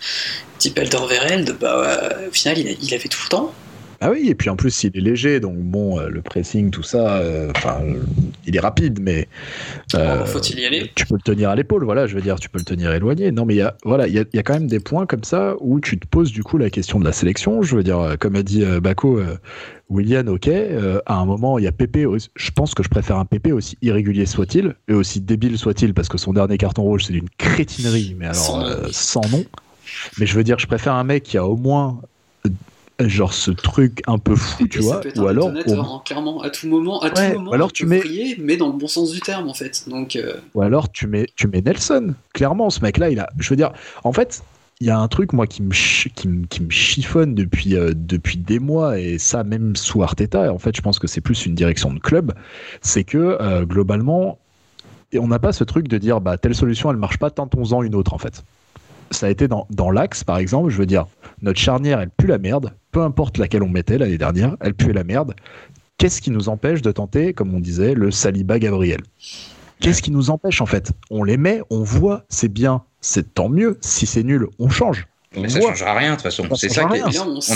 [0.60, 3.54] type Alderweireld, bah, au final il, il avait tout le temps.
[4.00, 6.84] Ah oui, et puis en plus, il est léger, donc bon, euh, le pressing, tout
[6.84, 7.82] ça, euh, enfin,
[8.46, 9.28] il est rapide, mais.
[9.96, 10.92] Euh, faut-il y aller?
[10.94, 13.32] Tu peux le tenir à l'épaule, voilà, je veux dire, tu peux le tenir éloigné.
[13.32, 15.08] Non, mais il y a, voilà, il y a, y a, quand même des points
[15.08, 17.64] comme ça où tu te poses du coup la question de la sélection.
[17.64, 19.20] Je veux dire, comme a dit Bako,
[19.90, 20.48] William, ok,
[21.06, 22.06] à un moment, il y a Pépé,
[22.36, 26.08] je pense que je préfère un Pépé aussi irrégulier soit-il, et aussi débile soit-il, parce
[26.08, 29.44] que son dernier carton rouge, c'est d'une crétinerie, mais alors sans, sans nom.
[30.20, 32.02] Mais je veux dire, je préfère un mec qui a au moins
[33.00, 37.02] genre ce truc un peu fou, tu vois, ou alors hein, clairement à tout moment,
[37.02, 38.02] à tout moment, alors tu mets
[38.40, 39.88] mais dans le bon sens du terme en fait.
[39.88, 42.16] Donc euh, ou alors tu mets tu mets Nelson.
[42.34, 43.72] Clairement, ce mec-là, il a, je veux dire,
[44.04, 44.44] en fait,
[44.80, 47.94] il y a un truc moi qui me qui me, qui me chiffonne depuis euh,
[47.96, 50.46] depuis des mois et ça même sous Arteta.
[50.46, 52.34] Et en fait, je pense que c'est plus une direction de club,
[52.82, 54.40] c'est que euh, globalement,
[55.14, 57.96] on n'a pas ce truc de dire bah telle solution elle marche pas, tentons-en une
[57.96, 58.44] autre en fait
[59.12, 61.06] ça a été dans, dans l'axe, par exemple, je veux dire,
[61.42, 64.92] notre charnière, elle pue la merde, peu importe laquelle on mettait l'année dernière, elle pue
[64.92, 65.36] la merde.
[66.00, 69.02] Qu'est-ce qui nous empêche de tenter, comme on disait, le Saliba Gabriel?
[69.80, 70.94] Qu'est-ce qui nous empêche en fait?
[71.12, 73.78] On les met, on voit, c'est bien, c'est tant mieux.
[73.82, 75.06] Si c'est nul, on change.
[75.36, 76.48] Mais ça ne changera rien de toute façon.
[76.56, 77.04] C'est ça qui est...
[77.04, 77.10] on,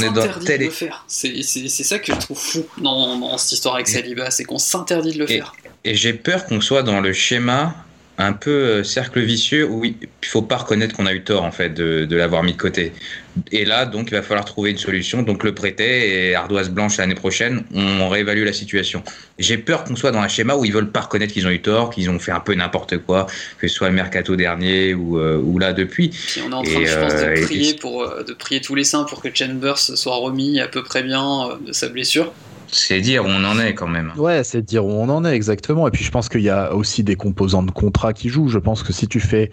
[0.04, 1.06] est dans de le faire.
[1.08, 5.18] C'est ça que je trouve fou dans, cette histoire avec Saliba, c'est qu'on s'interdit de
[5.18, 5.56] le faire.
[5.86, 7.74] Et j'ai peur qu'on soit dans le schéma
[8.20, 11.52] un peu euh, cercle vicieux où il faut pas reconnaître qu'on a eu tort en
[11.52, 12.94] fait de, l'avoir mis de côté.
[13.52, 15.22] Et là, donc, il va falloir trouver une solution.
[15.24, 19.04] Donc, le prêter et ardoise blanche l'année prochaine, on réévalue la situation.
[19.40, 21.62] J'ai peur qu'on soit dans un schéma où ils veulent pas reconnaître qu'ils ont eu
[21.62, 23.28] tort, qu'ils ont fait un peu n'importe quoi,
[23.60, 26.10] que ce soit le mercato dernier ou, euh, ou là depuis.
[26.10, 28.84] Puis on est en train, je pense, de euh, prier pour de prier tous les
[28.84, 32.34] saints pour que Chambers soit remis à peu près bien de sa blessure.
[32.72, 34.14] C'est dire où on en est quand même.
[34.18, 35.88] Ouais, c'est dire où on en est exactement.
[35.88, 38.48] Et puis je pense qu'il y a aussi des composants de contrat qui jouent.
[38.48, 39.52] Je pense que si tu fais,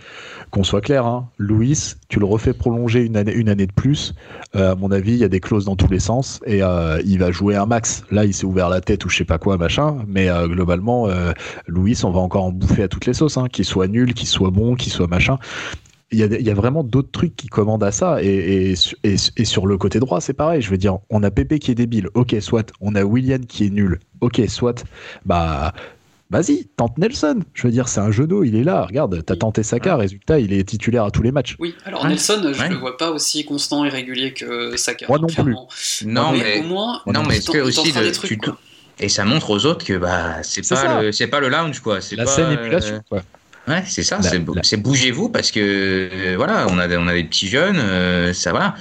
[0.51, 4.15] qu'on soit clair, hein, Louis, tu le refais prolonger une année, une année de plus.
[4.55, 7.03] Euh, à mon avis, il y a des clauses dans tous les sens et euh,
[7.05, 8.05] il va jouer un max.
[8.13, 9.97] Là, il s'est ouvert la tête ou je sais pas quoi, machin.
[10.07, 11.09] Mais euh, globalement,
[11.67, 13.37] Louis, on va encore en bouffer à toutes les sauces.
[13.37, 15.39] Hein, qu'il soit nul, qu'il soit bon, qu'il soit machin
[16.11, 18.23] il y, a, vraiment d'autres trucs qui commandent à ça.
[18.23, 18.75] Et,
[19.05, 20.63] et, sur le côté droit, c'est pareil.
[20.63, 22.09] Je veux dire, on a Pépé qui est débile.
[22.15, 22.73] Ok, soit.
[22.81, 24.01] On a William qui est nul.
[24.21, 24.85] Ok, soit.
[25.27, 25.75] Bah.
[26.31, 27.41] Vas-y, tente Nelson.
[27.55, 28.85] Je veux dire, c'est un genou, il est là.
[28.85, 31.57] Regarde, t'as tenté Saka, résultat, il est titulaire à tous les matchs.
[31.59, 35.07] Oui, alors Nelson, je ne le vois pas aussi constant et régulier que Saka.
[35.09, 35.55] Moi non plus.
[36.05, 37.95] Non, mais, au moins, non, mais que aussi,
[38.25, 38.39] tu,
[39.01, 42.01] et ça montre aux autres que bah c'est pas le c'est pas le lounge quoi.
[42.01, 43.23] C'est la pas, scène émulation quoi.
[43.69, 44.21] Ouais, c'est ça,
[44.63, 48.53] c'est bougez-vous parce que euh, voilà, on a, on a des petits jeunes, euh, ça
[48.53, 48.75] va.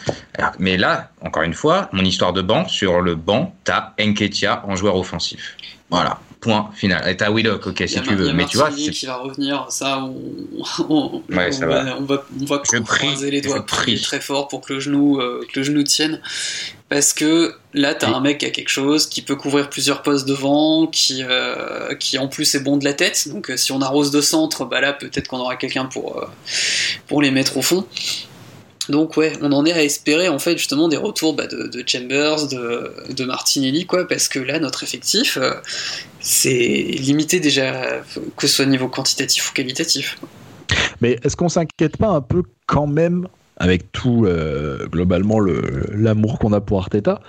[0.60, 4.76] mais là, encore une fois, mon histoire de banc, sur le banc, t'as Enketia en
[4.76, 5.58] joueur offensif.
[5.90, 6.20] Voilà.
[6.40, 7.08] Point final.
[7.10, 8.32] Et t'as Willock, ok, si tu veux.
[8.32, 8.70] mais tu vois.
[8.70, 10.04] qui va revenir, ça,
[10.88, 11.98] on, ouais, ça va.
[12.00, 15.60] on va, on va croiser les doigts très fort pour que le genou, euh, que
[15.60, 16.22] le genou tienne.
[16.90, 20.28] Parce que là, t'as un mec qui a quelque chose, qui peut couvrir plusieurs postes
[20.28, 23.28] devant, qui, euh, qui en plus est bon de la tête.
[23.30, 26.24] Donc euh, si on arrose de centre, bah là, peut-être qu'on aura quelqu'un pour,
[27.08, 27.86] pour les mettre au fond.
[28.90, 32.48] Donc ouais, on en est à espérer en fait justement des retours bah, de, Chambers,
[32.48, 35.54] de, Martinelli, quoi, parce que là notre effectif, euh,
[36.20, 38.02] c'est limité déjà,
[38.38, 40.18] que ce soit niveau quantitatif ou qualitatif.
[41.02, 43.28] Mais est-ce qu'on s'inquiète pas un peu quand même
[43.58, 47.20] avec tout euh, globalement l'amour qu'on a pour Arteta.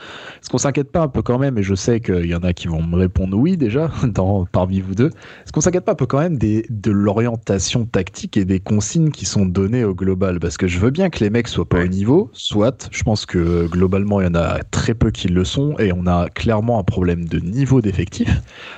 [0.40, 2.52] Est-ce qu'on s'inquiète pas un peu quand même, et je sais qu'il y en a
[2.52, 5.96] qui vont me répondre oui déjà, dans, parmi vous deux, est-ce qu'on s'inquiète pas un
[5.96, 10.38] peu quand même des, de l'orientation tactique et des consignes qui sont données au global.
[10.40, 13.26] Parce que je veux bien que les mecs soient pas au niveau, soit, je pense
[13.26, 16.78] que globalement il y en a très peu qui le sont, et on a clairement
[16.78, 18.28] un problème de niveau d'effectif,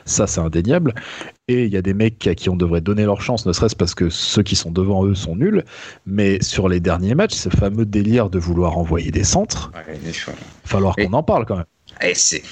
[0.05, 0.95] ça c'est indéniable,
[1.51, 3.77] et il y a des mecs à qui on devrait donner leur chance, ne serait-ce
[3.77, 5.65] parce que ceux qui sont devant eux sont nuls.
[6.07, 9.73] Mais sur les derniers matchs, ce fameux délire de vouloir envoyer des centres,
[10.03, 11.67] il va falloir qu'on en parle quand même.
[12.03, 12.43] Et c'est,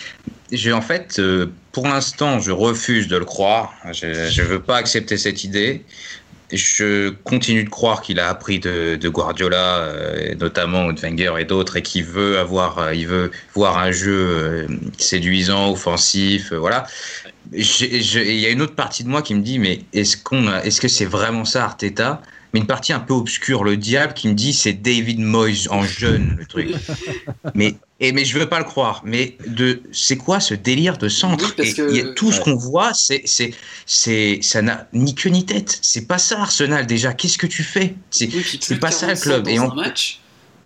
[0.52, 3.72] je, en fait, euh, pour l'instant, je refuse de le croire.
[3.92, 5.84] Je ne veux pas accepter cette idée.
[6.52, 11.76] Je continue de croire qu'il a appris de, Guardiola, euh, notamment de Wenger et d'autres,
[11.76, 14.66] et qu'il veut avoir, euh, il veut voir un jeu
[14.96, 16.86] séduisant, offensif, voilà.
[17.52, 20.82] Il y a une autre partie de moi qui me dit mais est-ce qu'on est-ce
[20.82, 22.20] que c'est vraiment ça Arteta?
[22.52, 25.82] Mais une partie un peu obscure le diable qui me dit c'est David Moyes en
[25.82, 26.68] jeune le truc.
[27.54, 29.02] Mais et mais je veux pas le croire.
[29.04, 31.54] Mais de c'est quoi ce délire de centre?
[32.14, 33.52] Tout ce qu'on voit c'est c'est
[33.86, 35.78] c'est ça n'a ni queue ni tête.
[35.82, 37.12] C'est pas ça Arsenal déjà.
[37.12, 37.94] Qu'est-ce que tu fais?
[38.10, 38.30] C'est
[38.60, 39.48] c'est pas ça le club.
[39.48, 40.20] et en match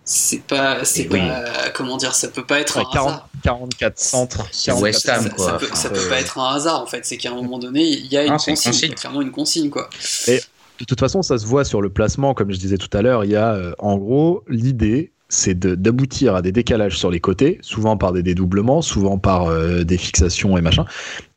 [0.05, 4.73] c'est pas c'est pas comment dire ça peut pas être un 40, 44 centres c'est
[4.73, 5.59] West Ham quoi.
[5.73, 7.05] ça, peut, pas être un hasard en fait.
[7.05, 9.89] C'est qu'à un moment donné il y a une, consigne, clairement une consigne quoi.
[10.27, 10.41] Et
[10.79, 13.23] de toute façon ça se voit sur le placement comme je disais tout à l'heure.
[13.23, 17.57] Il y a euh, en gros l'idée c'est d'aboutir à des décalages sur les côtés,
[17.61, 20.85] souvent par des dédoublements, souvent par euh, des fixations et machin,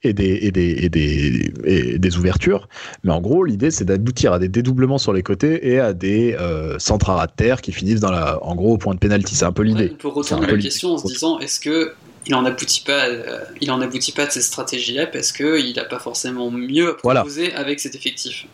[0.02, 2.68] et des, et des, et des, et des ouvertures.
[3.04, 6.36] Mais en gros, l'idée, c'est d'aboutir à des dédoublements sur les côtés et à des
[6.38, 9.34] euh, centres à terre qui finissent dans la, en gros au point de pénalty.
[9.34, 9.90] C'est un peu l'idée.
[9.92, 11.94] on peut retourner la question en se disant est-ce que
[12.26, 15.84] il en aboutit pas, euh, il en aboutit pas de cette stratégie-là parce qu'il n'a
[15.84, 18.46] pas forcément mieux à proposer avec cet effectif?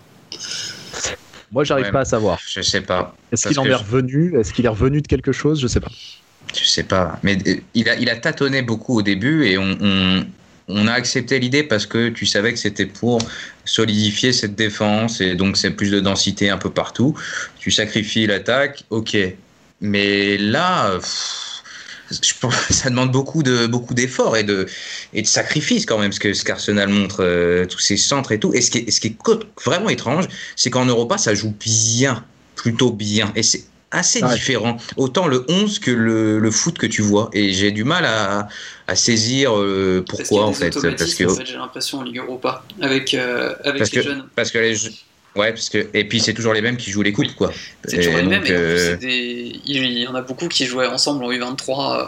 [1.53, 2.41] Moi, j'arrive pas à savoir.
[2.47, 3.15] Je sais pas.
[3.31, 4.39] Est-ce qu'il en est revenu?
[4.39, 5.61] Est-ce qu'il est revenu de quelque chose?
[5.61, 5.91] Je sais pas.
[6.55, 7.19] Je sais pas.
[7.23, 9.77] Mais euh, il a, il a tâtonné beaucoup au début et on,
[10.69, 13.19] on, a accepté l'idée parce que tu savais que c'était pour
[13.65, 17.15] solidifier cette défense et donc c'est plus de densité un peu partout.
[17.59, 19.17] Tu sacrifies l'attaque, ok.
[19.81, 20.99] Mais là
[22.13, 24.67] je pense ça demande beaucoup de beaucoup d'efforts et de
[25.13, 28.39] et de sacrifices quand même ce que ce qu'Arsenal montre euh, tous ces centres et
[28.39, 28.53] tout.
[28.55, 29.17] Et ce qui est, ce qui est
[29.65, 30.27] vraiment étrange,
[30.57, 32.25] c'est qu'en Europa ça joue bien,
[32.57, 34.79] plutôt bien et c'est assez différent.
[34.97, 37.29] Autant le 11 que le, le, foot que tu vois.
[37.35, 38.49] Et j'ai du mal à,
[38.89, 40.71] à saisir euh, pourquoi en fait.
[40.71, 44.05] Parce que en fait, j'ai l'impression en Ligue Europa avec, euh, avec parce les que,
[44.05, 44.25] jeunes.
[44.35, 44.77] Parce que les
[45.35, 47.51] Ouais, parce que et puis c'est toujours les mêmes qui jouent les coupes, quoi.
[47.85, 48.45] C'est toujours les mêmes.
[48.51, 52.05] Euh, il y en a beaucoup qui jouaient ensemble en U23 euh,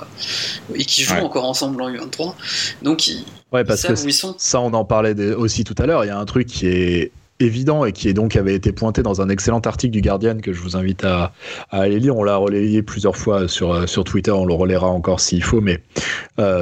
[0.75, 2.35] et qui jouent encore ensemble en U23.
[2.83, 6.05] Donc ils, ouais, parce que ça, on en parlait aussi tout à l'heure.
[6.05, 9.03] Il y a un truc qui est évident et qui est donc avait été pointé
[9.03, 11.33] dans un excellent article du Guardian que je vous invite à,
[11.71, 12.17] aller lire.
[12.17, 15.63] On l'a relayé plusieurs fois sur, euh, sur Twitter, on le relaiera encore s'il faut,
[15.63, 15.81] mais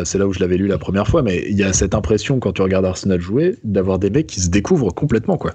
[0.05, 1.23] c'est là où je l'avais lu la première fois.
[1.23, 4.41] Mais il y a cette impression quand tu regardes Arsenal jouer d'avoir des mecs qui
[4.41, 5.55] se découvrent complètement, quoi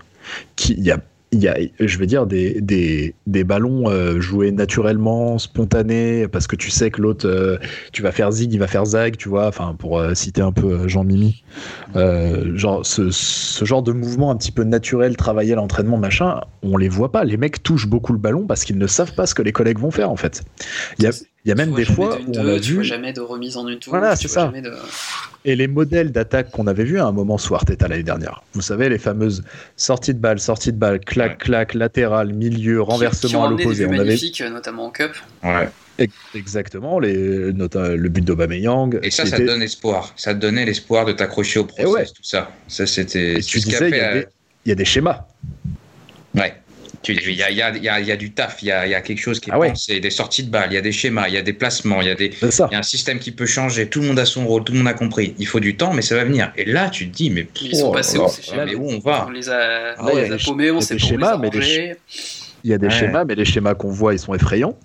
[0.70, 1.00] il y a
[1.34, 6.56] y a, je veux dire, des, des, des ballons euh, joués naturellement, spontanés, parce que
[6.56, 7.58] tu sais que l'autre, euh,
[7.92, 10.52] tu vas faire zig, il va faire zag, tu vois, enfin, pour euh, citer un
[10.52, 11.44] peu Jean Mimi.
[11.96, 16.90] genre, ce, ce, genre de mouvement un petit peu naturel, travailler l'entraînement, machin, on les
[16.90, 17.24] voit pas.
[17.24, 19.80] Les mecs touchent beaucoup le ballon parce qu'ils ne savent pas ce que les collègues
[19.80, 20.44] vont faire, en fait.
[21.48, 22.84] Il y a même des fois où on a vu.
[22.84, 23.92] jamais de remise en une tour.
[23.92, 24.52] Voilà, c'est ça.
[25.46, 28.44] Et les modèles d'attaque qu'on avait vu à un moment sous Arteta l'année dernière.
[28.52, 29.46] Vous savez, les fameuses
[29.78, 33.86] sorties de balle, sorties de balle, clac, clac, latéral, milieu, renversement à l'opposé.
[33.86, 34.18] On avait
[34.52, 35.14] notamment en cup.
[35.42, 35.70] Ouais.
[36.36, 39.00] Exactement, les, le but d'Aubameyang.
[39.02, 40.14] Et ça, ça te donne espoir.
[40.18, 42.52] Ça te donnait l'espoir de t'accrocher au process, tout ça.
[42.68, 43.40] Ça, c'était.
[43.40, 44.28] Tu disais, il y, a des,
[44.66, 45.26] il y a des schémas.
[46.36, 46.54] Ouais
[47.14, 48.94] Il y a, y, a, y, a, y a, du taf, il y a, y
[48.94, 49.70] a, quelque chose qui est ah ouais.
[49.70, 52.02] pensé, des sorties de balles, il y a des schémas, il y a des placements,
[52.02, 54.26] il y, a des, y a un système qui peut changer, tout le monde a
[54.26, 55.36] son rôle, tout le monde a compris.
[55.40, 56.52] Il faut du temps, mais ça va venir.
[56.58, 59.00] Et là, tu te dis, mais, Ils sont passés où, ces schémas mais où on
[59.00, 61.50] va On les a, ah ouais, on les a paumés, on sait pas mais
[62.64, 64.78] Il y a des schémas, mais les schémas qu'on voit, ils sont effrayants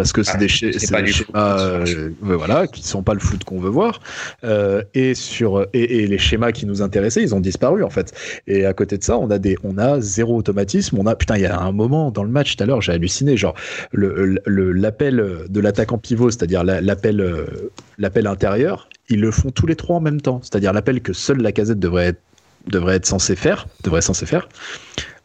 [0.00, 3.68] parce que c'est ah, des, schémas euh, voilà, qui sont pas le foot qu'on veut
[3.68, 4.00] voir.
[4.44, 8.14] Euh, et, sur, et, les schémas qui nous intéressaient, ils ont disparu en fait.
[8.46, 10.98] Et à côté de ça, on a, des, on a zéro automatisme.
[10.98, 12.92] On a, putain, il y a un moment dans le match tout à l'heure, j'ai
[12.92, 13.36] halluciné.
[13.36, 13.54] Genre,
[13.92, 17.46] l'appel le, l'appel de l'attaquant pivot, c'est-à-dire l'appel
[17.98, 20.40] l'appel intérieur, ils le font tous les trois en même temps.
[20.42, 22.22] C'est-à-dire l'appel que seule la casette devrait être,
[22.68, 23.66] devrait être censé faire.
[23.84, 24.48] Devrait censé faire.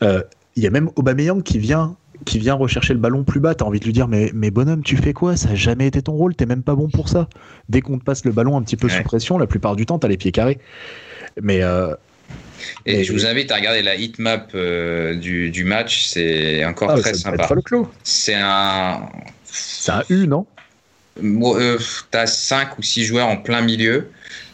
[0.03, 0.21] Euh,
[0.57, 1.95] il y a même Aubameyang qui vient
[2.25, 4.83] qui vient rechercher le ballon plus bas, t'as envie de lui dire mais, mais bonhomme,
[4.83, 5.37] tu fais quoi?
[5.37, 7.29] Ça a jamais été ton rôle, t'es même pas bon pour ça.
[7.69, 9.99] Dès qu'on te passe le ballon un petit peu sous pression, la plupart du temps,
[9.99, 10.57] t'as les pieds carrés.
[11.41, 11.63] Mais.
[11.63, 11.93] Euh,
[12.85, 16.99] et je vous invite à regarder la heatmap euh, du, du, match, c'est encore ah,
[16.99, 17.47] très sympa.
[18.03, 19.01] C'est un.
[19.43, 20.47] C'est un U, non?
[21.23, 21.77] Euh,
[22.11, 24.09] T'as 5 ou 6 joueurs en plein milieu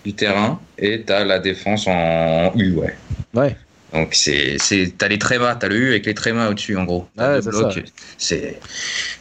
[0.05, 2.95] du terrain et t'as la défense en U, ouais.
[3.33, 3.55] Ouais.
[3.93, 7.07] Donc c'est c'est t'as les trémas, t'as le U avec les trémas au-dessus en gros.
[8.17, 8.59] c'est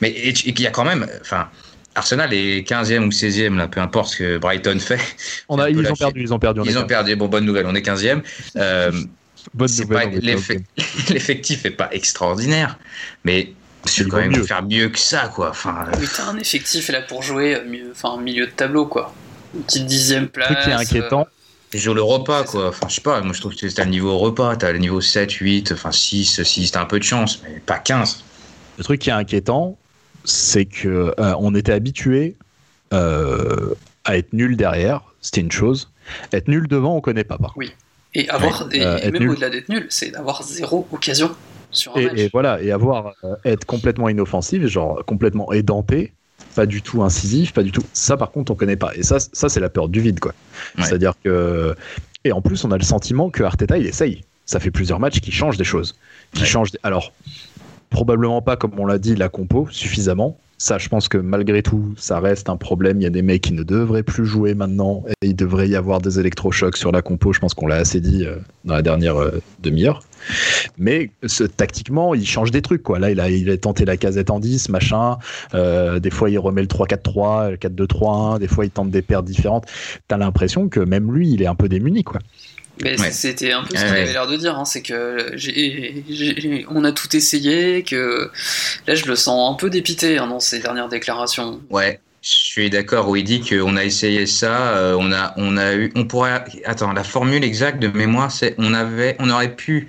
[0.01, 1.49] mais il y a quand même enfin
[1.95, 5.01] Arsenal est 15e ou 16e là, peu importe ce que Brighton fait.
[5.49, 6.61] On a, ils ont perdu, ils ont perdu.
[6.65, 7.17] Ils ont perdu.
[7.17, 8.23] Bon, bonne nouvelle, on est 15e.
[8.57, 8.93] Euh,
[9.55, 10.21] bonne nouvelle.
[11.09, 12.79] L'effectif est pas extraordinaire,
[13.25, 13.53] mais
[13.87, 14.43] tu quand même mieux.
[14.43, 15.51] faire mieux que ça, quoi.
[15.51, 19.13] Enfin, oui, t'as un effectif là pour jouer, mieux, enfin milieu de tableau, quoi.
[19.55, 20.49] Une petite dixième place.
[20.49, 21.27] Le truc qui est inquiétant,
[21.79, 22.69] sur le repas, quoi.
[22.69, 25.01] Enfin, je sais pas, moi je trouve que t'as le niveau repas, t'as le niveau
[25.01, 28.25] 7, 8, enfin 6, 6, t'as un peu de chance, mais pas 15.
[28.79, 29.79] Le truc qui est inquiétant,
[30.25, 32.37] c'est que euh, on était habitué
[32.93, 33.75] euh,
[34.05, 35.91] à être nul derrière, c'était une chose.
[36.33, 37.73] Être nul devant, on connaît pas par Oui.
[38.15, 41.31] Et avoir, et, euh, même au-delà d'être nul, c'est d'avoir zéro occasion
[41.71, 42.19] sur un et, match.
[42.19, 43.13] Et voilà, et avoir
[43.45, 46.13] être complètement inoffensif, genre complètement édenté,
[46.55, 47.83] pas du tout incisif, pas du tout.
[47.93, 48.93] Ça, par contre, on connaît pas.
[48.95, 50.35] Et ça, ça c'est la peur du vide, quoi.
[50.79, 51.75] C'est-à-dire que.
[52.25, 54.23] Et en plus, on a le sentiment que Arteta, il essaye.
[54.45, 55.97] Ça fait plusieurs matchs qui changent des choses.
[56.35, 56.73] Qui changent.
[56.83, 57.13] Alors,
[57.89, 60.37] probablement pas, comme on l'a dit, la compo suffisamment.
[60.59, 63.01] Ça, je pense que malgré tout, ça reste un problème.
[63.01, 65.05] Il y a des mecs qui ne devraient plus jouer maintenant.
[65.23, 67.33] Et il devrait y avoir des électrochocs sur la compo.
[67.33, 68.37] Je pense qu'on l'a assez dit euh,
[68.67, 70.03] dans la dernière euh, demi-heure.
[70.79, 72.83] Mais ce, tactiquement, il change des trucs.
[72.83, 72.99] Quoi.
[72.99, 75.19] Là, il a, il a tenté la casette en 10, machin.
[75.55, 78.39] Euh, des fois, il remet le 3-4-3, le 4-2-3-1.
[78.39, 79.67] Des fois, il tente des paires différentes.
[80.09, 82.05] Tu as l'impression que même lui, il est un peu démuni.
[82.05, 82.21] Quoi.
[82.83, 85.35] Mais c'était un peu ce qu'il avait l'air de dire, hein, c'est que
[86.71, 88.31] on a tout essayé, que
[88.87, 91.61] là je le sens un peu dépité hein, dans ses dernières déclarations.
[91.69, 95.57] Ouais, je suis d'accord où il dit qu'on a essayé ça, euh, on a, on
[95.57, 99.55] a eu, on pourrait, attends, la formule exacte de mémoire, c'est on avait, on aurait
[99.55, 99.89] pu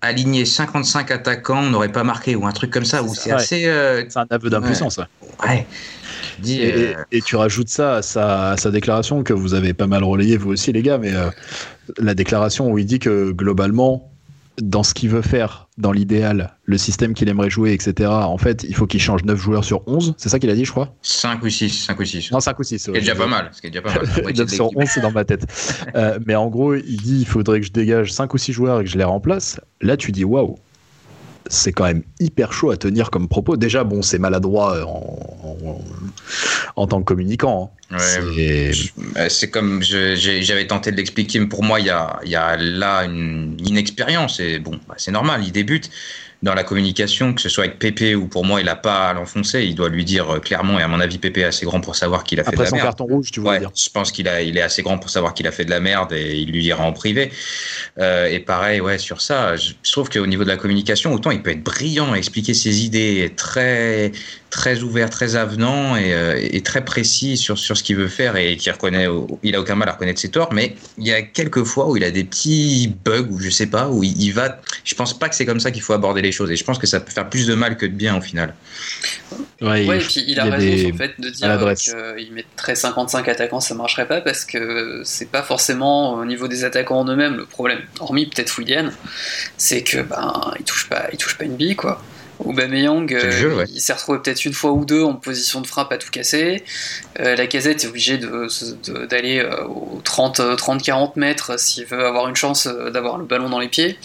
[0.00, 3.66] aligner 55 attaquants, on n'aurait pas marqué ou un truc comme ça, où c'est assez.
[3.66, 4.98] Euh, c'est un aveu d'impuissance.
[4.98, 5.48] Ouais.
[5.48, 5.66] ouais.
[6.48, 10.50] Euh, et, tu rajoutes ça à sa, déclaration que vous avez pas mal relayé vous
[10.50, 11.30] aussi les gars, mais euh,
[11.98, 14.12] la déclaration où il dit que globalement,
[14.60, 18.64] dans ce qu'il veut faire, dans l'idéal, le système qu'il aimerait jouer, etc., en fait,
[18.68, 20.14] il faut qu'il change 9 joueurs sur 11.
[20.16, 20.94] C'est ça qu'il a dit, je crois?
[21.02, 21.68] 5 ou 6.
[21.84, 22.32] 5 ou 6.
[22.32, 22.78] Non, 5 ou 6.
[22.78, 23.50] Ce qui est déjà pas mal.
[23.52, 24.34] Ce qui est déjà pas mal.
[24.36, 25.46] 9 sur 11, c'est dans ma tête.
[25.94, 28.80] euh, mais en gros, il dit il faudrait que je dégage 5 ou 6 joueurs
[28.80, 29.60] et que je les remplace.
[29.82, 30.56] Là, tu dis waouh,
[31.48, 33.56] c'est quand même hyper chaud à tenir comme propos.
[33.56, 34.84] Déjà, bon, c'est maladroit
[36.76, 37.72] en, tant que communicant.
[37.90, 37.98] Hein.
[39.28, 43.04] c'est comme j'avais tenté de l'expliquer, mais pour moi, il y a, y a, là
[43.04, 44.40] une inexpérience.
[44.40, 45.90] Et bon, bah, c'est normal, il débute
[46.42, 49.14] dans la communication, que ce soit avec Pépé ou pour moi, il n'a pas à
[49.14, 49.62] l'enfoncer.
[49.62, 51.96] Il doit lui dire euh, clairement, et à mon avis, Pépé est assez grand pour
[51.96, 52.74] savoir qu'il a fait de la merde.
[52.74, 53.58] Après son carton rouge, tu vois.
[53.58, 56.12] Je pense qu'il il est assez grand pour savoir qu'il a fait de la merde
[56.12, 57.32] et il lui dira en privé.
[57.98, 61.42] Euh, et pareil, ouais, sur ça, je, trouve qu'au niveau de la communication, autant il
[61.42, 64.12] peut être brillant, expliquer ses idées, très,
[64.56, 68.36] très ouvert, très avenant et, euh, et, très précis sur, sur ce qu'il veut faire
[68.36, 69.06] et qui reconnaît,
[69.42, 71.96] il a aucun mal à reconnaître ses torts, mais il y a quelques fois où
[71.98, 74.58] il a des petits bugs ou je sais pas, où il, va.
[74.82, 76.78] Je pense pas que c'est comme ça qu'il faut aborder les choses et je pense
[76.78, 78.54] que ça peut faire plus de mal que de bien au final.
[79.60, 83.74] Ouais, et puis il a raison en fait de dire qu'il mettrait 55 attaquants, ça
[83.74, 87.80] marcherait pas parce que c'est pas forcément au niveau des attaquants en eux-mêmes le problème.
[88.00, 88.90] Hormis peut-être William,
[89.58, 92.02] c'est que ben il touche pas, il touche pas une bille quoi.
[92.44, 95.98] Aubameyang, euh, il s'est retrouvé peut-être une fois ou deux en position de frappe à
[95.98, 96.62] tout casser.
[97.20, 102.36] Euh, la casette est obligée d'aller de, euh, aux 30-40 mètres s'il veut avoir une
[102.36, 103.98] chance d'avoir le ballon dans les pieds.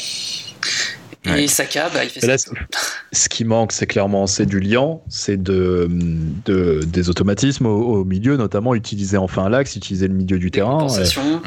[1.26, 2.52] Et Saka, bah, il fait ça.
[3.12, 5.88] Ce qui manque, c'est clairement c'est du lien, c'est de,
[6.48, 10.88] des automatismes au, milieu, notamment utiliser enfin l'axe, utiliser le milieu du terrain,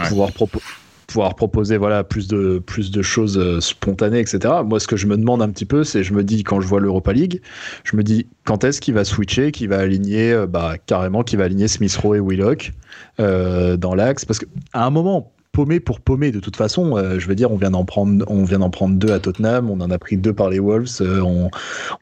[0.09, 0.65] pouvoir proposer
[1.07, 5.07] pouvoir proposer voilà plus de plus de choses euh, spontanées etc moi ce que je
[5.07, 7.41] me demande un petit peu c'est je me dis quand je vois l'Europa League
[7.85, 11.39] je me dis quand est-ce qu'il va switcher qu'il va aligner euh, bah carrément qu'il
[11.39, 12.73] va aligner Smith Rowe et Willock
[13.21, 14.25] euh, dans l'axe?
[14.25, 16.33] Parce que à un moment paumé pour paumer.
[16.33, 19.13] De toute façon je veux dire on vient d'en prendre on vient d'en prendre deux
[19.13, 19.71] à Tottenham.
[19.71, 21.01] On en a pris deux par les Wolves.
[21.01, 21.51] On,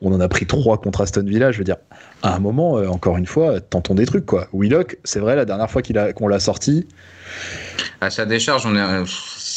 [0.00, 1.52] on en a pris trois contre Aston Villa.
[1.52, 1.76] Je veux dire
[2.22, 4.48] à un moment encore une fois tentons des trucs quoi.
[4.52, 5.82] Willock c'est vrai la dernière fois
[6.14, 6.86] qu'on l'a sorti.
[8.00, 9.04] À sa décharge, on est,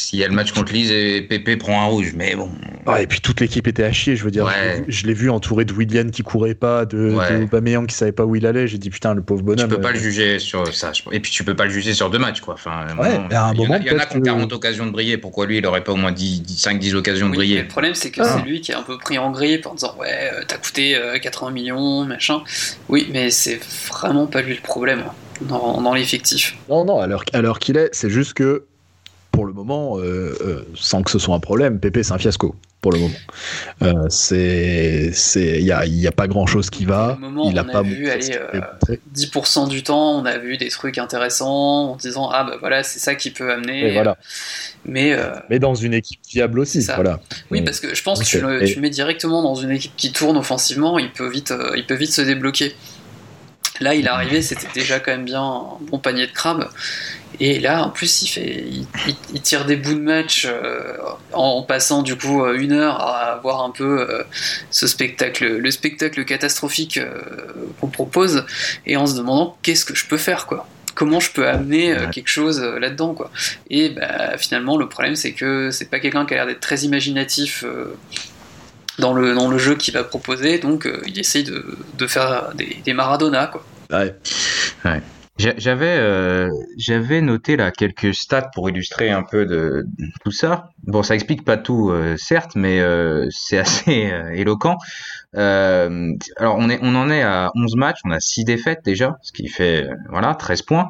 [0.05, 2.51] s'il y a le match contre Lise et Pépé prend un rouge, mais bon.
[2.99, 4.47] et puis toute l'équipe était à chier, je veux dire.
[4.87, 7.87] Je, l'ai vu entouré de William qui courait pas, de, ouais.
[7.87, 8.67] qui savait pas où il allait.
[8.67, 9.67] J'ai dit putain, le pauvre bonhomme.
[9.67, 10.91] Tu peux pas le euh, juger sur ça.
[11.11, 12.53] Et puis tu peux pas le juger sur deux matchs, quoi.
[12.53, 15.17] Enfin, un il, moment, y en a, qui ont 40 occasions de briller.
[15.17, 17.63] Pourquoi lui, il aurait pas au moins 5-10 occasions de briller?
[17.63, 18.37] Le problème, c'est que ah.
[18.37, 20.95] c'est lui qui est un peu pris en grippe en disant ouais, euh, t'as coûté
[21.19, 22.43] 80 euh, millions, machin.
[22.89, 23.59] Oui, mais c'est
[23.89, 26.55] vraiment pas lui le problème hein, dans, dans l'effectif.
[26.69, 28.65] Non, non, à l'heure qu'il est, c'est juste que
[29.35, 32.55] pour le moment, euh, euh, sans que ce soit un problème, Pépé, c'est un fiasco
[32.79, 33.15] pour le moment.
[33.81, 37.17] Euh, c'est, c'est, il y a, y a, pas grand chose qui va.
[37.19, 38.39] Moment, il a, pas vu, allez,
[39.13, 42.99] 10% du temps, on a vu des trucs intéressants en disant ah bah voilà, c'est
[42.99, 43.91] ça qui peut amener.
[43.91, 44.17] voilà.
[44.85, 45.17] Mais
[45.49, 47.19] mais dans une équipe viable aussi, voilà.
[47.49, 50.11] Oui, parce que je pense que tu le, tu mets directement dans une équipe qui
[50.11, 52.75] tourne offensivement, il peut vite, il peut vite se débloquer.
[53.81, 56.69] Là, il est arrivé, c'était déjà quand même bien un bon panier de crabes.
[57.39, 58.63] Et là, en plus, il, fait,
[59.33, 60.97] il, tire des bouts de match euh,
[61.33, 64.23] en, passant du coup euh, une heure à voir un peu euh,
[64.71, 66.99] ce spectacle, le spectacle catastrophique
[67.79, 68.45] qu'on propose,
[68.85, 70.67] et en se demandant qu'est-ce que je peux faire, quoi.
[70.93, 73.29] Comment je peux amener quelque chose là-dedans, quoi.
[73.69, 76.83] Et bah, finalement, le problème, c'est que c'est pas quelqu'un qui a l'air d'être très
[76.83, 77.65] imaginatif
[78.99, 82.77] dans le, dans le jeu qu'il va proposer, donc il essaye de, de faire des,
[82.85, 83.63] des Maradona, quoi.
[83.91, 84.15] Ouais.
[84.85, 85.01] ouais.
[85.37, 89.85] J'avais euh, j'avais noté là quelques stats pour illustrer un peu de,
[90.23, 90.69] tout ça.
[90.83, 94.77] Bon, ça explique pas tout, euh, certes, mais euh, c'est assez euh, éloquent.
[95.33, 99.33] alors on est on en est à 11 matchs, on a 6 défaites déjà, ce
[99.33, 100.87] qui fait voilà 13 points.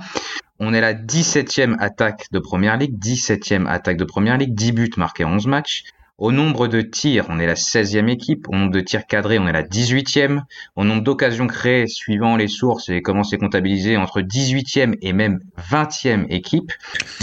[0.60, 4.92] On est la 17e attaque de Première Ligue, 17e attaque de Première Ligue, 10 buts
[4.98, 5.86] marqués en 11 matchs.
[6.18, 8.48] Au nombre de tirs, on est la 16e équipe.
[8.48, 10.44] Au nombre de tirs cadrés, on est la 18e.
[10.78, 15.42] Au nombre d'occasions créées, suivant les sources et comment c'est comptabilisé, entre 18e et même
[15.70, 16.72] 20e équipe.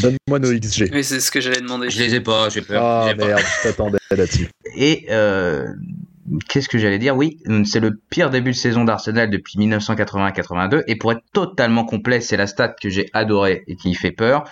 [0.03, 0.91] Donne-moi nos XG.
[0.93, 1.89] Oui, c'est ce que j'allais demander.
[1.89, 2.85] Je les ai pas, j'ai peur.
[2.85, 4.49] Ah merde, je t'attendais là-dessus.
[4.77, 5.65] Et euh,
[6.49, 7.17] qu'est-ce que j'allais dire?
[7.17, 10.83] Oui, c'est le pire début de saison d'Arsenal depuis 1980-82.
[10.87, 14.45] Et pour être totalement complet, c'est la stat que j'ai adorée et qui fait peur.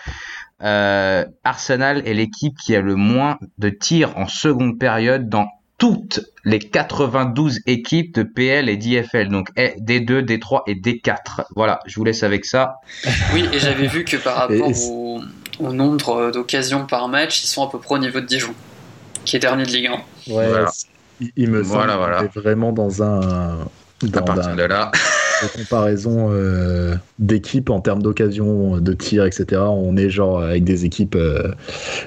[0.62, 6.20] Euh, Arsenal est l'équipe qui a le moins de tirs en seconde période dans toutes
[6.44, 11.44] les 92 équipes de PL et d'IFL, donc D2, D3 et D4.
[11.56, 12.76] Voilà, je vous laisse avec ça.
[13.32, 14.70] Oui, et j'avais vu que par rapport
[15.58, 18.54] au, nombre d'occasions par match, ils sont à peu près au niveau de Dijon,
[19.24, 19.90] qui est dernier de Ligue
[20.28, 20.32] 1.
[20.32, 20.64] Ouais,
[21.36, 22.22] il me semble voilà, voilà.
[22.34, 23.66] vraiment dans un...
[24.02, 24.90] Dans à partir de là
[25.48, 29.62] comparaison euh, d'équipes en termes d'occasion, de tir, etc.
[29.62, 31.16] On est genre avec des équipes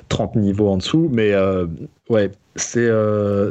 [0.09, 1.65] 30 euh, niveaux en dessous, mais euh,
[2.09, 2.89] ouais, c'est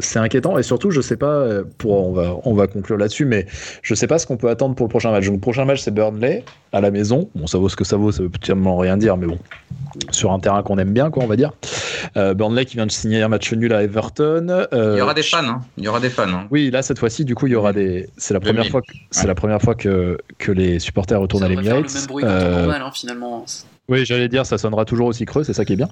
[0.01, 1.47] c'est inquiétant et surtout je sais pas
[1.79, 3.47] pour on va on va conclure là-dessus mais
[3.83, 5.81] je sais pas ce qu'on peut attendre pour le prochain match donc le prochain match
[5.81, 8.77] c'est Burnley à la maison bon ça vaut ce que ça vaut ça veut tellement
[8.77, 9.39] rien dire mais bon
[10.11, 11.53] sur un terrain qu'on aime bien, quoi, on va dire.
[12.17, 14.47] Euh, Burnley qui vient de signer un match nul à Everton.
[14.73, 15.63] Euh, il y aura des fans, hein.
[15.77, 16.29] Il y aura des fans.
[16.29, 16.47] Hein.
[16.51, 18.09] Oui, là cette fois-ci, du coup, il y aura des.
[18.17, 18.83] C'est la première fois.
[18.83, 18.93] Que...
[19.11, 21.89] C'est la première fois que que les supporters retournent à l'Emirates.
[21.89, 22.71] Le même bruit euh...
[22.71, 23.45] hein, finalement.
[23.89, 25.89] Oui, j'allais dire, ça sonnera toujours aussi creux, c'est ça qui est bien.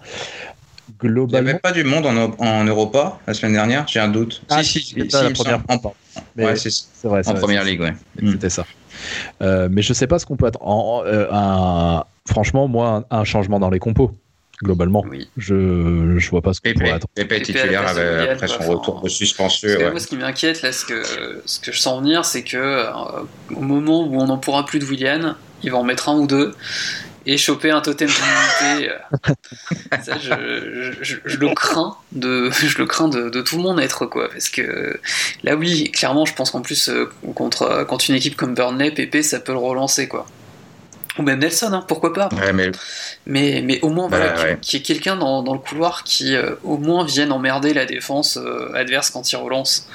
[0.98, 1.38] Globalement...
[1.38, 4.42] Il n'y avait pas du monde en, en Europa la semaine dernière, j'ai un doute.
[4.48, 5.62] Ah, si, si, si, la première.
[5.68, 5.94] En,
[6.36, 7.22] ouais, c'est vrai.
[7.26, 7.94] En première ligue, ouais.
[8.24, 8.64] C'était ça.
[9.42, 10.66] Euh, mais je sais pas ce qu'on peut attendre.
[10.66, 14.12] En, un, franchement, moi, un, changement dans les compos
[14.62, 15.02] globalement.
[15.38, 17.12] Je je vois pas ce qu'on pourrait attendre.
[17.14, 19.68] Pépé titulaire après son retour de suspension.
[19.68, 19.90] Ouais.
[19.90, 21.02] Moi, ce qui m'inquiète, là, ce que,
[21.46, 22.90] ce que je sens venir, c'est que euh,
[23.54, 26.26] au moment où on n'en pourra plus de Willian, il va en mettre un ou
[26.26, 26.54] deux
[27.30, 28.90] et choper un totem d'immunité.
[28.90, 29.34] Euh,
[30.02, 30.34] ça, je,
[31.36, 34.28] le crains de, je le crains de, tout mon être, quoi.
[34.30, 34.98] Parce que
[35.44, 39.22] là, oui, clairement, je pense qu'en plus, euh, contre, contre une équipe comme Burnley, Pépé,
[39.22, 40.26] ça peut le relancer, quoi.
[41.18, 42.28] Ou même Nelson, hein, pourquoi pas.
[42.52, 42.70] mais...
[43.26, 43.62] mais...
[43.62, 46.78] Mais, au moins, voilà, qu'il y ait quelqu'un dans, dans, le couloir qui, euh, au
[46.78, 48.38] moins, vienne emmerder la défense
[48.74, 49.88] adverse quand il relance.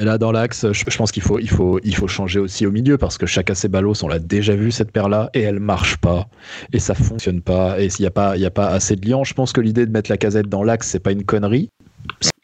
[0.00, 2.70] Et là, dans l'axe, je, pense qu'il faut, il faut, il faut changer aussi au
[2.70, 6.28] milieu parce que Chaka Ceballos, on l'a déjà vu cette paire-là et elle marche pas
[6.72, 7.78] et ça fonctionne pas.
[7.80, 9.60] Et s'il n'y a pas, il y a pas assez de liant, je pense que
[9.60, 11.68] l'idée de mettre la casette dans l'axe, c'est pas une connerie.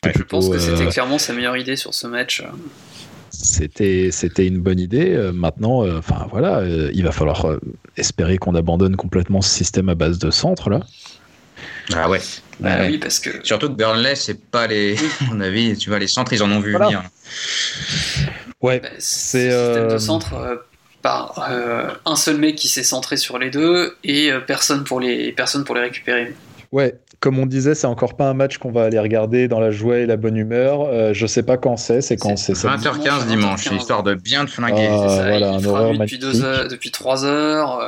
[0.04, 2.42] je pense que c'était euh, clairement sa meilleure idée sur ce match.
[3.40, 5.14] C'était, c'était une bonne idée.
[5.14, 7.46] Euh, maintenant, euh, enfin voilà, il va falloir
[7.96, 10.80] espérer qu'on abandonne complètement ce système à base de centre là.
[11.94, 12.20] Ah ouais.
[12.60, 12.88] Bah Ouais.
[12.90, 13.30] oui, parce que.
[13.44, 14.96] Surtout que Burnley, c'est pas les.
[15.20, 16.86] À mon avis, tu vois, les centres, ils en ont vu Voilà.
[16.86, 17.02] venir.
[18.60, 20.56] Ouais, bah, c'est, un système euh, de centre euh,
[21.02, 24.98] par euh, un seul mec qui s'est centré sur les deux et euh, personne pour
[25.00, 26.34] les personne pour les récupérer.
[26.72, 26.94] ouais.
[27.20, 29.98] Comme on disait, c'est encore pas un match qu'on va aller regarder dans la joie
[29.98, 30.82] et la bonne humeur.
[30.82, 32.84] Euh, je sais pas quand c'est, c'est quand c'est C'est samedi.
[32.86, 33.76] 20h15 dimanche, 20h15.
[33.76, 34.86] histoire de bien te flinguer.
[34.88, 37.80] Ah, C'est ça, voilà, il un fera depuis, deux heures, depuis 3 heures.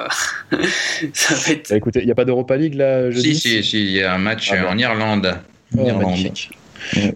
[0.52, 0.58] euh,
[1.14, 3.62] ça va être Bah, écoutez, il n'y a pas d'Europa League là jeudi Si, si,
[3.62, 5.36] si, il y a un match Ah en Irlande.
[5.78, 6.02] Oh, Irlande.
[6.02, 6.50] magnifique.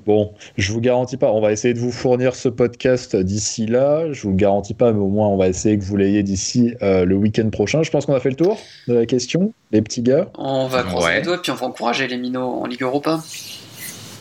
[0.06, 4.12] Bon, je vous garantis pas, on va essayer de vous fournir ce podcast d'ici là.
[4.12, 7.04] Je vous garantis pas, mais au moins on va essayer que vous l'ayez d'ici euh,
[7.04, 7.82] le week-end prochain.
[7.82, 8.58] Je pense qu'on a fait le tour
[8.88, 10.28] de la question, les petits gars.
[10.36, 11.16] On va croiser Ouais.
[11.18, 13.20] les doigts puis on va encourager les minots en Ligue Europa.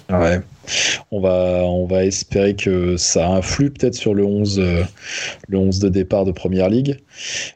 [0.10, 0.42] Ouais.
[1.12, 4.84] On va, on va espérer que ça influe peut-être sur le 11, euh,
[5.48, 7.00] le 11 de départ de Première Ligue.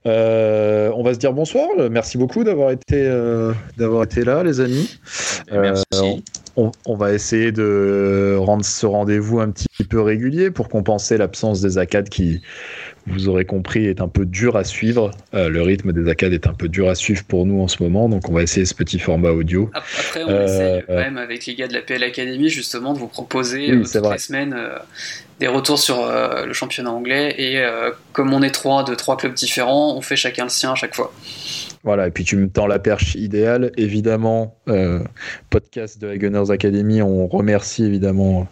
[0.06, 1.68] Euh, on va se dire bonsoir.
[1.92, 4.98] Merci beaucoup d'avoir été, euh, d'avoir été là, les amis.
[5.52, 6.24] Merci.
[6.58, 11.18] Euh, on, on va essayer de rendre ce rendez-vous un petit peu régulier pour compenser
[11.18, 12.42] l'absence des ACAD qui,
[13.06, 15.12] vous aurez compris, est un peu dur à suivre.
[15.34, 17.82] Euh, le rythme des ACAD est un peu dur à suivre pour nous en ce
[17.84, 19.70] moment, donc on va essayer ce petit format audio.
[19.74, 20.98] Ap- Après, on Euh, essaye quand euh.
[20.98, 24.12] même avec les gars de la PL Academy justement de vous proposer Oui, euh, toutes
[24.12, 24.78] les semaines euh,
[25.40, 29.18] des retours sur euh, le championnat anglais et euh, comme on est trois de trois
[29.18, 31.14] clubs différents, on fait chacun le sien à chaque fois.
[31.84, 33.72] Voilà, et puis tu me tends la perche idéale.
[33.78, 35.00] Évidemment, euh,
[35.50, 38.48] podcast de la Gunners Academy, on remercie évidemment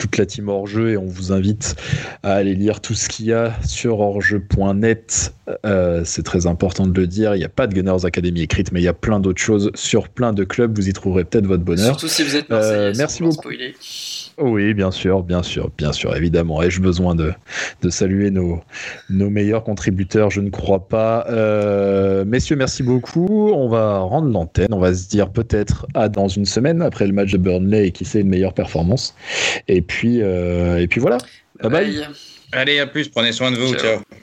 [0.00, 1.76] toute la team hors-jeu et on vous invite
[2.22, 5.34] à aller lire tout ce qu'il y a sur hors-jeu.net.
[5.66, 7.34] Euh, c'est très important de le dire.
[7.36, 9.70] Il n'y a pas de Gunners Academy écrite, mais il y a plein d'autres choses
[9.74, 10.74] sur plein de clubs.
[10.76, 11.84] Vous y trouverez peut-être votre bonheur.
[11.86, 13.34] Surtout si vous êtes Marseillais, Euh, merci beaucoup.
[13.42, 13.74] spoiler.
[14.38, 16.62] Oui, bien sûr, bien sûr, bien sûr, évidemment.
[16.62, 17.32] Ai-je besoin de,
[17.82, 18.60] de saluer nos,
[19.10, 20.30] nos meilleurs contributeurs?
[20.30, 21.26] Je ne crois pas.
[21.28, 23.50] Euh, messieurs, merci beaucoup.
[23.52, 24.72] On va rendre l'antenne.
[24.72, 27.92] On va se dire peut-être à dans une semaine après le match de Burnley et
[27.92, 29.14] qui sait une meilleure performance.
[29.68, 31.18] Et puis, euh, et puis voilà.
[31.62, 32.08] Bye bye.
[32.52, 33.74] Allez, à plus, prenez soin de vous.
[33.74, 33.98] Ciao.
[33.98, 34.22] ciao.